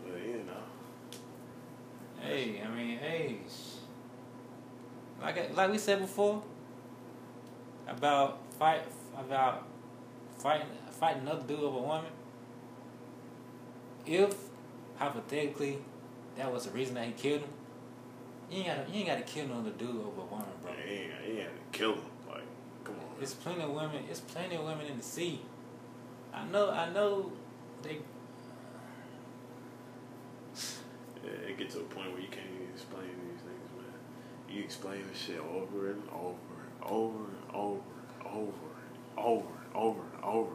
But 0.04 0.22
you 0.22 0.42
know. 0.44 0.62
Hey, 2.22 2.62
I 2.64 2.68
mean, 2.76 2.98
hey, 2.98 3.36
like 5.20 5.38
I- 5.38 5.52
like 5.52 5.70
we 5.70 5.78
said 5.78 6.00
before 6.00 6.42
about 7.88 8.38
fight 8.58 8.82
about 9.18 9.64
fighting 10.38 10.66
fighting 10.90 11.22
another 11.22 11.42
dude 11.46 11.60
over 11.60 11.78
a 11.78 11.82
woman. 11.82 12.10
If 14.06 14.34
hypothetically 14.96 15.78
that 16.36 16.52
was 16.52 16.64
the 16.66 16.70
reason 16.70 16.94
that 16.94 17.06
he 17.06 17.12
killed 17.12 17.40
him, 17.42 17.50
you 18.50 18.58
ain't 18.58 18.66
gotta 18.68 18.90
you 18.90 18.98
ain't 18.98 19.06
gotta 19.08 19.22
kill 19.22 19.44
another 19.46 19.70
dude 19.70 19.90
over 19.90 20.20
a 20.20 20.24
woman, 20.24 20.46
bro. 20.62 20.72
Bro, 20.72 20.80
he 20.86 20.94
ain't, 20.94 21.12
he 21.24 21.30
ain't 21.32 21.40
had 21.40 21.48
to 21.72 21.78
kill 21.78 21.94
him. 21.94 22.02
Like, 22.28 22.42
come 22.84 22.94
on. 22.94 23.16
There's 23.18 23.34
plenty 23.34 23.62
of 23.62 23.70
women. 23.70 24.04
It's 24.10 24.20
plenty 24.20 24.56
of 24.56 24.64
women 24.64 24.86
in 24.86 24.96
the 24.98 25.02
sea. 25.02 25.40
I 26.36 26.44
know. 26.52 26.70
I 26.70 26.92
know. 26.92 27.32
They. 27.82 27.98
Yeah, 31.24 31.30
it 31.48 31.58
gets 31.58 31.74
to 31.74 31.80
a 31.80 31.84
point 31.84 32.12
where 32.12 32.20
you 32.20 32.28
can't 32.28 32.46
even 32.54 32.68
explain 32.72 33.08
these 33.24 33.40
things, 33.40 33.70
man. 33.76 34.54
You 34.54 34.62
explain 34.62 35.02
the 35.10 35.18
shit 35.18 35.40
over 35.40 35.90
and 35.90 36.02
over 36.12 36.36
and 36.62 36.84
over 36.84 37.24
and 37.24 37.56
over 37.56 37.72
and 38.20 38.28
over 38.28 38.52
and 39.16 39.18
over 39.18 39.48
and 39.64 39.74
over 39.74 40.00
and 40.14 40.24
over. 40.24 40.52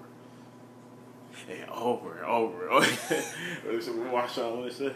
And 1.50 1.70
over 1.70 2.18
and 2.18 2.26
over 2.26 2.68
and 2.68 2.72
over. 2.72 2.86
What 2.86 3.84
some 3.84 4.00
Marshawn 4.00 4.58
want 4.58 4.72
to 4.72 4.78
say? 4.78 4.86
Over 4.86 4.96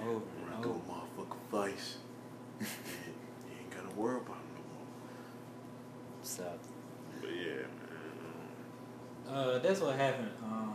and 0.00 0.08
over 0.08 0.22
and 0.40 0.50
Run 0.50 0.62
go 0.62 0.70
over. 0.70 0.80
motherfucking 1.24 1.50
vice. 1.50 1.96
you 2.60 2.66
ain't 3.60 3.70
gotta 3.70 3.94
worry 3.94 4.16
about 4.16 4.36
it 4.36 4.52
no 4.54 4.62
more. 4.74 4.86
So. 6.22 6.42
But 6.42 6.42
yeah, 6.42 6.50
man. 6.50 6.75
Uh, 9.36 9.58
that's 9.58 9.80
what 9.80 9.94
happened. 9.96 10.30
Um, 10.42 10.74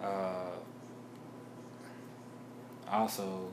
know, 0.00 0.06
uh, 0.06 0.52
also, 2.90 3.50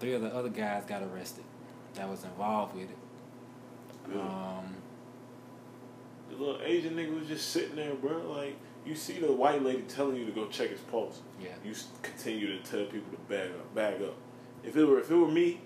three 0.00 0.14
of 0.14 0.22
the 0.22 0.34
other 0.34 0.48
guys 0.48 0.84
got 0.84 1.02
arrested 1.04 1.44
that 1.94 2.08
was 2.08 2.24
involved 2.24 2.74
with 2.74 2.90
it. 2.90 2.98
Good. 4.04 4.20
Um, 4.20 4.74
The 6.30 6.36
little 6.36 6.60
Asian 6.62 6.96
nigga 6.96 7.16
was 7.20 7.28
just 7.28 7.50
sitting 7.50 7.76
there, 7.76 7.94
bro. 7.94 8.18
Like, 8.32 8.56
you 8.84 8.96
see 8.96 9.20
the 9.20 9.32
white 9.32 9.62
lady 9.62 9.82
telling 9.82 10.16
you 10.16 10.26
to 10.26 10.32
go 10.32 10.46
check 10.48 10.70
his 10.70 10.80
pulse. 10.80 11.20
yeah, 11.40 11.50
You 11.64 11.72
continue 12.02 12.58
to 12.58 12.68
tell 12.68 12.84
people 12.86 13.12
to 13.12 13.18
bag 13.28 13.50
up, 13.50 13.74
bag 13.76 14.02
up. 14.02 14.16
If 14.64 14.76
it 14.76 14.84
were 14.84 14.98
if 14.98 15.08
it 15.08 15.14
were 15.14 15.28
me, 15.28 15.60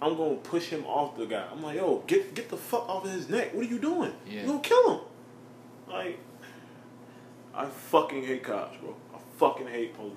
I'm 0.00 0.16
gonna 0.16 0.36
push 0.36 0.66
him 0.66 0.84
off 0.86 1.16
the 1.16 1.26
guy. 1.26 1.44
I'm 1.50 1.62
like, 1.62 1.76
yo, 1.76 2.02
get 2.06 2.34
get 2.34 2.48
the 2.48 2.56
fuck 2.56 2.88
off 2.88 3.04
of 3.04 3.12
his 3.12 3.28
neck. 3.28 3.54
What 3.54 3.66
are 3.66 3.68
you 3.68 3.78
doing? 3.78 4.12
Yeah. 4.28 4.42
You 4.42 4.46
gonna 4.48 4.60
kill 4.60 4.94
him? 4.94 5.00
Like, 5.88 6.18
I 7.54 7.66
fucking 7.66 8.24
hate 8.24 8.42
cops, 8.44 8.76
bro. 8.78 8.94
I 9.14 9.18
fucking 9.38 9.68
hate 9.68 9.94
police. 9.96 10.12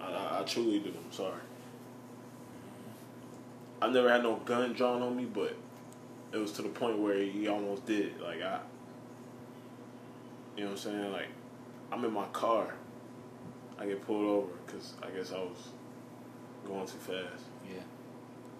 I, 0.00 0.04
I, 0.04 0.40
I 0.40 0.42
truly 0.44 0.80
do. 0.80 0.88
I'm 0.88 1.12
sorry. 1.12 1.40
I 3.80 3.88
never 3.90 4.10
had 4.10 4.22
no 4.22 4.36
gun 4.36 4.72
drawn 4.72 5.02
on 5.02 5.16
me, 5.16 5.26
but 5.26 5.54
it 6.32 6.38
was 6.38 6.52
to 6.52 6.62
the 6.62 6.68
point 6.68 6.98
where 6.98 7.18
he 7.18 7.46
almost 7.46 7.86
did. 7.86 8.20
Like 8.20 8.42
I, 8.42 8.60
you 10.56 10.64
know 10.64 10.70
what 10.70 10.72
I'm 10.72 10.76
saying? 10.78 11.12
Like 11.12 11.28
I'm 11.92 12.04
in 12.04 12.12
my 12.12 12.26
car. 12.26 12.74
I 13.78 13.86
get 13.86 14.04
pulled 14.06 14.24
over 14.24 14.52
because 14.66 14.94
I 15.02 15.10
guess 15.10 15.30
I 15.32 15.36
was 15.38 15.68
going 16.66 16.86
too 16.86 16.96
fast. 16.98 17.44
yeah, 17.68 17.82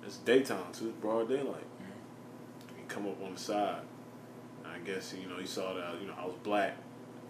It's 0.07 0.18
daytime 0.18 0.72
too, 0.72 0.88
it's 0.88 0.96
broad 0.98 1.28
daylight. 1.28 1.66
Mhm. 1.80 2.76
He 2.78 2.82
come 2.88 3.07
up 3.07 3.20
on 3.22 3.34
the 3.34 3.40
side. 3.40 3.80
I 4.64 4.78
guess 4.80 5.14
you 5.20 5.28
know 5.28 5.36
he 5.36 5.46
saw 5.46 5.74
that 5.74 6.00
you 6.00 6.07
know 6.07 6.14
I 6.18 6.24
was 6.26 6.36
black, 6.42 6.76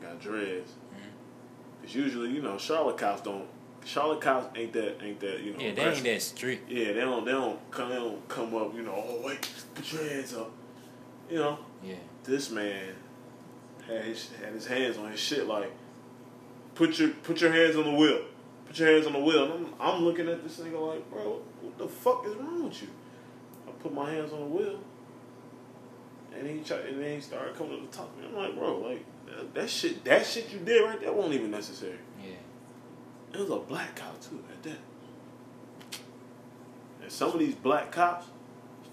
got 0.03 0.20
dreads. 0.20 0.72
Mhm. 0.95 1.95
Usually 1.95 2.31
you 2.31 2.43
know 2.43 2.59
Charlotte 2.59 2.99
cops 2.99 3.22
don't. 3.22 3.47
Charlotte 3.85 4.20
cops 4.20 4.49
ain't 4.59 4.72
that 4.72 5.01
ain't 5.03 5.20
that 5.20 5.41
you 5.41 5.53
know. 5.53 5.59
yeah. 5.61 5.72
They 5.74 5.85
ain't 5.85 6.03
that 6.05 6.20
strict. 6.22 6.70
Yeah, 6.70 6.93
they 6.93 7.01
don't 7.01 7.24
they 7.24 7.31
don't 7.33 7.70
come 7.70 7.89
they 7.89 7.95
don't 7.95 8.29
come 8.29 8.55
up. 8.57 8.74
You 8.74 8.83
know, 8.83 8.95
oh 8.97 9.22
wait, 9.24 9.49
put 9.74 9.93
your 9.93 10.03
hands 10.09 10.35
up. 10.35 10.51
You 11.31 11.39
know, 11.39 11.59
Yeah, 11.83 11.95
this 12.24 12.51
man 12.51 12.95
had 13.87 14.05
his 14.05 14.31
had 14.43 14.53
his 14.53 14.66
hands 14.66 14.99
on 14.99 15.11
his 15.12 15.20
shit 15.20 15.47
like 15.47 15.70
put 16.74 16.99
your 16.99 17.11
put 17.11 17.41
your 17.41 17.53
hands 17.53 17.77
on 17.77 17.85
the 17.85 17.93
wheel. 17.93 18.22
Put 18.67 18.79
your 18.79 18.93
hands 18.93 19.07
on 19.07 19.12
the 19.14 19.19
wheel. 19.21 19.45
And 19.53 19.67
I'm 19.67 19.75
I'm 19.97 20.05
looking 20.05 20.29
at 20.29 20.43
this 20.43 20.59
nigga 20.59 20.95
like, 20.95 21.11
bro, 21.11 21.41
what 21.62 21.79
the 21.79 21.89
fuck 21.89 22.27
is 22.27 22.35
wrong 22.37 22.64
with 22.64 22.83
you? 22.83 22.89
I 23.67 23.71
put 23.83 23.93
my 23.95 24.11
hands 24.11 24.33
on 24.33 24.41
the 24.41 24.47
wheel. 24.47 24.79
And 26.37 26.47
he 26.47 26.61
tried, 26.62 26.81
and 26.87 27.03
then 27.03 27.14
he 27.14 27.21
started 27.21 27.57
coming 27.57 27.79
to 27.81 27.87
the 27.87 27.97
top 27.97 28.12
of 28.12 28.19
me. 28.21 28.27
I'm 28.29 28.35
like, 28.35 28.55
bro, 28.59 28.79
like 28.79 29.05
that, 29.27 29.55
that 29.55 29.71
shit 29.71 30.05
that 30.05 30.27
shit 30.27 30.51
you 30.53 30.59
did 30.59 30.85
right 30.85 31.01
there 31.01 31.12
wasn't 31.12 31.35
even 31.35 31.51
necessary. 31.51 31.99
yeah. 32.23 32.35
It 33.33 33.41
was 33.41 33.51
a 33.51 33.57
black 33.57 33.97
cop 33.97 34.21
too 34.21 34.43
at 34.53 34.62
that. 34.64 34.79
And 37.03 37.11
some 37.11 37.31
of 37.33 37.39
these 37.39 37.55
black 37.55 37.93
cops, 37.93 38.27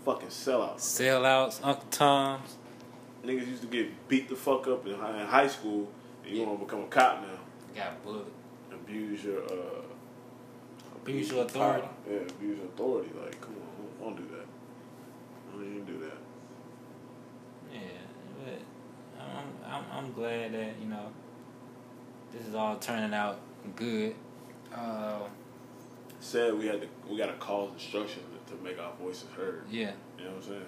fucking 0.06 0.28
sellouts. 0.30 0.80
Sellouts, 0.80 1.60
Uncle 1.64 1.86
Tom's. 1.90 2.56
Niggas 3.26 3.48
used 3.48 3.62
to 3.62 3.68
get 3.68 4.08
beat 4.10 4.28
the 4.30 4.36
fuck 4.36 4.68
up 4.68 4.86
in 4.86 4.96
high, 4.96 5.22
in 5.22 5.26
high 5.28 5.48
school, 5.48 5.90
and 6.24 6.34
you 6.34 6.42
Yeah. 6.42 6.48
want 6.48 6.60
to 6.60 6.66
become 6.66 6.82
a 6.84 6.88
cop 6.88 7.22
now. 7.22 7.40
Got 7.76 8.04
bullet. 8.04 8.26
Abuse 8.94 9.24
your 9.24 9.42
uh, 9.44 9.82
Abuse 11.02 11.32
your 11.32 11.46
authority. 11.46 11.82
power. 11.82 11.90
Yeah, 12.08 12.18
abuse 12.20 12.58
your 12.60 12.68
authority. 12.68 13.10
Like, 13.20 13.42
come 13.42 13.56
on, 13.56 13.88
don't, 13.90 14.00
don't 14.00 14.16
do 14.30 14.36
that. 14.36 14.46
Don't 15.52 15.64
even 15.64 15.86
do 15.86 15.98
that. 16.06 16.18
Yeah, 17.74 17.80
but 18.46 19.20
I'm, 19.20 19.74
I'm 19.74 19.84
I'm 20.06 20.14
glad 20.14 20.54
that 20.54 20.76
you 20.80 20.88
know 20.90 21.12
this 22.32 22.46
is 22.48 22.54
all 22.54 22.76
turning 22.76 23.16
out 23.16 23.40
good. 23.76 24.14
Uh, 24.72 25.22
Said 26.20 26.54
we 26.54 26.68
had 26.68 26.80
to, 26.82 26.88
we 27.10 27.18
got 27.18 27.26
to 27.28 27.34
cause 27.34 27.72
destruction 27.76 28.22
to, 28.48 28.56
to 28.56 28.64
make 28.64 28.80
our 28.80 28.94
voices 29.02 29.26
heard. 29.36 29.64
yeah, 29.72 29.92
You 30.20 30.26
know 30.26 30.30
what 30.32 30.38
I'm 30.38 30.44
saying? 30.44 30.62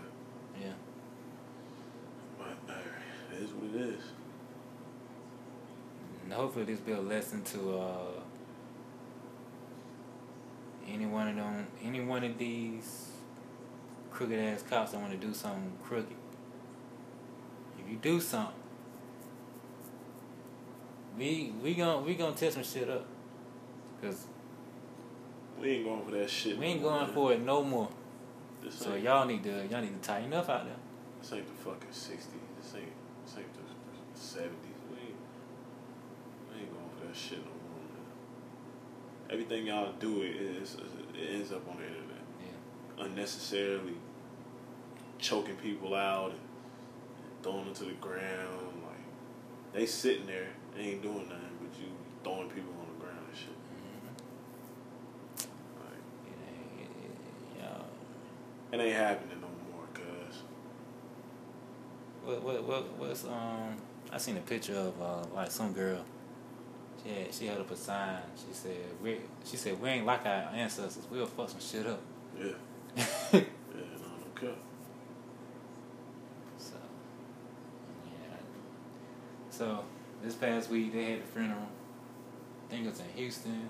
yeah. 0.64 0.74
But 2.40 2.74
uh, 2.74 2.78
it 3.38 3.44
is 3.44 3.52
what 3.52 3.74
it 3.74 3.90
is. 3.90 4.02
And 6.26 6.34
hopefully 6.34 6.66
this 6.66 6.80
be 6.80 6.92
a 6.92 7.00
lesson 7.00 7.44
to 7.44 7.78
uh, 7.80 8.22
any 10.88 11.06
one 11.06 11.28
of 11.30 11.36
them, 11.36 11.68
any 11.84 12.02
one 12.02 12.24
of 12.24 12.38
these 12.38 13.10
crooked 14.12 14.40
ass 14.40 14.64
cops 14.68 14.92
that 14.92 15.00
want 15.02 15.12
to 15.12 15.18
do 15.28 15.34
something 15.34 15.72
crooked. 15.84 16.16
If 17.80 17.90
you 17.92 17.98
do 17.98 18.20
something, 18.20 18.54
we 21.18 21.54
we 21.64 21.74
gonna 21.76 22.00
we 22.02 22.16
gonna 22.16 22.36
test 22.36 22.56
some 22.56 22.64
shit 22.64 22.90
up, 22.90 23.06
cause 24.02 24.26
We 25.62 25.70
ain't 25.70 25.86
going 25.86 26.06
for 26.06 26.12
that 26.12 26.30
shit. 26.30 26.58
we 26.58 26.66
ain't 26.66 26.82
no 26.82 26.90
more, 26.90 26.98
going 26.98 27.06
man. 27.08 27.16
for 27.16 27.34
it 27.34 27.42
no 27.42 27.64
more. 27.64 27.90
This 28.64 28.76
So 28.76 28.96
y'all 28.96 29.26
need 29.26 29.44
to 29.44 29.68
y'all 29.70 29.82
need 29.82 30.02
to 30.02 30.08
tighten 30.08 30.34
up 30.34 30.50
out 30.50 30.66
there. 30.66 30.76
this 31.22 31.32
ain't 31.34 31.46
the 31.48 31.64
fucking 31.64 31.90
60s. 31.90 32.18
This 32.58 32.74
ain't, 32.76 32.92
this 33.26 33.38
ain't 33.38 33.54
the, 33.54 33.62
the 33.62 34.20
70s. 34.20 34.50
We 34.90 34.98
ain't, 34.98 35.16
we 36.52 36.62
ain't 36.62 36.72
going 36.74 36.90
for 37.00 37.05
that 37.05 37.05
shit 37.16 37.40
no 37.40 37.46
more, 37.46 37.80
man. 37.94 38.06
Everything 39.30 39.66
y'all 39.68 39.94
do, 40.00 40.22
it, 40.22 40.36
is, 40.36 40.76
it 41.14 41.30
ends 41.34 41.52
up 41.52 41.68
on 41.70 41.78
the 41.78 41.84
internet. 41.84 42.24
Yeah. 42.42 43.06
Unnecessarily 43.06 43.96
choking 45.20 45.56
people 45.56 45.96
out 45.96 46.32
and, 46.32 46.40
throwing 47.42 47.66
them 47.66 47.74
to 47.76 47.84
the 47.86 47.94
ground. 47.94 48.74
Like, 48.84 49.74
they 49.74 49.86
sitting 49.86 50.26
there, 50.26 50.48
they 50.76 50.82
ain't 50.82 51.02
doing 51.04 51.28
nothing, 51.30 51.58
but 51.62 51.70
you 51.80 51.88
throwing 52.24 52.50
people 52.50 52.74
on 52.80 52.88
the 52.98 53.06
ground 53.06 53.20
and 53.30 53.38
shit. 53.38 53.50
Mhm. 53.50 55.46
Like, 55.80 56.02
It 56.28 56.38
ain't- 56.50 56.90
it- 56.90 57.60
it- 57.60 57.62
y'all- 57.62 57.86
it 58.72 58.80
ain't 58.84 58.96
happening 58.96 59.42
no 59.42 59.48
more, 59.72 59.86
cuz. 59.94 60.42
What 62.24 62.42
what 62.42 62.64
what 62.64 62.94
what's 62.98 63.24
um? 63.26 63.76
I 64.12 64.18
seen 64.18 64.38
a 64.38 64.42
picture 64.42 64.76
of 64.76 65.00
uh 65.02 65.24
like 65.36 65.52
some 65.52 65.72
girl. 65.74 66.04
Had 67.08 67.34
she 67.34 67.46
held 67.48 67.60
up 67.62 67.72
a 67.72 67.76
sign. 67.76 68.20
She 68.36 68.54
said 68.54 68.76
we 69.04 69.20
she 69.44 69.58
said 69.58 69.80
we 69.82 69.90
ain't 69.90 70.06
like 70.06 70.26
our 70.26 70.50
ancestors. 70.54 71.04
We'll 71.12 71.26
fuck 71.28 71.50
some 71.50 71.60
shit 71.60 71.86
up. 71.86 72.00
Yeah. 72.40 72.52
so 72.98 73.38
Yeah, 73.38 73.44
no, 74.02 74.08
no 74.08 74.28
cap. 74.36 74.58
yeah. 78.06 78.38
So 79.50 79.84
this 80.24 80.34
past 80.36 80.70
week 80.70 80.94
they 80.94 81.12
had 81.12 81.22
the 81.24 81.28
funeral. 81.28 81.60
I 82.68 82.72
think 82.72 82.86
it 82.88 82.90
was 82.90 83.00
in 83.00 83.06
Houston 83.16 83.70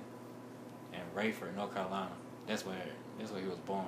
and 0.93 1.01
Raeford, 1.15 1.55
North 1.55 1.73
Carolina. 1.73 2.11
That's 2.47 2.65
where 2.65 2.77
that's 3.19 3.31
where 3.31 3.41
he 3.41 3.47
was 3.47 3.57
born. 3.59 3.85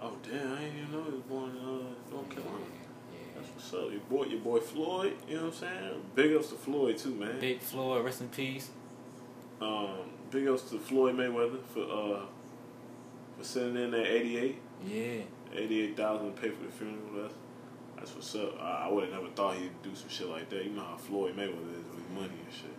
Oh 0.00 0.16
damn, 0.22 0.54
I 0.54 0.60
didn't 0.60 0.78
even 0.78 0.92
know 0.92 1.04
he 1.04 1.10
was 1.12 1.20
born 1.22 1.50
in 1.50 1.56
uh, 1.58 2.10
North 2.10 2.28
Carolina. 2.30 2.58
Yeah, 2.58 2.79
That's 3.40 3.72
what's 3.72 3.74
up. 3.74 3.90
Your 3.90 4.00
boy, 4.00 4.24
your 4.26 4.40
boy 4.40 4.60
Floyd. 4.60 5.14
You 5.28 5.36
know 5.36 5.44
what 5.44 5.54
I'm 5.54 5.58
saying? 5.58 6.02
Big 6.14 6.34
ups 6.34 6.48
to 6.48 6.56
Floyd 6.56 6.98
too, 6.98 7.14
man. 7.14 7.40
Big 7.40 7.60
Floyd, 7.60 8.04
rest 8.04 8.20
in 8.20 8.28
peace. 8.28 8.70
Um, 9.60 10.10
big 10.30 10.48
ups 10.48 10.62
to 10.70 10.78
Floyd 10.78 11.14
Mayweather 11.14 11.60
for 11.72 11.82
uh 11.82 12.26
for 13.38 13.44
sending 13.44 13.84
in 13.84 13.90
that 13.92 14.06
88, 14.06 14.58
Yeah. 14.86 15.22
88,000 15.54 16.34
to 16.34 16.40
pay 16.40 16.50
for 16.50 16.64
the 16.64 16.70
funeral. 16.70 17.22
That's 17.22 17.34
that's 17.96 18.14
what's 18.14 18.34
up. 18.34 18.60
I, 18.60 18.86
I 18.86 18.92
would 18.92 19.04
have 19.04 19.12
never 19.12 19.28
thought 19.28 19.56
he'd 19.56 19.82
do 19.82 19.94
some 19.94 20.08
shit 20.08 20.28
like 20.28 20.48
that. 20.50 20.64
You 20.64 20.70
know 20.70 20.82
how 20.82 20.96
Floyd 20.96 21.36
Mayweather 21.36 21.72
is 21.72 21.86
with 21.94 22.10
money 22.14 22.28
and 22.28 22.52
shit. 22.52 22.70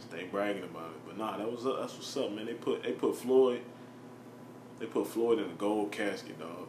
Stay 0.00 0.24
bragging 0.30 0.62
about 0.62 0.90
it, 0.90 1.00
but 1.06 1.18
nah, 1.18 1.36
that 1.36 1.50
was 1.50 1.64
that's 1.64 1.94
what's 1.94 2.16
up, 2.16 2.32
man. 2.32 2.46
They 2.46 2.54
put 2.54 2.82
they 2.82 2.92
put 2.92 3.16
Floyd, 3.16 3.60
they 4.78 4.86
put 4.86 5.06
Floyd 5.06 5.38
in 5.40 5.44
a 5.46 5.54
gold 5.54 5.92
casket, 5.92 6.38
dog. 6.38 6.68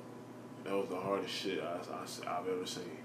That 0.65 0.73
was 0.73 0.89
the 0.89 0.99
hardest 0.99 1.33
shit 1.33 1.61
I, 1.61 1.77
I, 1.93 2.33
have 2.35 2.47
ever 2.47 2.65
seen. 2.65 2.97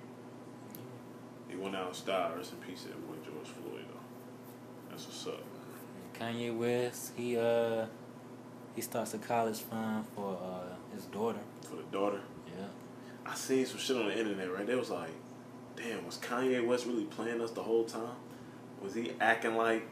He 1.55 1.63
went 1.63 1.77
out 1.77 1.89
in 1.89 1.95
style. 1.95 2.33
Rest 2.37 2.53
in 2.53 2.59
peace, 2.59 2.83
to 2.83 2.89
that 2.89 3.07
boy 3.07 3.15
George 3.25 3.47
Floyd, 3.49 3.85
though. 3.89 4.91
That's 4.91 5.07
what's 5.07 5.27
up. 5.27 5.41
Man. 6.21 6.35
Kanye 6.35 6.57
West, 6.57 7.13
he 7.17 7.37
uh 7.37 7.87
he 8.75 8.81
starts 8.83 9.15
a 9.15 9.19
college 9.19 9.59
fund 9.59 10.05
for 10.15 10.37
uh 10.43 10.75
his 10.95 11.05
daughter. 11.07 11.39
For 11.63 11.77
the 11.77 11.83
daughter, 11.93 12.21
Yeah. 12.57 12.67
I 13.27 13.35
seen 13.35 13.65
some 13.67 13.79
shit 13.79 13.97
on 13.97 14.07
the 14.07 14.19
internet. 14.19 14.53
Right, 14.53 14.67
they 14.67 14.75
was 14.75 14.91
like, 14.91 15.11
"Damn, 15.77 16.05
was 16.05 16.19
Kanye 16.19 16.67
West 16.67 16.87
really 16.87 17.05
playing 17.05 17.41
us 17.41 17.53
the 17.53 17.63
whole 17.63 17.85
time? 17.85 18.17
Was 18.83 18.95
he 18.95 19.13
acting 19.21 19.57
like? 19.57 19.87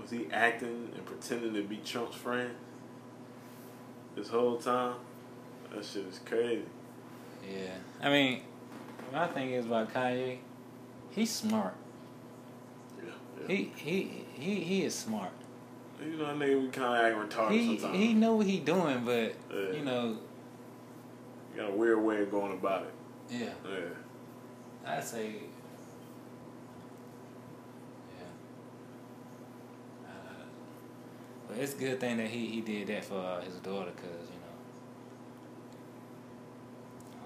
Was 0.00 0.10
he 0.10 0.26
acting 0.32 0.90
and 0.94 1.04
pretending 1.04 1.52
to 1.54 1.62
be 1.62 1.76
Trump's 1.78 2.16
friend 2.16 2.50
this 4.14 4.28
whole 4.28 4.56
time? 4.56 4.94
That 5.74 5.84
shit 5.84 6.06
is 6.06 6.20
crazy." 6.24 6.62
Yeah. 7.48 7.74
I 8.02 8.08
mean, 8.10 8.42
my 9.12 9.26
thing 9.26 9.52
is 9.52 9.66
about 9.66 9.92
Kanye, 9.92 10.38
he's 11.10 11.30
smart. 11.32 11.74
Yeah, 12.98 13.10
yeah. 13.40 13.46
He 13.48 13.72
he 13.76 14.24
he 14.34 14.54
he 14.60 14.84
is 14.84 14.94
smart. 14.94 15.30
You 16.02 16.16
know, 16.16 16.26
I 16.26 16.32
nigga, 16.32 16.62
we 16.62 16.68
kind 16.68 17.14
of 17.14 17.20
act 17.22 17.30
retarded 17.34 17.50
He 17.52 17.78
sometimes. 17.78 17.98
he 17.98 18.14
know 18.14 18.36
what 18.36 18.46
he 18.46 18.58
doing, 18.60 19.04
but 19.04 19.34
Yeah. 19.54 19.72
you 19.76 19.84
know, 19.84 20.16
You 21.54 21.60
got 21.60 21.70
a 21.70 21.74
weird 21.74 22.02
way 22.02 22.22
of 22.22 22.30
going 22.30 22.52
about 22.52 22.82
it. 22.84 22.94
yeah. 23.30 23.50
Yeah. 23.68 23.80
I 24.86 25.00
say, 25.00 25.34
yeah. 28.18 28.24
Uh, 30.08 30.44
but 31.48 31.58
it's 31.58 31.74
a 31.74 31.76
good 31.76 32.00
thing 32.00 32.16
that 32.16 32.28
he, 32.28 32.46
he 32.46 32.60
did 32.62 32.86
that 32.88 33.04
for 33.04 33.18
uh, 33.18 33.40
his 33.42 33.56
daughter, 33.56 33.90
cause 33.90 34.26
you 34.32 34.40
know, 34.40 34.56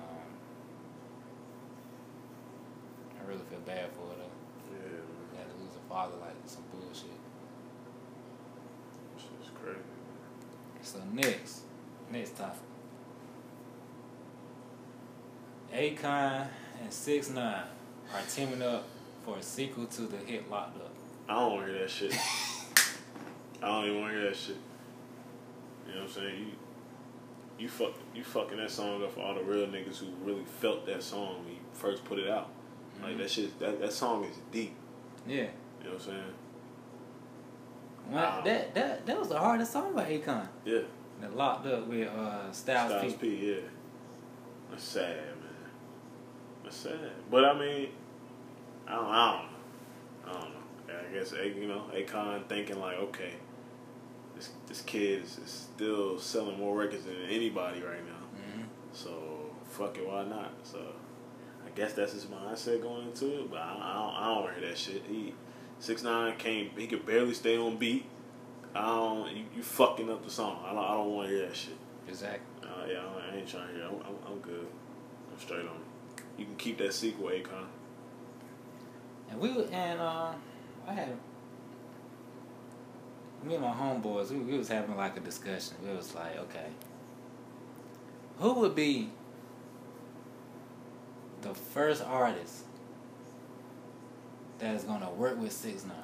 um, 0.01 0.30
I 3.20 3.28
really 3.28 3.45
feel 3.49 3.61
bad 3.61 3.91
for 3.93 4.01
her. 4.01 4.16
Though. 4.18 4.72
Yeah, 4.72 4.78
man. 4.80 5.01
He 5.30 5.37
had 5.39 5.49
to 5.49 5.57
lose 5.62 5.76
a 5.76 5.84
father 5.95 6.16
like 6.20 6.34
some 6.45 6.64
bullshit. 6.72 7.05
Shit's 9.16 9.51
crazy. 9.55 9.78
So 10.82 10.99
next, 11.12 11.61
next 12.11 12.36
topic. 12.36 12.59
Akon 15.72 16.49
and 16.82 16.92
Six 16.92 17.30
Nine 17.30 17.62
are 18.12 18.20
teaming 18.28 18.61
up 18.61 18.88
for 19.24 19.38
a 19.38 19.42
sequel 19.42 19.86
to 19.86 20.03
the 20.03 20.16
hit 20.16 20.51
Locked 20.51 20.78
Up. 20.78 20.90
I 21.28 21.34
don't 21.34 21.53
want 21.53 21.66
to 21.66 21.72
hear 21.72 21.82
that 21.82 21.90
shit. 21.90 22.12
I 23.62 23.66
don't 23.68 23.84
even 23.84 24.01
want 24.01 24.14
to 24.14 24.18
hear 24.18 24.30
that 24.30 24.36
shit. 24.36 24.57
You 25.86 25.95
know 25.95 26.01
what 26.01 26.09
I'm 26.09 26.12
saying? 26.12 26.38
You, 26.40 26.47
you 27.57 27.68
fuck, 27.68 27.92
you 28.16 28.24
fucking 28.24 28.59
that 28.59 28.72
song 28.72 29.05
up 29.05 29.12
for 29.12 29.20
all 29.20 29.34
the 29.36 29.45
real 29.45 29.68
niggas 29.68 29.99
who 29.99 30.09
really 30.24 30.45
felt 30.61 30.86
that 30.86 31.05
song 31.05 31.45
when 31.45 31.55
you 31.55 31.61
first 31.72 32.05
put 32.05 32.18
it 32.18 32.28
out. 32.28 32.51
Like 33.01 33.12
mm-hmm. 33.12 33.20
that 33.20 33.30
shit, 33.30 33.61
that, 33.61 33.80
that 33.80 33.92
song 33.92 34.24
is 34.24 34.36
deep. 34.51 34.74
Yeah. 35.24 35.47
You 35.85 35.91
know 35.91 35.97
what 35.97 36.07
I'm 36.07 36.11
saying? 36.12 36.35
Well, 38.11 38.22
Wow. 38.22 38.41
that 38.45 38.74
that 38.74 39.07
that 39.07 39.18
was 39.18 39.28
the 39.28 39.39
hardest 39.39 39.72
song 39.72 39.95
by 39.95 40.05
Akon. 40.07 40.47
Yeah. 40.64 40.80
That 41.20 41.37
locked 41.37 41.66
up 41.66 41.87
with 41.87 42.09
uh 42.09 42.51
Styles, 42.53 42.91
Styles 42.91 43.14
P. 43.14 43.28
P. 43.37 43.51
Yeah. 43.53 43.61
That's 44.70 44.82
sad, 44.82 45.16
man. 45.16 45.70
That's 46.62 46.76
sad. 46.76 46.99
But 47.30 47.45
I 47.45 47.59
mean, 47.59 47.89
I 48.87 48.95
don't, 48.95 49.05
I 49.07 49.32
don't 49.32 49.43
know. 49.43 50.30
I 50.30 50.32
don't 50.41 50.51
know. 50.51 50.99
I 51.11 51.12
guess 51.12 51.32
you 51.32 51.66
know, 51.68 51.82
Akon 51.95 52.47
thinking 52.49 52.78
like, 52.80 52.97
okay, 52.99 53.35
this 54.37 54.51
this 54.66 54.80
kid 54.82 55.22
is, 55.22 55.39
is 55.39 55.51
still 55.74 56.18
selling 56.18 56.59
more 56.59 56.76
records 56.76 57.05
than 57.05 57.16
anybody 57.28 57.80
right 57.82 58.05
now. 58.07 58.26
Mhm. 58.59 58.64
So 58.93 59.51
fuck 59.70 59.97
it, 59.99 60.07
why 60.07 60.24
not? 60.24 60.53
So 60.62 60.78
I 61.64 61.70
guess 61.74 61.93
that's 61.95 62.12
his 62.12 62.26
mindset 62.26 62.82
going 62.82 63.07
into 63.09 63.41
it. 63.41 63.51
But 63.51 63.61
I, 63.61 63.72
I 63.80 63.95
don't, 63.95 64.14
I 64.14 64.35
don't 64.45 64.55
hear 64.61 64.68
that 64.68 64.78
shit. 64.78 65.03
He 65.09 65.35
six 65.85 66.03
nine 66.03 66.37
came, 66.37 66.70
he 66.76 66.87
could 66.87 67.05
barely 67.05 67.35
stay 67.35 67.57
on 67.59 67.76
beat. 67.76 68.07
I 68.74 68.87
don't. 68.87 69.37
You, 69.37 69.45
you 69.57 69.62
fucking 69.62 70.11
up 70.11 70.24
the 70.24 70.30
song. 70.30 70.64
I 70.66 70.72
don't. 70.74 70.85
I 70.85 70.95
don't 70.95 71.11
want 71.12 71.28
to 71.28 71.35
hear 71.37 71.47
that 71.47 71.55
shit. 71.57 71.76
Exactly. 72.09 72.41
Uh, 72.68 72.87
yeah, 72.89 73.03
I 73.32 73.37
ain't 73.37 73.49
trying 73.49 73.68
to 73.68 73.74
hear. 73.74 73.85
I'm, 73.85 73.95
I'm, 73.95 74.32
I'm 74.32 74.39
good. 74.41 74.66
I'm 75.32 75.39
straight 75.41 75.66
on. 75.66 75.78
You 76.39 76.47
can 76.47 76.57
keep 76.57 76.78
that 76.78 76.93
sequel, 76.93 77.28
Akon. 77.28 77.66
And 79.30 79.41
we 79.41 79.53
were- 79.53 79.66
and 79.70 80.01
uh, 80.01 80.32
I 80.89 80.93
had 80.93 81.16
me 83.45 83.55
and 83.55 83.62
my 83.62 83.72
homeboys. 83.72 84.30
We, 84.30 84.39
we 84.39 84.59
was 84.59 84.68
having 84.68 84.97
like 84.97 85.16
a 85.16 85.20
discussion. 85.20 85.76
We 85.85 85.95
was 85.95 86.14
like, 86.14 86.37
okay, 86.39 86.66
who 88.39 88.55
would 88.55 88.74
be 88.74 89.11
the 91.43 91.55
first 91.55 92.03
artist 92.03 92.64
that 94.65 94.75
is 94.75 94.85
gonna 94.85 95.11
work 95.11 95.39
with 95.39 95.53
Six 95.53 95.85
Nine? 95.85 95.95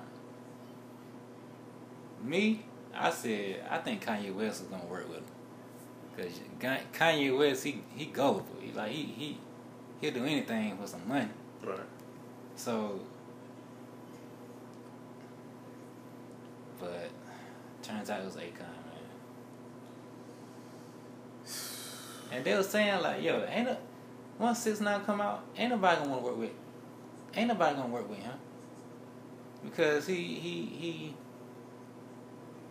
Me, 2.22 2.62
I 2.94 3.10
said 3.10 3.64
I 3.70 3.78
think 3.78 4.04
Kanye 4.04 4.34
West 4.34 4.62
is 4.62 4.68
gonna 4.68 4.84
work 4.84 5.08
with 5.08 5.18
him 5.18 5.24
because 6.14 6.38
Kanye 6.92 7.36
West 7.36 7.64
he 7.64 7.82
he 7.96 8.04
gullible. 8.06 8.44
He 8.60 8.72
like 8.72 8.92
he 8.92 9.02
he 9.02 9.38
he'll 10.00 10.12
do 10.12 10.24
anything 10.24 10.76
for 10.76 10.86
some 10.86 11.08
money. 11.08 11.30
Right. 11.64 11.80
So, 12.56 13.00
but 16.78 17.08
turns 17.82 18.10
out 18.10 18.20
it 18.20 18.26
was 18.26 18.36
Akon, 18.36 18.58
man. 18.58 19.06
And 22.32 22.44
they 22.44 22.54
was 22.54 22.68
saying 22.68 23.02
like, 23.02 23.22
yo, 23.22 23.42
ain't 23.48 23.68
a 23.68 23.78
once 24.38 24.58
six 24.58 24.80
nine 24.80 25.02
come 25.06 25.22
out, 25.22 25.44
ain't 25.56 25.70
nobody 25.70 25.96
gonna 25.96 26.10
wanna 26.10 26.22
work 26.22 26.36
with. 26.36 26.52
Ain't 27.34 27.48
nobody 27.48 27.76
gonna 27.76 27.88
work 27.88 28.08
with 28.08 28.18
him. 28.18 28.34
Because 29.64 30.06
he 30.06 30.14
he 30.14 30.66
he. 30.78 31.14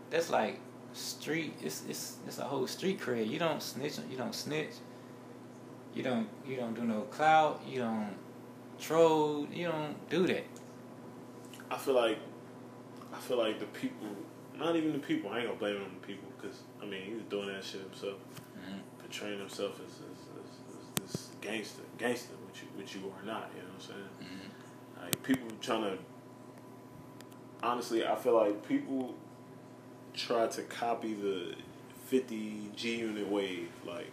That's 0.10 0.30
like 0.30 0.60
street. 0.94 1.54
It's 1.62 1.84
it's 1.88 2.18
it's 2.28 2.40
a 2.40 2.44
whole 2.44 2.68
street 2.68 3.00
cred. 3.00 3.30
You 3.30 3.40
don't 3.40 3.62
snitch. 3.62 3.98
You 4.10 4.18
don't 4.18 4.34
snitch. 4.36 4.74
You 5.94 6.04
don't 6.04 6.28
you 6.48 6.56
don't 6.58 6.74
do 6.74 6.84
no 6.84 7.02
clout. 7.02 7.62
You 7.68 7.80
don't 7.80 8.16
troll. 8.80 9.48
You 9.52 9.68
don't 9.68 10.10
do 10.10 10.26
that. 10.28 10.46
I 11.72 11.78
feel 11.78 11.94
like, 11.94 12.18
I 13.14 13.18
feel 13.20 13.38
like 13.38 13.60
the 13.60 13.66
people, 13.68 14.08
not 14.58 14.76
even 14.76 14.92
the 14.94 15.00
people. 15.00 15.30
I 15.30 15.40
ain't 15.40 15.48
gonna 15.48 15.60
blame 15.60 15.76
it 15.76 15.84
on 15.84 15.92
the 16.02 16.08
people 16.08 16.28
because 16.36 16.60
I 16.82 16.86
mean 16.86 17.04
he's 17.04 17.22
doing 17.30 17.48
that 17.48 17.64
shit 17.64 17.82
himself, 17.82 18.16
Mhm. 18.58 18.80
portraying 19.00 19.38
himself 19.40 19.80
as, 19.86 19.92
as, 19.92 20.18
as, 20.42 20.50
as 21.06 21.14
this 21.14 21.30
gangster, 21.42 21.84
gangster, 22.00 22.34
which 22.48 22.62
you 22.64 22.68
which 22.76 22.96
you 22.96 23.02
are 23.16 23.24
not. 23.26 23.52
You 23.56 23.62
know 23.62 23.68
what 23.78 23.84
I'm 23.84 23.88
saying? 23.88 24.10
Mhm. 24.24 25.04
Like 25.04 25.24
people 25.24 25.48
trying 25.62 25.84
to. 25.84 25.98
Honestly, 27.62 28.06
I 28.06 28.16
feel 28.16 28.36
like 28.36 28.68
people 28.68 29.16
try 30.14 30.48
to 30.48 30.62
copy 30.64 31.14
the 31.14 31.56
50 32.08 32.72
G 32.76 32.98
unit 32.98 33.28
wave. 33.28 33.70
Like 33.86 34.12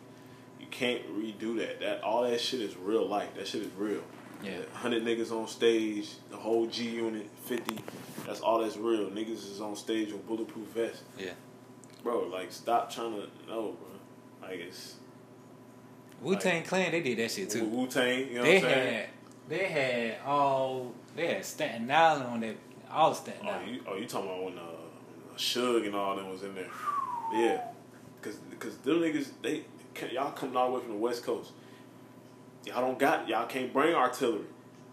you 0.60 0.66
can't 0.70 1.02
redo 1.16 1.56
that. 1.58 1.80
That 1.80 2.02
all 2.02 2.22
that 2.22 2.40
shit 2.40 2.60
is 2.60 2.76
real 2.76 3.06
life. 3.06 3.34
That 3.36 3.46
shit 3.46 3.62
is 3.62 3.72
real. 3.76 4.02
Yeah. 4.42 4.58
hundred 4.74 5.02
niggas 5.04 5.32
on 5.32 5.48
stage, 5.48 6.10
the 6.30 6.36
whole 6.36 6.66
G 6.66 6.90
unit, 6.90 7.28
fifty. 7.44 7.78
That's 8.26 8.40
all 8.40 8.60
that's 8.60 8.76
real. 8.76 9.08
Niggas 9.10 9.50
is 9.50 9.60
on 9.60 9.76
stage 9.76 10.12
with 10.12 10.26
bulletproof 10.26 10.68
vests. 10.68 11.02
Yeah. 11.18 11.32
Bro, 12.02 12.28
like 12.28 12.52
stop 12.52 12.92
trying 12.92 13.14
to 13.14 13.28
no, 13.48 13.72
bro. 13.72 13.88
Like 14.42 14.60
it's 14.60 14.96
Wu 16.20 16.36
Tang 16.36 16.62
Clan, 16.62 16.92
they 16.92 17.00
did 17.00 17.18
that 17.18 17.30
shit 17.30 17.50
too. 17.50 17.64
Wu 17.64 17.86
Tang. 17.86 18.28
You 18.28 18.34
know 18.34 18.42
they 18.42 18.54
what 18.60 18.64
I'm 18.64 18.70
saying? 18.70 18.94
had 18.94 19.08
they 19.48 19.64
had 19.68 20.26
all 20.26 20.92
they 21.14 21.28
had 21.28 21.44
Staten 21.44 21.90
Island 21.90 22.26
on 22.26 22.40
that 22.40 22.56
all 22.96 23.14
Staten 23.14 23.46
Oh, 23.46 23.50
Island. 23.50 23.70
you, 23.74 23.80
oh, 23.86 23.96
you 23.96 24.06
talking 24.06 24.28
about 24.28 24.42
when 24.44 24.58
uh, 24.58 24.62
Suge 25.36 25.86
and 25.86 25.94
all 25.94 26.16
them 26.16 26.30
was 26.30 26.42
in 26.42 26.54
there? 26.54 26.68
Yeah, 27.32 27.60
cause 28.22 28.38
cause 28.58 28.76
them 28.78 29.00
niggas 29.00 29.28
they 29.42 29.64
y'all 30.12 30.30
coming 30.32 30.56
all 30.56 30.70
the 30.70 30.76
way 30.78 30.82
from 30.82 30.92
the 30.92 30.98
West 30.98 31.24
Coast. 31.24 31.52
Y'all 32.64 32.80
don't 32.80 32.98
got 32.98 33.28
y'all 33.28 33.46
can't 33.46 33.72
bring 33.72 33.94
artillery. 33.94 34.46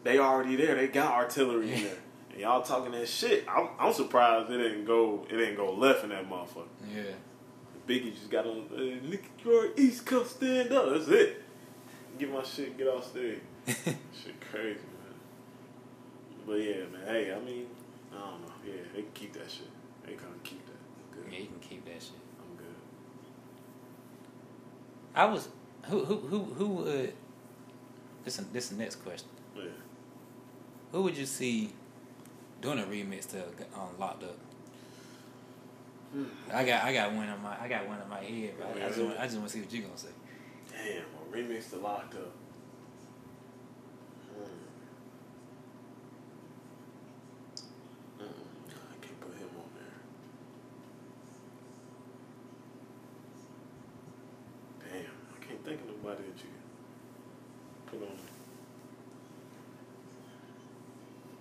They 0.04 0.20
already 0.20 0.56
there. 0.58 0.76
They 0.76 0.88
got 0.89 1.12
artillery 1.14 1.72
in 1.74 1.84
there. 1.84 1.95
And 2.34 2.41
y'all 2.41 2.64
talking 2.64 2.93
that 2.93 3.08
shit. 3.08 3.45
I'm, 3.47 3.70
I'm 3.80 3.93
surprised 3.93 4.49
it 4.49 4.58
didn't 4.58 4.86
go 4.86 5.24
it 5.30 5.38
didn't 5.38 5.56
go 5.56 5.72
left 5.72 6.04
in 6.04 6.10
that 6.10 6.28
motherfucker. 6.28 6.66
Yeah. 6.91 7.04
Biggie 7.88 8.12
just 8.16 8.32
got 8.32 8.47
on. 8.47 8.64
Uh, 8.76 8.80
look 9.08 9.22
at 9.24 9.45
your 9.45 9.70
East 9.78 10.04
Coast 10.08 10.38
stand 10.38 10.72
up. 10.72 10.89
That's 10.89 11.08
it. 11.10 11.43
Get 12.18 12.34
my 12.34 12.41
shit. 12.41 12.76
Get 12.76 12.88
off 12.88 13.06
stage. 13.06 13.38
shit 13.68 14.41
crazy, 14.51 14.80
man. 14.80 15.14
But 16.47 16.54
yeah, 16.56 16.86
man. 16.91 17.06
Hey, 17.06 17.32
I 17.32 17.39
mean, 17.45 17.68
I 18.16 18.20
don't 18.20 18.41
know. 18.41 18.53
Yeah, 18.66 18.82
they 18.93 19.01
can 19.01 19.11
keep 19.14 19.34
that 19.34 19.49
shit. 19.49 19.70
They 20.05 20.14
can 20.14 20.28
keep 20.43 20.66
that. 20.66 20.74
I'm 21.14 21.32
yeah, 21.32 21.39
good. 21.39 21.41
you 21.41 21.47
can 21.47 21.59
keep 21.59 21.86
that 21.86 22.01
shit. 22.01 22.11
I'm 22.39 22.55
good. 22.55 22.76
I 25.16 25.26
was 25.26 25.49
who 25.86 26.05
who 26.05 26.18
who 26.18 26.43
who 26.43 26.68
would 26.68 27.14
this 28.24 28.38
this 28.51 28.70
the 28.70 28.76
next 28.76 28.97
question. 28.97 29.30
Yeah. 29.55 29.64
Who 30.91 31.03
would 31.03 31.18
you 31.18 31.26
see 31.26 31.74
doing 32.61 32.80
a 32.80 32.84
remix 32.84 33.28
to 33.32 33.41
um, 33.76 33.89
Locked 33.99 34.24
Up? 34.24 34.38
Hmm. 36.14 36.26
I 36.53 36.64
got 36.64 36.84
I 36.84 36.93
got 36.93 37.11
one 37.14 37.28
in 37.28 37.41
my 37.41 37.59
I 37.59 37.68
got 37.68 37.88
one 37.88 37.99
in 37.99 38.07
my 38.07 38.24
head, 38.24 38.53
but 38.57 38.68
I, 38.82 38.86
I 38.86 38.88
just 38.89 39.01
want, 39.01 39.20
I 39.20 39.24
just 39.24 39.38
want 39.38 39.47
to 39.49 39.53
see 39.53 39.61
what 39.61 39.74
you 39.74 39.80
are 39.80 39.86
gonna 39.86 39.97
say. 39.97 40.09
Damn, 40.72 41.03
a 41.03 41.36
remix 41.36 41.70
to 41.72 41.78
Locked 41.78 42.14
Up. 42.16 42.32
Hmm. 44.36 44.43
Mm-mm. 48.24 48.30
I 48.70 49.05
can't 49.05 49.20
put 49.20 49.34
him 49.38 49.49
on 49.57 49.70
there. 49.76 49.97
Damn, 54.91 55.11
I 55.36 55.45
can't 55.45 55.66
think 55.66 55.82
of 55.82 55.88
nobody 55.88 56.24
that 56.24 56.38
you 56.43 56.49
put 57.88 58.01
on. 58.07 58.18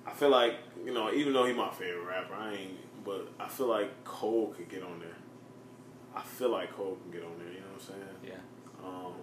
I 0.07 0.11
feel 0.23 0.31
like 0.31 0.55
you 0.87 0.95
know, 0.95 1.13
even 1.13 1.33
though 1.33 1.45
he 1.47 1.53
my 1.53 1.71
favorite 1.71 2.07
rapper, 2.07 2.35
I 2.35 2.53
ain't. 2.55 3.05
But 3.05 3.29
I 3.41 3.49
feel 3.49 3.67
like 3.67 4.05
Cole 4.05 4.55
could 4.57 4.69
get 4.69 4.85
on 4.85 5.01
there. 5.01 5.17
I 6.15 6.23
feel 6.23 6.51
like 6.51 6.73
Cole 6.73 6.97
can 7.03 7.11
get 7.11 7.25
on 7.29 7.37
there. 7.39 7.49
You 7.53 7.59
know 7.61 7.67
what 7.75 7.83
I'm 7.83 7.87
saying? 7.89 8.03
Yeah, 8.25 8.87
Um, 8.87 9.15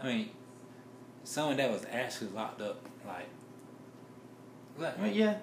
I 0.00 0.06
mean, 0.06 0.30
someone 1.24 1.56
that 1.56 1.70
was 1.70 1.84
actually 1.90 2.30
locked 2.30 2.60
up, 2.60 2.86
like, 3.06 3.28
like 4.78 4.98
I 4.98 5.02
mean, 5.02 5.14
yeah, 5.14 5.38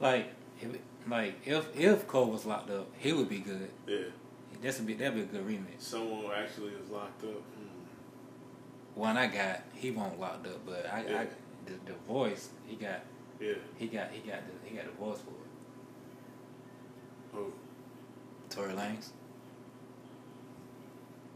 like 0.00 0.32
if 0.60 0.76
like 1.08 1.34
if 1.46 1.68
if 1.78 2.08
Cole 2.08 2.26
was 2.32 2.44
locked 2.44 2.70
up, 2.70 2.88
he 2.98 3.12
would 3.12 3.28
be 3.28 3.38
good. 3.38 3.70
yeah, 3.86 3.98
That's 4.60 4.80
a 4.80 4.82
bit 4.82 4.98
that'd 4.98 5.14
be 5.14 5.20
a 5.22 5.24
good 5.26 5.46
remix. 5.46 5.78
someone 5.80 6.24
who 6.24 6.32
actually 6.32 6.72
is 6.72 6.90
locked 6.90 7.22
up. 7.22 7.30
Hmm. 7.30 7.73
One 8.94 9.16
I 9.16 9.26
got, 9.26 9.60
he 9.74 9.90
won't 9.90 10.20
locked 10.20 10.46
up, 10.46 10.64
but 10.64 10.86
I, 10.92 11.04
Yeah. 11.04 11.20
I 11.20 11.26
the, 11.66 11.92
the 11.92 11.98
voice 12.06 12.50
he 12.66 12.76
got, 12.76 13.00
Yeah. 13.40 13.54
he 13.76 13.86
got 13.88 14.10
he 14.12 14.20
got 14.20 14.40
the 14.46 14.68
he 14.68 14.76
got 14.76 14.84
the 14.86 14.92
voice 14.92 15.18
for 15.18 15.30
it. 15.30 15.36
Who? 17.32 17.52
Tory 18.50 18.72
Lanez. 18.74 19.10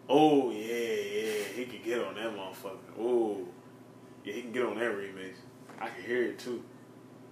Oh 0.09 0.51
yeah, 0.51 0.61
yeah. 0.63 1.43
He 1.55 1.65
could 1.67 1.83
get 1.85 2.03
on 2.03 2.15
that 2.15 2.35
motherfucker. 2.35 2.79
Oh, 2.99 3.47
yeah. 4.25 4.33
He 4.35 4.43
can 4.43 4.53
get 4.53 4.65
on 4.65 4.79
that 4.79 4.93
remix. 4.93 5.35
I 5.81 5.89
can 5.89 6.05
hear 6.05 6.25
it 6.25 6.39
too. 6.39 6.63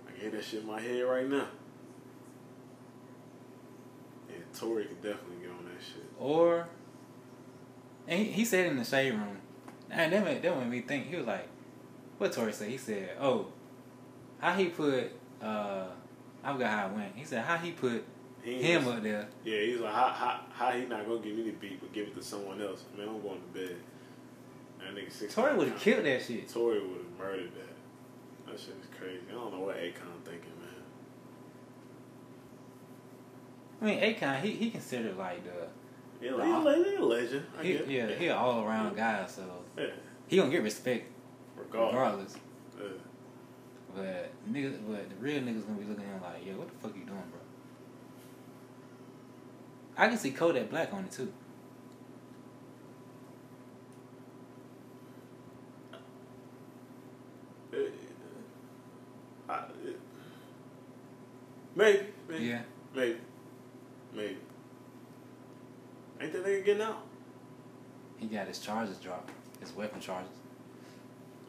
I 0.06 0.10
can 0.10 0.20
hear 0.20 0.30
that 0.32 0.44
shit 0.44 0.60
in 0.62 0.66
my 0.66 0.80
head 0.80 1.02
right 1.02 1.28
now. 1.28 1.46
Yeah, 4.28 4.36
Tory 4.58 4.84
could 4.86 5.02
definitely 5.02 5.36
get 5.42 5.50
on 5.50 5.64
that 5.64 5.82
shit. 5.82 6.04
Or, 6.18 6.68
and 8.08 8.18
he, 8.18 8.32
he 8.32 8.44
said 8.44 8.66
in 8.66 8.76
the 8.76 8.84
shade 8.84 9.12
room, 9.14 9.38
and 9.90 10.12
that 10.12 10.24
made, 10.24 10.42
that 10.42 10.56
made 10.58 10.68
me 10.70 10.80
think. 10.80 11.06
He 11.08 11.16
was 11.16 11.26
like, 11.26 11.46
"What 12.18 12.32
Tory 12.32 12.52
said?" 12.52 12.68
He 12.68 12.76
said, 12.78 13.10
"Oh, 13.20 13.46
how 14.38 14.52
he 14.54 14.66
put, 14.66 15.12
uh, 15.42 15.86
I 16.44 16.52
forgot 16.52 16.70
how 16.70 16.86
it 16.88 16.92
went. 16.94 17.16
He 17.16 17.24
said 17.24 17.44
how 17.44 17.56
he 17.56 17.72
put 17.72 18.04
He 18.42 18.60
him 18.62 18.82
just- 18.84 18.96
up 18.96 19.02
there. 19.02 19.28
Yeah, 19.44 19.60
he's 19.60 19.80
like, 19.80 19.92
how, 19.94 20.08
how, 20.08 20.40
how 20.52 20.70
he 20.72 20.84
not 20.86 21.06
gonna 21.06 21.20
give 21.20 21.36
me 21.36 21.44
the 21.44 21.50
beat, 21.52 21.80
but 21.80 21.92
give 21.92 22.08
it 22.08 22.14
to 22.14 22.22
someone 22.22 22.60
else? 22.60 22.84
Man, 22.96 23.08
I'm 23.08 23.20
going 23.22 23.40
to 23.40 23.58
bed. 23.58 23.76
That 24.78 24.94
nigga 24.94 25.10
six. 25.10 25.34
Tory 25.34 25.56
would 25.56 25.68
have 25.68 25.78
killed 25.80 26.04
that 26.04 26.22
shit. 26.22 26.48
Tory 26.48 26.80
would 26.80 26.98
have 26.98 27.18
murdered 27.18 27.50
that. 27.54 28.50
That 28.52 28.60
shit 28.60 28.76
is 28.80 28.86
crazy. 28.96 29.20
I 29.28 29.32
don't 29.32 29.52
know 29.52 29.60
what 29.60 29.76
Akon 29.76 30.22
thinking, 30.24 30.52
man. 30.60 30.82
I 33.80 33.84
mean, 33.84 34.00
Akon, 34.00 34.40
he 34.42 34.50
he 34.52 34.70
considered 34.70 35.16
like 35.16 35.42
the 35.44 35.68
He's 36.20 36.30
a 36.30 37.02
legend. 37.04 37.46
I 37.58 37.62
he, 37.62 37.80
yeah 37.88 38.08
he 38.14 38.26
an 38.28 38.36
all 38.36 38.64
around 38.64 38.96
guy, 38.96 39.26
so 39.26 39.42
yeah. 39.76 39.86
he 40.26 40.36
gonna 40.36 40.50
get 40.50 40.62
respect 40.62 41.10
Regardless. 41.56 41.94
regardless. 41.94 42.36
Yeah. 42.78 42.88
But 43.94 44.52
niggas, 44.52 44.78
but 44.86 45.08
the 45.08 45.16
real 45.16 45.40
niggas 45.42 45.66
gonna 45.66 45.78
be 45.78 45.84
looking 45.84 46.04
at 46.04 46.10
him 46.14 46.22
like, 46.22 46.46
yo, 46.46 46.54
what 46.54 46.68
the 46.68 46.74
fuck 46.76 46.96
you 46.96 47.04
doing, 47.04 47.22
bro? 47.30 47.40
I 49.96 50.08
can 50.08 50.18
see 50.18 50.30
Kodak 50.32 50.68
Black 50.70 50.92
on 50.92 51.04
it 51.04 51.12
too. 51.12 51.32
Maybe, 61.74 62.06
maybe, 62.28 62.44
Yeah. 62.44 62.62
maybe, 62.94 63.18
maybe. 64.14 64.38
Ain't 66.26 66.32
that 66.32 66.44
nigga 66.44 66.64
getting 66.64 66.82
out? 66.82 67.02
He 68.18 68.26
got 68.26 68.48
his 68.48 68.58
charges 68.58 68.96
dropped, 68.96 69.30
his 69.60 69.72
weapon 69.76 70.00
charges. 70.00 70.28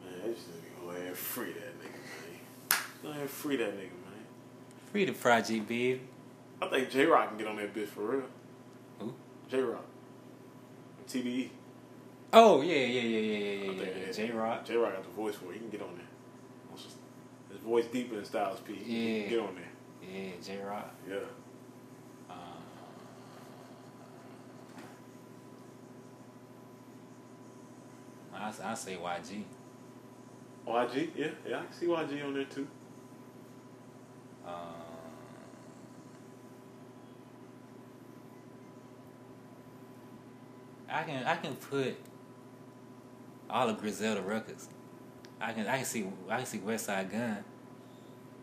Man, 0.04 0.20
they 0.24 0.34
just 0.34 0.46
go 0.80 0.90
ahead 0.90 1.08
and 1.08 1.16
free 1.16 1.52
that 1.52 1.80
nigga, 1.80 1.90
man. 1.90 2.80
Go 3.02 3.08
ahead 3.08 3.22
and 3.22 3.30
free 3.30 3.56
that 3.56 3.72
nigga, 3.72 3.90
man. 3.90 4.24
Free 4.92 5.04
the 5.04 5.12
project, 5.14 5.66
babe. 5.66 6.00
I 6.62 6.68
think 6.68 6.90
Jay 6.90 7.06
Rock 7.06 7.30
can 7.30 7.38
get 7.38 7.48
on 7.48 7.56
that 7.56 7.74
bitch 7.74 7.88
for 7.88 8.02
real. 8.02 8.22
Who? 9.00 9.14
Jay 9.50 9.58
Rock. 9.58 9.84
TDE. 11.08 11.48
Oh 12.32 12.60
yeah, 12.60 12.74
yeah, 12.76 13.00
yeah, 13.00 13.00
yeah, 13.00 13.18
yeah, 13.18 13.54
yeah, 13.64 13.82
yeah. 13.82 14.06
yeah. 14.06 14.12
Jay 14.12 14.30
Rock. 14.30 14.64
Jay 14.64 14.76
Rock 14.76 14.92
got 14.92 15.02
the 15.02 15.10
voice 15.10 15.34
for 15.34 15.50
it. 15.50 15.54
He 15.54 15.58
can 15.58 15.70
get 15.70 15.82
on 15.82 15.96
there. 15.96 16.76
His 17.50 17.58
voice 17.64 17.86
deeper 17.86 18.14
than 18.14 18.24
Styles 18.24 18.60
P. 18.60 18.74
He 18.74 19.16
Yeah. 19.16 19.20
can 19.22 19.30
get 19.30 19.40
on 19.40 19.54
there. 19.56 20.12
Yeah, 20.14 20.30
Jay 20.40 20.62
Rock. 20.62 20.94
Yeah. 21.10 21.16
I 28.38 28.52
I 28.64 28.74
say 28.74 28.96
YG. 28.96 29.42
YG, 30.66 31.10
yeah, 31.16 31.26
yeah, 31.48 31.58
I 31.60 31.64
can 31.64 31.72
see 31.72 31.86
YG 31.86 32.24
on 32.24 32.34
there 32.34 32.44
too. 32.44 32.66
Um, 34.46 34.54
I 40.90 41.02
can 41.02 41.24
I 41.24 41.36
can 41.36 41.54
put 41.56 41.96
all 43.50 43.68
of 43.68 43.78
Griselda 43.80 44.22
records. 44.22 44.68
I 45.40 45.52
can 45.52 45.66
I 45.66 45.76
can 45.76 45.84
see 45.84 46.06
I 46.28 46.36
can 46.38 46.46
see 46.46 46.58
Westside 46.58 47.10
Gunn. 47.10 47.44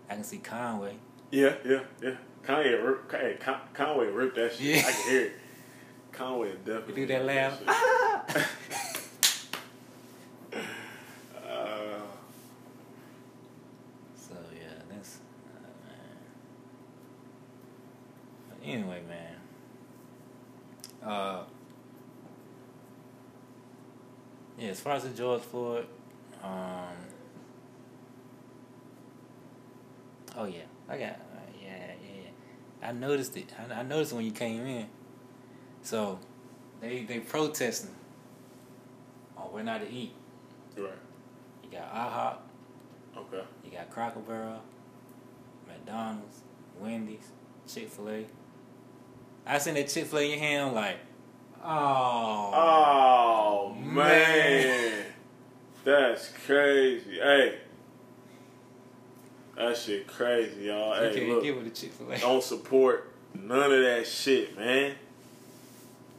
I 0.09 0.13
can 0.15 0.23
see 0.23 0.37
Conway. 0.37 0.95
Yeah, 1.31 1.55
yeah, 1.65 1.79
yeah. 2.01 2.11
Kanye, 2.45 2.83
rip, 2.85 3.11
hey, 3.11 3.37
Con- 3.39 3.61
Conway 3.73 4.07
ripped 4.07 4.35
that 4.35 4.53
shit. 4.53 4.61
Yeah. 4.75 4.83
I 4.87 4.91
can 4.91 5.09
hear 5.09 5.21
it. 5.21 5.31
Conway 6.11 6.51
definitely. 6.63 7.01
You 7.01 7.07
do 7.07 7.13
that 7.13 7.25
laugh. 7.25 7.59
shit. 7.59 8.45
Uh, 11.35 12.01
So 14.15 14.33
yeah, 14.53 14.69
that's 14.89 15.19
uh, 15.47 15.59
man. 15.87 16.17
But 18.49 18.57
anyway, 18.67 19.01
man. 19.09 19.35
Uh, 21.09 21.43
yeah, 24.57 24.69
as 24.69 24.74
far 24.85 24.93
as 24.93 25.03
the 25.03 25.09
George 25.09 25.41
Floyd, 25.41 25.87
um, 26.43 26.95
oh 30.37 30.45
yeah, 30.45 30.61
I 30.87 30.97
got 30.97 31.13
uh, 31.13 31.51
yeah 31.59 31.87
yeah. 32.03 32.87
I 32.87 32.91
noticed 32.91 33.35
it. 33.35 33.51
I, 33.57 33.79
I 33.79 33.81
noticed 33.81 34.13
when 34.13 34.23
you 34.23 34.31
came 34.31 34.63
in. 34.65 34.85
So, 35.81 36.19
they 36.81 37.03
they 37.03 37.19
protesting. 37.19 37.95
Oh, 39.35 39.49
we're 39.51 39.63
not 39.63 39.81
to 39.81 39.91
eat. 39.91 40.13
right. 40.77 40.91
You 41.63 41.71
got 41.71 41.91
IHOP. 41.91 42.37
Okay. 43.17 43.43
You 43.63 43.71
got 43.71 43.89
Cracker 43.89 44.19
Barrel, 44.19 44.61
McDonald's, 45.67 46.41
Wendy's, 46.79 47.31
Chick 47.67 47.89
Fil 47.89 48.09
A. 48.09 48.25
I 49.47 49.57
seen 49.57 49.73
that 49.73 49.87
Chick 49.87 50.05
Fil 50.05 50.19
A 50.19 50.23
in 50.23 50.29
your 50.29 50.39
hand, 50.39 50.75
like, 50.75 50.97
oh, 51.63 52.51
Oh 52.53 53.75
Man. 53.75 53.95
man, 53.95 55.05
that's 55.83 56.29
crazy. 56.45 57.19
Hey, 57.19 57.59
that 59.55 59.77
shit 59.77 60.07
crazy, 60.07 60.63
y'all. 60.65 60.95
you 61.01 61.09
Hey, 61.09 61.15
can't 61.15 61.29
look, 61.29 61.43
get 61.43 61.55
with 61.55 61.65
the 61.65 61.71
Chick 61.71 61.93
Fil 61.93 62.11
A. 62.11 62.17
don't 62.19 62.43
support 62.43 63.11
none 63.33 63.71
of 63.71 63.81
that 63.81 64.05
shit, 64.07 64.57
man. 64.57 64.93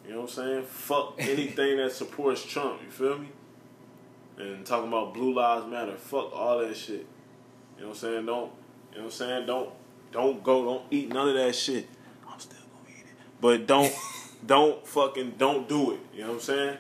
You 0.07 0.13
know 0.13 0.21
what 0.23 0.31
I'm 0.31 0.35
saying? 0.35 0.63
Fuck 0.65 1.15
anything 1.19 1.77
that 1.79 1.93
supports 1.93 2.45
Trump. 2.45 2.81
You 2.85 2.91
feel 2.91 3.19
me? 3.19 3.29
And 4.39 4.65
talking 4.65 4.89
about 4.89 5.15
Blue 5.15 5.35
Lives 5.35 5.67
Matter. 5.67 5.97
Fuck 5.97 6.33
all 6.35 6.59
that 6.61 6.77
shit. 6.77 7.07
You 7.77 7.83
know 7.83 7.89
what 7.89 7.89
I'm 7.89 7.95
saying? 7.95 8.27
Don't. 8.27 8.53
You 8.93 8.99
know 8.99 9.05
what 9.05 9.05
I'm 9.05 9.11
saying? 9.11 9.47
Don't. 9.47 9.71
Don't 10.13 10.43
go. 10.43 10.65
Don't 10.65 10.83
eat 10.91 11.09
none 11.13 11.29
of 11.29 11.35
that 11.35 11.55
shit. 11.55 11.89
I'm 12.29 12.39
still 12.39 12.59
gonna 12.59 12.97
eat 12.97 13.01
it, 13.05 13.17
but 13.41 13.67
don't. 13.67 13.93
don't 14.45 14.87
fucking. 14.87 15.35
Don't 15.39 15.69
do 15.69 15.93
it. 15.93 16.01
You 16.15 16.23
know 16.23 16.29
what 16.29 16.35
I'm 16.35 16.41
saying? 16.41 16.79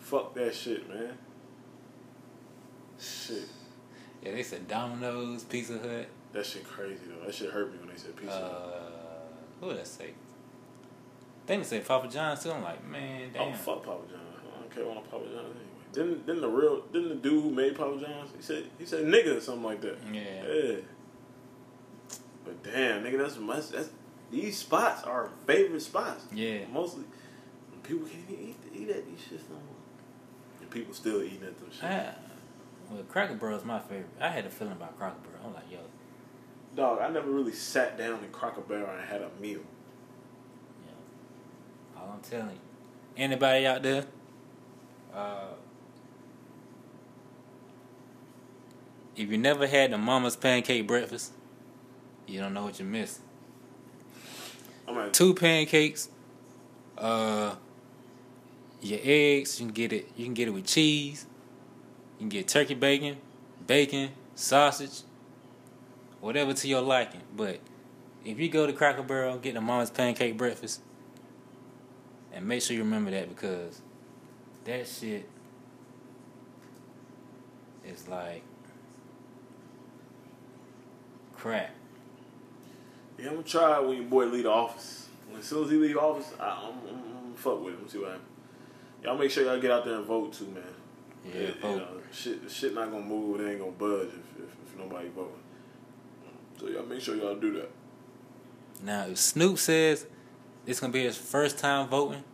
Fuck 0.00 0.34
that 0.34 0.54
shit, 0.54 0.88
man. 0.88 1.16
Shit. 2.98 3.48
Yeah, 4.22 4.32
they 4.32 4.42
said 4.42 4.66
Domino's, 4.66 5.44
Pizza 5.44 5.78
Hut. 5.78 6.06
That 6.32 6.44
shit 6.44 6.64
crazy 6.64 7.00
though. 7.08 7.24
That 7.24 7.34
shit 7.34 7.50
hurt 7.50 7.72
me 7.72 7.78
when 7.78 7.88
they 7.88 7.96
said 7.96 8.16
pizza. 8.16 8.34
Uh, 8.34 8.70
Hut. 8.70 8.92
who 9.60 9.70
did 9.70 9.80
I 9.80 9.84
say? 9.84 10.10
They 11.46 11.56
they 11.56 11.62
said 11.62 11.86
Papa 11.86 12.08
John's 12.08 12.42
too. 12.42 12.50
I'm 12.50 12.62
like, 12.62 12.86
man, 12.86 13.30
damn. 13.32 13.48
Oh 13.48 13.52
fuck 13.54 13.84
Papa 13.84 14.02
John's. 14.10 14.22
I 14.54 14.60
don't 14.60 14.74
care 14.74 14.82
about 14.84 15.10
Papa 15.10 15.24
John's 15.24 15.36
anyway. 15.36 15.66
Didn't 15.92 16.26
didn't 16.26 16.42
the 16.42 16.48
real 16.48 16.82
didn't 16.92 17.08
the 17.08 17.14
dude 17.14 17.42
who 17.42 17.50
made 17.50 17.76
Papa 17.76 17.98
John's 18.00 18.30
he 18.36 18.42
said 18.42 18.64
he 18.78 18.84
said 18.84 19.04
nigga 19.04 19.36
or 19.36 19.40
something 19.40 19.64
like 19.64 19.80
that. 19.80 19.98
Yeah. 20.12 20.22
Yeah. 20.46 20.76
But 22.44 22.62
damn, 22.62 23.02
nigga, 23.02 23.18
that's 23.18 23.38
my 23.38 23.56
that's 23.56 23.90
these 24.30 24.58
spots 24.58 25.04
are 25.04 25.30
favorite 25.46 25.82
spots. 25.82 26.24
Yeah. 26.32 26.60
Mostly 26.72 27.04
people 27.82 28.06
can't 28.06 28.24
even 28.28 28.48
eat 28.48 28.56
eat 28.74 28.90
at 28.90 29.06
these 29.06 29.20
shits 29.20 29.48
no 29.48 29.56
more. 29.56 30.60
And 30.60 30.70
people 30.70 30.92
still 30.94 31.22
eating 31.22 31.42
at 31.46 31.58
them 31.58 31.70
shit. 31.70 31.84
I, 31.84 32.14
well, 32.90 33.02
Cracker 33.04 33.34
Barrel 33.34 33.58
is 33.58 33.64
my 33.64 33.80
favorite. 33.80 34.06
I 34.20 34.28
had 34.28 34.46
a 34.46 34.50
feeling 34.50 34.72
about 34.72 34.98
Cracker 34.98 35.16
Barrel. 35.24 35.46
I'm 35.46 35.54
like, 35.54 35.70
yo, 35.70 35.78
Dog, 36.74 37.00
I 37.00 37.08
never 37.08 37.30
really 37.30 37.52
sat 37.52 37.96
down 37.96 38.22
in 38.22 38.30
Cracker 38.30 38.60
Barrel 38.60 38.90
and 38.90 39.08
had 39.08 39.22
a 39.22 39.30
meal. 39.40 39.60
yo, 40.84 42.00
all 42.00 42.12
I'm 42.14 42.20
telling 42.20 42.50
you. 42.50 42.60
Anybody 43.16 43.66
out 43.66 43.82
there? 43.82 44.04
Uh, 45.12 45.54
if 49.16 49.30
you 49.30 49.38
never 49.38 49.66
had 49.66 49.92
the 49.92 49.98
mama's 49.98 50.36
pancake 50.36 50.86
breakfast, 50.86 51.32
you 52.26 52.40
don't 52.40 52.52
know 52.52 52.64
what 52.64 52.78
you're 52.78 52.86
missing. 52.86 53.24
I'm 54.88 55.12
Two 55.12 55.34
pancakes, 55.34 56.08
uh, 56.96 57.54
your 58.80 59.00
eggs. 59.02 59.60
You 59.60 59.66
can 59.66 59.74
get 59.74 59.92
it. 59.92 60.10
You 60.16 60.24
can 60.24 60.34
get 60.34 60.48
it 60.48 60.52
with 60.52 60.66
cheese. 60.66 61.26
You 62.16 62.20
can 62.20 62.28
get 62.28 62.48
turkey 62.48 62.74
bacon, 62.74 63.16
bacon, 63.66 64.10
sausage, 64.34 65.02
whatever 66.20 66.52
to 66.54 66.68
your 66.68 66.82
liking. 66.82 67.22
But 67.36 67.60
if 68.24 68.38
you 68.38 68.48
go 68.48 68.66
to 68.66 68.72
Cracker 68.72 69.02
Barrel, 69.02 69.38
get 69.38 69.54
the 69.54 69.60
mama's 69.60 69.90
pancake 69.90 70.36
breakfast, 70.36 70.80
and 72.32 72.46
make 72.46 72.62
sure 72.62 72.76
you 72.76 72.82
remember 72.82 73.10
that 73.10 73.28
because 73.28 73.80
that 74.64 74.86
shit 74.88 75.28
is 77.84 78.08
like 78.08 78.42
crack. 81.36 81.75
Yeah, 83.18 83.28
I'm 83.28 83.34
gonna 83.36 83.42
try 83.42 83.80
it 83.80 83.86
when 83.86 83.96
your 83.96 84.06
boy 84.06 84.26
leave 84.26 84.44
the 84.44 84.50
office. 84.50 85.08
When, 85.28 85.40
as 85.40 85.46
soon 85.46 85.64
as 85.64 85.70
he 85.70 85.76
leave 85.76 85.96
office, 85.96 86.32
I, 86.38 86.44
I'm, 86.44 86.72
I'm, 86.88 86.94
I'm 86.94 87.22
gonna 87.24 87.36
fuck 87.36 87.64
with 87.64 87.74
him. 87.74 87.88
See 87.88 87.98
what 87.98 88.10
happens. 88.10 88.28
Y'all 89.02 89.18
make 89.18 89.30
sure 89.30 89.44
y'all 89.44 89.60
get 89.60 89.70
out 89.70 89.84
there 89.84 89.96
and 89.96 90.04
vote 90.04 90.32
too, 90.32 90.46
man. 90.46 90.62
Yeah, 91.24 91.40
you 91.40 91.54
vote. 91.60 91.76
know, 91.76 91.88
shit, 92.12 92.50
shit 92.50 92.74
not 92.74 92.90
gonna 92.90 93.04
move. 93.04 93.40
It 93.40 93.50
ain't 93.50 93.60
gonna 93.60 93.72
budge 93.72 94.08
if, 94.08 94.42
if, 94.42 94.56
if 94.66 94.78
nobody 94.78 95.08
voting. 95.08 95.32
So 96.58 96.68
y'all 96.68 96.86
make 96.86 97.00
sure 97.00 97.16
y'all 97.16 97.36
do 97.36 97.52
that. 97.54 97.70
Now, 98.82 99.06
if 99.06 99.18
Snoop 99.18 99.58
says 99.58 100.06
it's 100.66 100.80
gonna 100.80 100.92
be 100.92 101.04
his 101.04 101.16
first 101.16 101.58
time 101.58 101.88
voting, 101.88 102.24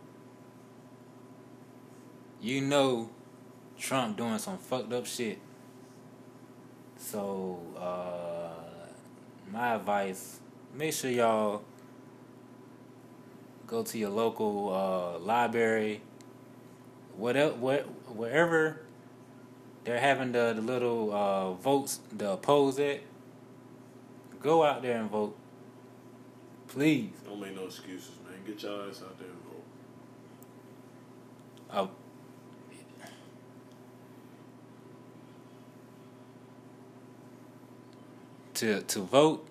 you 2.41 2.61
know 2.61 3.09
Trump 3.77 4.17
doing 4.17 4.37
some 4.37 4.57
fucked 4.57 4.91
up 4.93 5.05
shit. 5.05 5.39
So, 6.97 7.59
uh, 7.77 8.89
my 9.51 9.75
advice: 9.75 10.39
make 10.73 10.93
sure 10.93 11.11
y'all 11.11 11.63
go 13.67 13.83
to 13.83 13.97
your 13.97 14.09
local 14.09 14.73
uh, 14.73 15.19
library, 15.19 16.01
whatever, 17.15 17.53
wherever 17.53 18.81
they're 19.83 19.99
having 19.99 20.31
the, 20.31 20.53
the 20.53 20.61
little 20.61 21.13
uh, 21.13 21.53
votes, 21.53 21.99
the 22.11 22.31
oppose 22.31 22.79
it. 22.79 23.03
Go 24.41 24.63
out 24.63 24.81
there 24.81 24.99
and 24.99 25.09
vote. 25.09 25.37
Please. 26.67 27.11
Don't 27.25 27.39
make 27.39 27.55
no 27.55 27.65
excuses, 27.65 28.11
man. 28.27 28.39
Get 28.45 28.63
y'all 28.63 28.89
ass 28.89 29.01
out 29.01 29.17
there 29.19 29.27
and 29.29 29.37
vote. 29.43 29.63
Uh, 31.69 31.87
to 38.55 38.81
to 38.81 38.99
vote, 39.01 39.47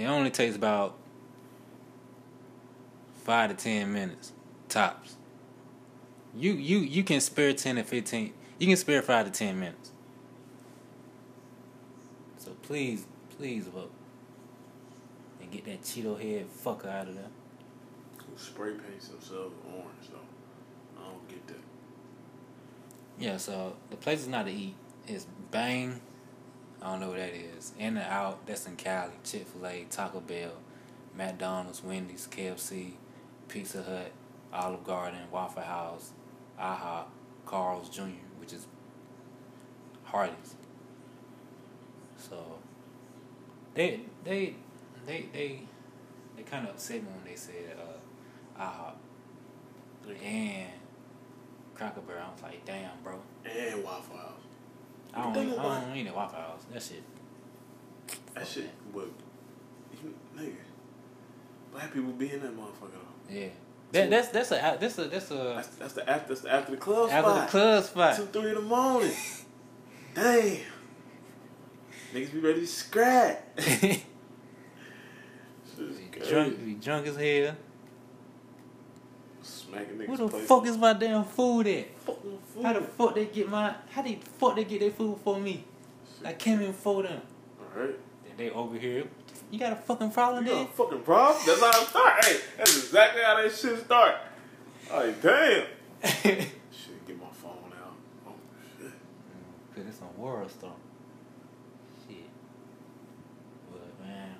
it 0.00 0.06
only 0.06 0.30
takes 0.30 0.56
about 0.56 0.96
five 3.22 3.50
to 3.50 3.56
ten 3.56 3.92
minutes 3.92 4.32
tops. 4.68 5.16
You 6.34 6.52
you 6.52 6.78
you 6.78 7.04
can 7.04 7.20
spare 7.20 7.52
ten 7.52 7.76
to 7.76 7.84
fifteen. 7.84 8.32
You 8.58 8.66
can 8.66 8.76
spare 8.76 9.02
five 9.02 9.26
to 9.26 9.30
ten 9.30 9.60
minutes. 9.60 9.92
So 12.38 12.52
please, 12.62 13.04
please 13.36 13.66
vote. 13.66 13.92
And 15.40 15.50
get 15.50 15.66
that 15.66 15.82
Cheeto 15.82 16.18
head 16.18 16.46
fucker 16.64 16.88
out 16.88 17.08
of 17.08 17.14
there. 17.14 17.28
Who 18.18 18.38
spray 18.38 18.72
paints 18.72 19.08
themselves 19.08 19.54
orange 19.66 20.08
though? 20.10 20.98
I 20.98 21.08
don't 21.08 21.28
get 21.28 21.46
that. 21.48 21.56
Yeah, 23.18 23.36
so 23.36 23.76
the 23.90 23.96
place 23.96 24.20
is 24.20 24.28
not 24.28 24.46
to 24.46 24.52
eat. 24.52 24.74
It's 25.06 25.26
Bang. 25.50 26.00
I 26.82 26.90
don't 26.90 27.00
know 27.00 27.08
what 27.08 27.18
that 27.18 27.34
is. 27.34 27.72
In 27.78 27.96
and 27.96 28.06
Out, 28.06 28.46
that's 28.46 28.66
in 28.66 28.76
Cali. 28.76 29.12
Chick 29.22 29.46
fil 29.46 29.66
A, 29.66 29.86
Taco 29.90 30.20
Bell, 30.20 30.52
McDonald's, 31.16 31.84
Wendy's, 31.84 32.26
KFC, 32.30 32.92
Pizza 33.48 33.82
Hut, 33.82 34.12
Olive 34.52 34.84
Garden, 34.84 35.20
Waffle 35.30 35.62
House, 35.62 36.12
IHOP, 36.58 37.04
Carl's 37.44 37.88
Jr., 37.88 38.02
which 38.38 38.52
is 38.52 38.66
Hardee's. 40.04 40.54
So 42.16 42.58
they 43.74 44.00
they 44.24 44.54
they 45.06 45.26
they 45.32 45.62
they 46.36 46.42
kind 46.42 46.66
of 46.66 46.74
upset 46.74 47.02
me 47.02 47.08
when 47.14 47.24
they 47.24 47.36
said 47.36 47.76
uh, 47.78 48.62
IHOP 48.62 48.94
and 50.24 50.70
Cracker 51.74 52.00
Barrel. 52.00 52.24
I 52.28 52.32
was 52.32 52.42
like, 52.42 52.64
damn, 52.64 52.90
bro. 53.02 53.18
And 53.44 53.84
Waffle 53.84 54.16
House. 54.16 54.49
I 55.14 55.22
don't, 55.22 55.34
Think 55.34 55.52
eat, 55.52 55.58
I 55.58 55.80
don't 55.80 55.96
eat 55.96 56.06
at 56.06 56.14
Waffle 56.14 56.38
House. 56.38 56.62
That's 56.72 56.90
it. 56.92 57.02
That 58.34 58.46
shit. 58.46 58.70
You, 58.94 60.14
nigga. 60.36 60.52
Black 61.72 61.92
people 61.92 62.12
be 62.12 62.32
in 62.32 62.40
that 62.40 62.56
motherfucker 62.56 62.92
though. 62.92 63.34
Yeah. 63.34 63.48
That, 63.92 64.08
that's 64.10 64.28
that's 64.28 64.52
a 64.52 64.76
that's 64.80 64.98
a 64.98 65.04
that's 65.04 65.30
a 65.32 65.34
That's, 65.34 65.68
that's 65.68 65.92
the 65.94 66.08
after 66.08 66.28
that's 66.28 66.40
the 66.42 66.52
after 66.52 66.70
the 66.72 66.76
club 66.76 67.10
after 67.10 67.30
spot. 67.30 67.46
the 67.46 67.50
club 67.50 67.84
spot. 67.84 68.16
Two 68.16 68.26
three 68.26 68.50
in 68.50 68.54
the 68.54 68.60
morning. 68.60 69.12
Damn. 70.14 70.58
Niggas 72.14 72.32
be 72.32 72.38
ready 72.40 72.60
to 72.60 72.66
scrap. 72.66 73.56
drunk, 76.28 76.64
be 76.64 76.74
drunk 76.74 77.06
as 77.06 77.16
hell. 77.16 77.56
Smacking 79.70 79.96
niggas. 79.98 80.08
Where 80.08 80.16
the 80.18 80.28
fuck 80.28 80.66
is 80.66 80.76
my 80.76 80.92
damn 80.92 81.24
food 81.24 81.66
at? 81.66 81.98
Food. 82.00 82.38
How 82.62 82.72
the 82.72 82.80
fuck 82.82 83.14
they 83.14 83.26
get 83.26 83.48
my? 83.48 83.74
How 83.90 84.02
the 84.02 84.18
fuck 84.38 84.56
they 84.56 84.64
get 84.64 84.80
their 84.80 84.90
food 84.90 85.18
for 85.24 85.38
me? 85.38 85.64
I 86.24 86.32
came 86.34 86.60
in 86.60 86.72
for 86.72 87.02
them. 87.02 87.20
Alright. 87.74 87.96
Then 88.24 88.32
they 88.36 88.50
over 88.50 88.76
here. 88.78 89.04
You 89.50 89.58
got 89.58 89.72
a 89.72 89.76
fucking 89.76 90.10
problem 90.12 90.44
You 90.46 90.50
got 90.52 90.56
there? 90.58 90.64
a 90.64 90.68
fucking 90.68 91.00
problem? 91.02 91.42
That's 91.46 91.60
how 91.60 91.82
it 91.82 91.88
start. 91.88 92.24
Hey, 92.24 92.36
that's 92.58 92.76
exactly 92.76 93.22
how 93.22 93.36
that 93.42 93.52
shit 93.52 93.84
start. 93.84 94.14
Like, 94.92 95.22
damn. 95.22 95.64
Shit, 96.02 97.06
get 97.06 97.18
my 97.18 97.26
phone 97.32 97.72
out. 97.82 97.94
Oh, 98.26 98.32
shit. 98.78 98.86
Mm, 98.88 99.74
cause 99.74 99.84
it's 99.88 100.00
on 100.02 100.16
World 100.16 100.50
Star. 100.50 100.70
Shit. 102.08 102.24
But 103.72 104.06
man, 104.06 104.34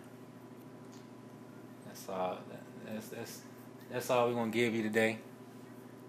that's 1.86 2.08
all. 2.08 2.38
that- 2.50 2.92
That's 2.94 3.08
that's 3.08 3.40
that's 3.90 4.10
all 4.10 4.28
we're 4.28 4.34
gonna 4.34 4.50
give 4.50 4.74
you 4.74 4.82
today. 4.82 5.18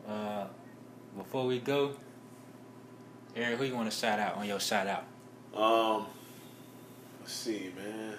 Uh, 0.07 0.45
before 1.17 1.45
we 1.45 1.59
go, 1.59 1.93
Eric, 3.35 3.57
who 3.57 3.65
you 3.65 3.75
want 3.75 3.89
to 3.89 3.95
shout 3.95 4.19
out 4.19 4.35
on 4.35 4.47
your 4.47 4.59
shout 4.59 4.87
out? 4.87 5.05
Um, 5.55 6.07
let's 7.19 7.33
see, 7.33 7.71
man. 7.75 8.15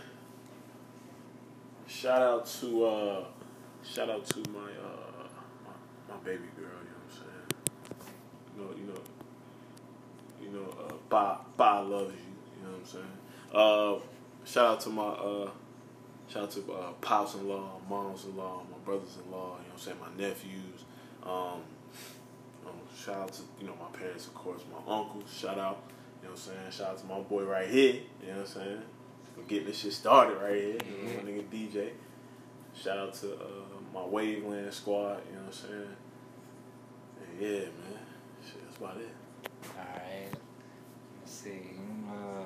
Shout 1.87 2.23
out 2.23 2.47
to 2.47 2.85
uh, 2.85 3.25
shout 3.85 4.11
out 4.11 4.25
to 4.27 4.39
my 4.51 4.61
uh, 4.61 5.27
my, 5.65 6.15
my 6.15 6.21
baby 6.25 6.45
girl. 6.57 6.67
You 6.83 6.91
know 6.91 7.01
what 7.05 7.11
I'm 7.11 7.17
saying? 7.19 8.07
You 8.57 8.63
know, 8.63 8.71
you 8.77 8.87
know, 8.93 9.01
you 10.43 10.59
know. 10.59 10.71
Uh, 10.79 10.93
Ba 11.09 11.39
Ba 11.59 11.85
loves 11.87 12.15
you. 12.15 12.33
You 12.57 12.67
know 12.67 12.73
what 12.73 12.81
I'm 12.81 12.87
saying? 12.87 13.05
Uh, 13.53 14.01
shout 14.47 14.67
out 14.67 14.81
to 14.81 14.89
my 14.89 15.03
uh, 15.03 15.51
shout 16.33 16.45
out 16.45 16.51
to 16.53 16.73
uh, 16.73 16.93
pops-in-law, 17.01 17.81
moms-in-law, 17.89 18.63
my 18.71 18.79
brothers-in-law. 18.85 19.37
You 19.37 19.41
know 19.41 19.55
what 19.55 19.73
I'm 19.73 19.79
saying? 19.79 19.99
My 20.01 20.23
nephews. 20.23 20.85
Um, 21.23 21.61
um, 22.67 22.81
shout 22.97 23.17
out 23.17 23.33
to 23.35 23.43
you 23.61 23.67
know 23.67 23.75
my 23.79 23.99
parents, 23.99 24.27
of 24.27 24.35
course, 24.35 24.63
my 24.71 24.79
uncle, 24.93 25.23
Shout 25.33 25.59
out. 25.59 25.83
You 26.23 26.29
know 26.29 26.35
what 26.35 26.41
I'm 26.49 26.55
saying? 26.55 26.71
Shout 26.71 26.91
out 26.91 26.99
to 26.99 27.07
my 27.07 27.21
boy 27.21 27.45
right 27.45 27.69
here. 27.69 27.95
You 28.23 28.29
know 28.29 28.39
what 28.39 28.41
I'm 28.41 28.47
saying? 28.47 28.83
For 29.35 29.43
getting 29.43 29.67
this 29.67 29.79
shit 29.79 29.93
started 29.93 30.39
right 30.39 30.55
here. 30.55 30.79
You 30.87 31.09
know, 31.09 31.23
my 31.23 31.31
nigga 31.31 31.45
DJ. 31.49 31.91
Shout 32.81 32.99
out 32.99 33.15
to 33.15 33.35
uh, 33.35 33.47
my 33.93 34.01
Waveland 34.01 34.73
squad. 34.73 35.21
You 35.29 35.37
know 35.37 35.47
what 35.47 35.47
I'm 35.47 35.53
saying? 35.53 35.97
And 37.21 37.41
yeah, 37.41 37.59
man. 37.59 38.01
Shit, 38.45 38.65
that's 38.65 38.77
about 38.79 38.97
it. 38.97 39.11
Alright. 39.77 40.35
Let's 41.21 41.33
see. 41.33 41.61
Uh, 42.09 42.45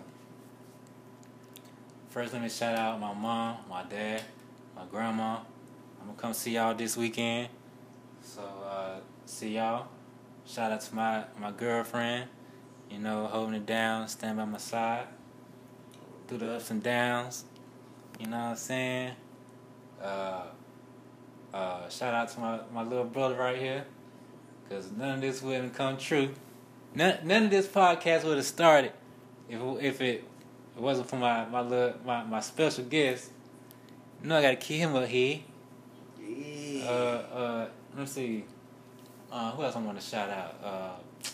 first, 2.09 2.33
let 2.33 2.43
me 2.43 2.49
shout 2.49 2.77
out 2.77 3.01
my 3.01 3.15
mom, 3.15 3.59
my 3.69 3.83
dad, 3.85 4.23
my 4.75 4.83
grandma. 4.91 5.39
I'm 6.01 6.07
gonna 6.07 6.19
come 6.19 6.35
see 6.35 6.53
y'all 6.53 6.75
this 6.75 6.97
weekend. 6.97 7.49
So, 8.23 8.43
uh, 8.43 9.01
see 9.25 9.55
y'all. 9.55 9.89
Shout 10.47 10.73
out 10.73 10.81
to 10.83 10.95
my, 10.95 11.25
my 11.41 11.51
girlfriend, 11.51 12.29
you 12.91 12.99
know, 12.99 13.27
holding 13.27 13.55
it 13.55 13.67
down, 13.67 14.09
stand 14.09 14.37
by 14.39 14.45
my 14.45 14.59
side 14.59 15.07
through 16.29 16.39
the 16.39 16.55
ups 16.55 16.71
and 16.71 16.83
downs. 16.83 17.45
You 18.21 18.27
know 18.29 18.37
what 18.37 18.45
I'm 18.45 18.57
saying? 18.57 19.13
Uh, 20.03 20.43
uh, 21.53 21.89
shout 21.89 22.15
out 22.15 22.29
to 22.31 22.41
my, 22.41 22.61
my 22.73 22.83
little 22.83 23.05
brother 23.05 23.35
right 23.35 23.59
here. 23.59 23.85
Because 24.69 24.91
none 24.91 25.17
of 25.17 25.21
this 25.21 25.43
wouldn't 25.43 25.75
come 25.75 25.97
true. 25.97 26.31
None, 26.95 27.19
none 27.25 27.45
of 27.45 27.51
this 27.51 27.67
podcast 27.67 28.25
would 28.25 28.37
have 28.37 28.47
started 28.47 28.93
if 29.49 29.61
if 29.83 30.01
it, 30.01 30.25
it 30.77 30.83
wasn't 30.83 31.09
for 31.09 31.17
my 31.17 31.45
my 31.47 31.61
little 31.61 31.95
my, 32.05 32.23
my 32.25 32.41
special 32.41 32.85
guest. 32.85 33.31
You 34.23 34.29
know 34.29 34.37
I 34.39 34.43
gotta 34.43 34.57
keep 34.57 34.79
him 34.79 34.95
up 34.95 35.09
here. 35.09 35.41
Yeah. 36.21 36.85
Uh 36.85 36.91
uh 37.35 37.69
let's 37.97 38.13
see. 38.13 38.45
Uh 39.33 39.53
who 39.53 39.63
else 39.63 39.75
I 39.77 39.81
wanna 39.81 40.01
shout 40.01 40.31
out? 40.31 40.55
Uh 40.63 41.31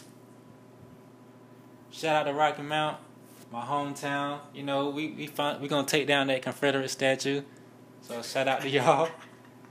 shout 1.91 2.17
out 2.17 2.31
to 2.31 2.35
Rocky 2.35 2.63
Mount, 2.63 2.99
my 3.53 3.63
hometown. 3.65 4.39
You 4.55 4.63
know, 4.63 4.91
we 4.91 5.09
we 5.11 5.27
find, 5.27 5.61
we 5.61 5.69
gonna 5.69 5.87
take 5.87 6.07
down 6.07 6.29
that 6.29 6.43
Confederate 6.43 6.89
statue. 6.89 7.43
So 8.03 8.23
shout 8.23 8.49
out 8.49 8.61
to 8.63 8.69
y'all. 8.71 9.09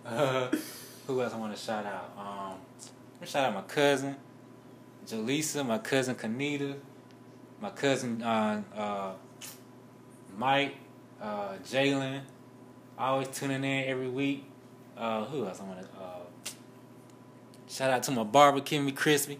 Uh 0.05 0.47
who 1.07 1.21
else 1.21 1.33
I 1.33 1.37
wanna 1.37 1.57
shout 1.57 1.85
out? 1.85 2.11
Um 2.17 2.57
let 3.13 3.21
me 3.21 3.27
shout 3.27 3.45
out 3.45 3.53
my 3.53 3.61
cousin, 3.61 4.15
Jaleesa, 5.05 5.65
my 5.65 5.77
cousin 5.77 6.15
Kanita, 6.15 6.75
my 7.61 7.69
cousin 7.69 8.23
uh, 8.23 8.63
uh, 8.75 9.11
Mike, 10.37 10.75
uh, 11.21 11.53
Jalen, 11.63 12.21
always 12.97 13.27
tuning 13.29 13.63
in 13.63 13.85
every 13.85 14.09
week. 14.09 14.45
Uh, 14.97 15.25
who 15.25 15.45
else 15.47 15.59
I 15.59 15.63
want 15.63 15.81
to 15.81 15.87
uh, 15.99 16.51
shout 17.67 17.89
out 17.89 18.03
to 18.03 18.11
my 18.11 18.23
barber, 18.23 18.59
Kimmy 18.59 18.95
Crispy. 18.95 19.39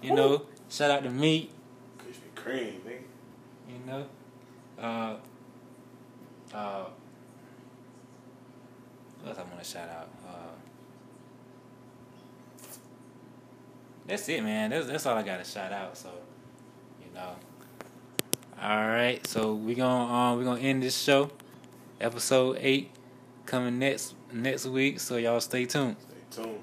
You 0.00 0.14
know, 0.14 0.42
shout 0.68 0.90
out 0.90 1.02
to 1.04 1.10
me. 1.10 1.50
Krispy 1.98 2.30
Kreme, 2.34 2.80
nigga. 2.86 3.02
You 3.68 3.86
know, 3.86 4.06
uh, 4.78 5.16
uh, 6.54 6.84
who 9.22 9.28
else 9.28 9.38
I 9.38 9.42
want 9.42 9.58
to 9.58 9.64
shout 9.64 9.88
out? 9.88 10.08
Uh, 10.26 10.32
that's 14.06 14.28
it, 14.28 14.42
man. 14.42 14.70
That's 14.70 14.86
that's 14.86 15.06
all 15.06 15.16
I 15.16 15.22
got 15.22 15.38
to 15.38 15.44
shout 15.44 15.72
out. 15.72 15.96
So, 15.96 16.10
you 17.00 17.12
know. 17.14 17.34
All 18.62 18.86
right, 18.86 19.26
so 19.26 19.54
we 19.54 19.74
gonna 19.74 20.12
um 20.14 20.38
we 20.38 20.44
gonna 20.44 20.60
end 20.60 20.84
this 20.84 20.96
show, 20.96 21.32
episode 22.00 22.58
eight, 22.60 22.92
coming 23.44 23.80
next 23.80 24.14
next 24.32 24.66
week. 24.66 25.00
So 25.00 25.16
y'all 25.16 25.40
stay 25.40 25.64
tuned. 25.66 25.96
Stay 25.98 26.42
tuned. 26.42 26.60